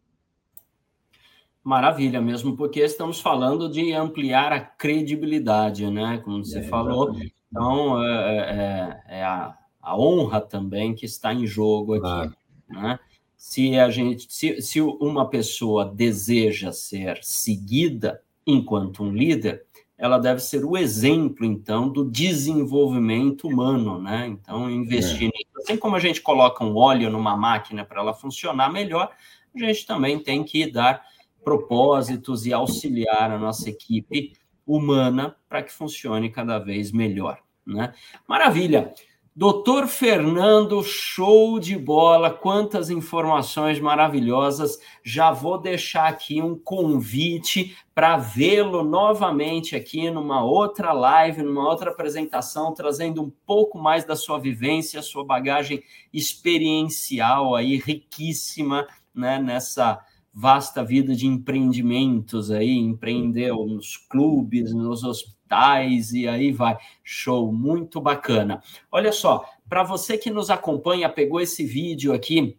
Maravilha, 1.66 2.22
mesmo 2.22 2.56
porque 2.56 2.80
estamos 2.80 3.20
falando 3.20 3.68
de 3.68 3.92
ampliar 3.92 4.54
a 4.54 4.60
credibilidade, 4.62 5.90
né? 5.90 6.22
Como 6.24 6.46
você 6.46 6.60
é, 6.60 6.64
falou. 6.64 7.10
Exatamente. 7.10 7.36
Então, 7.52 8.04
é, 8.04 9.02
é, 9.10 9.18
é 9.20 9.24
a, 9.24 9.58
a, 9.82 9.98
honra 9.98 10.40
também 10.40 10.94
que 10.94 11.06
está 11.06 11.34
em 11.34 11.48
jogo 11.48 11.96
aqui. 11.96 12.02
Claro. 12.02 12.36
Né? 12.70 13.00
se 13.46 13.78
a 13.78 13.92
gente, 13.92 14.26
se, 14.28 14.60
se 14.60 14.82
uma 14.82 15.30
pessoa 15.30 15.86
deseja 15.86 16.72
ser 16.72 17.20
seguida 17.22 18.20
enquanto 18.46 19.04
um 19.04 19.12
líder, 19.12 19.64
ela 19.96 20.18
deve 20.18 20.40
ser 20.40 20.66
o 20.66 20.76
exemplo, 20.76 21.46
então, 21.46 21.88
do 21.88 22.04
desenvolvimento 22.10 23.48
humano, 23.48 24.02
né? 24.02 24.26
Então, 24.28 24.68
investir 24.70 25.28
é. 25.28 25.32
nisso. 25.32 25.52
Assim 25.58 25.78
como 25.78 25.96
a 25.96 26.00
gente 26.00 26.22
coloca 26.22 26.66
um 26.66 26.76
óleo 26.76 27.08
numa 27.12 27.38
máquina 27.38 27.86
para 27.86 28.02
ela 28.02 28.16
funcionar 28.16 28.74
melhor, 28.74 29.12
a 29.56 29.60
gente 29.60 29.86
também 29.86 30.18
tem 30.18 30.44
que 30.44 30.70
dar 30.72 31.06
propósitos 31.46 32.46
e 32.46 32.52
auxiliar 32.52 33.32
a 33.32 33.40
nossa 33.40 33.70
equipe 33.70 34.34
humana 34.68 35.38
para 35.48 35.64
que 35.64 35.72
funcione 35.72 36.30
cada 36.30 36.60
vez 36.60 36.92
melhor, 36.92 37.40
né? 37.66 37.94
Maravilha! 38.28 38.94
Doutor 39.38 39.90
Fernando, 39.90 40.82
show 40.82 41.60
de 41.60 41.78
bola, 41.78 42.30
quantas 42.30 42.90
informações 42.90 43.82
maravilhosas. 43.82 44.80
Já 45.04 45.30
vou 45.30 45.58
deixar 45.58 46.08
aqui 46.08 46.42
um 46.42 46.58
convite 46.58 47.76
para 47.94 48.16
vê-lo 48.16 48.82
novamente 48.82 49.76
aqui 49.76 50.10
numa 50.10 50.42
outra 50.42 50.94
live, 50.94 51.44
numa 51.44 51.68
outra 51.68 51.92
apresentação, 51.92 52.74
trazendo 52.74 53.22
um 53.22 53.30
pouco 53.46 53.78
mais 53.78 54.06
da 54.06 54.16
sua 54.16 54.40
vivência, 54.40 55.02
sua 55.02 55.26
bagagem 55.26 55.84
experiencial 56.14 57.56
aí 57.56 57.76
riquíssima, 57.76 58.88
né, 59.14 59.38
nessa 59.38 60.00
vasta 60.36 60.84
vida 60.84 61.16
de 61.16 61.26
empreendimentos 61.26 62.52
aí, 62.52 62.78
empreendeu 62.78 63.66
nos 63.66 63.96
clubes, 63.96 64.74
nos 64.74 65.06
hospitais, 65.06 66.12
e 66.12 66.28
aí 66.28 66.52
vai. 66.52 66.78
Show, 67.02 67.54
muito 67.54 68.02
bacana. 68.02 68.62
Olha 68.92 69.14
só, 69.14 69.46
para 69.70 69.82
você 69.82 70.18
que 70.18 70.30
nos 70.30 70.50
acompanha, 70.50 71.08
pegou 71.08 71.40
esse 71.40 71.64
vídeo 71.64 72.12
aqui 72.12 72.58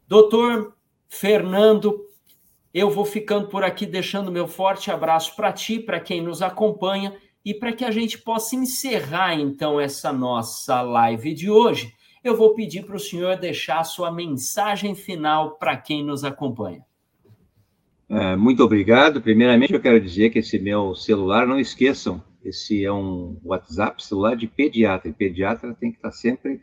Doutor 0.08 0.77
Fernando, 1.10 2.06
eu 2.74 2.90
vou 2.90 3.06
ficando 3.06 3.48
por 3.48 3.64
aqui, 3.64 3.86
deixando 3.86 4.32
meu 4.32 4.48
forte 4.48 4.92
abraço 4.92 5.36
para 5.36 5.52
ti, 5.52 5.80
para 5.80 6.00
quem 6.00 6.22
nos 6.22 6.42
acompanha 6.42 7.16
e 7.44 7.54
para 7.54 7.72
que 7.72 7.86
a 7.86 7.92
gente 7.92 8.18
possa 8.18 8.56
encerrar 8.56 9.34
então 9.36 9.80
essa 9.80 10.12
nossa 10.12 10.82
live 10.82 11.34
de 11.34 11.50
hoje. 11.50 11.94
Eu 12.24 12.36
vou 12.36 12.54
pedir 12.54 12.86
para 12.86 12.96
o 12.96 13.00
senhor 13.00 13.38
deixar 13.38 13.80
a 13.80 13.86
sua 13.86 14.12
mensagem 14.12 14.94
final 14.96 15.58
para 15.58 15.78
quem 15.78 16.04
nos 16.04 16.24
acompanha. 16.24 16.86
É, 18.10 18.36
muito 18.36 18.64
obrigado. 18.64 19.22
Primeiramente, 19.22 19.74
eu 19.74 19.82
quero 19.82 20.00
dizer 20.00 20.30
que 20.30 20.40
esse 20.40 20.60
meu 20.60 20.94
celular, 20.94 21.48
não 21.48 21.60
esqueçam, 21.60 22.22
esse 22.44 22.84
é 22.84 22.92
um 22.92 23.40
WhatsApp 23.44 24.04
celular 24.04 24.36
de 24.36 24.48
pediatra. 24.48 25.10
E 25.10 25.14
pediatra 25.14 25.74
tem 25.74 25.92
que 25.92 25.98
estar 25.98 26.12
sempre 26.12 26.62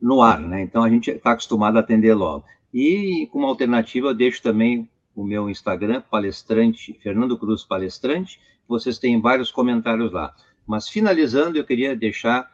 no 0.00 0.22
ar, 0.22 0.40
né? 0.40 0.62
Então 0.62 0.82
a 0.82 0.90
gente 0.90 1.10
está 1.10 1.32
acostumado 1.32 1.76
a 1.76 1.80
atender 1.80 2.14
logo. 2.14 2.44
E 2.72 3.28
como 3.30 3.46
alternativa, 3.46 4.14
deixo 4.14 4.42
também 4.42 4.88
o 5.14 5.22
meu 5.22 5.50
Instagram, 5.50 6.00
palestrante, 6.00 6.98
Fernando 7.02 7.38
Cruz 7.38 7.62
Palestrante. 7.62 8.40
Vocês 8.66 8.98
têm 8.98 9.20
vários 9.20 9.50
comentários 9.50 10.10
lá. 10.10 10.34
Mas 10.66 10.88
finalizando, 10.88 11.58
eu 11.58 11.66
queria 11.66 11.94
deixar 11.94 12.50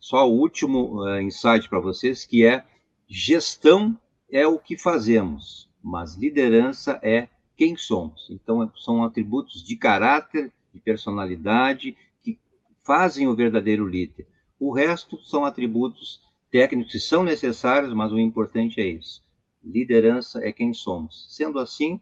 só 0.00 0.26
o 0.26 0.32
último 0.32 1.02
uh, 1.02 1.20
insight 1.20 1.68
para 1.68 1.80
vocês, 1.80 2.24
que 2.24 2.46
é 2.46 2.64
gestão 3.06 3.98
é 4.30 4.46
o 4.46 4.58
que 4.58 4.78
fazemos, 4.78 5.68
mas 5.82 6.14
liderança 6.14 6.98
é 7.02 7.28
quem 7.56 7.76
somos. 7.76 8.28
Então, 8.30 8.70
são 8.76 9.04
atributos 9.04 9.62
de 9.62 9.76
caráter, 9.76 10.52
de 10.72 10.80
personalidade, 10.80 11.96
que 12.22 12.38
fazem 12.84 13.26
o 13.26 13.34
verdadeiro 13.34 13.86
líder. 13.86 14.26
O 14.58 14.72
resto 14.72 15.18
são 15.24 15.44
atributos 15.44 16.22
técnicos 16.50 16.92
que 16.92 17.00
são 17.00 17.22
necessários, 17.22 17.92
mas 17.92 18.12
o 18.12 18.18
importante 18.18 18.80
é 18.80 18.86
isso 18.86 19.27
liderança 19.68 20.42
é 20.42 20.50
quem 20.50 20.72
somos. 20.72 21.26
Sendo 21.28 21.58
assim, 21.58 22.00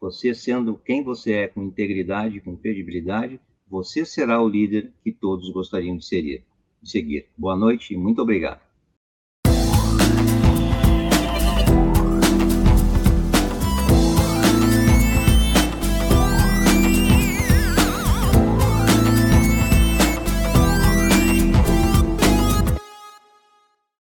você 0.00 0.34
sendo 0.34 0.76
quem 0.76 1.02
você 1.02 1.32
é, 1.32 1.48
com 1.48 1.62
integridade, 1.62 2.40
com 2.40 2.56
credibilidade, 2.56 3.38
você 3.68 4.04
será 4.04 4.40
o 4.40 4.48
líder 4.48 4.92
que 5.04 5.12
todos 5.12 5.50
gostariam 5.52 5.96
de, 5.98 6.42
de 6.80 6.90
seguir. 6.90 7.26
Boa 7.36 7.54
noite 7.54 7.92
e 7.92 7.96
muito 7.96 8.22
obrigado. 8.22 8.67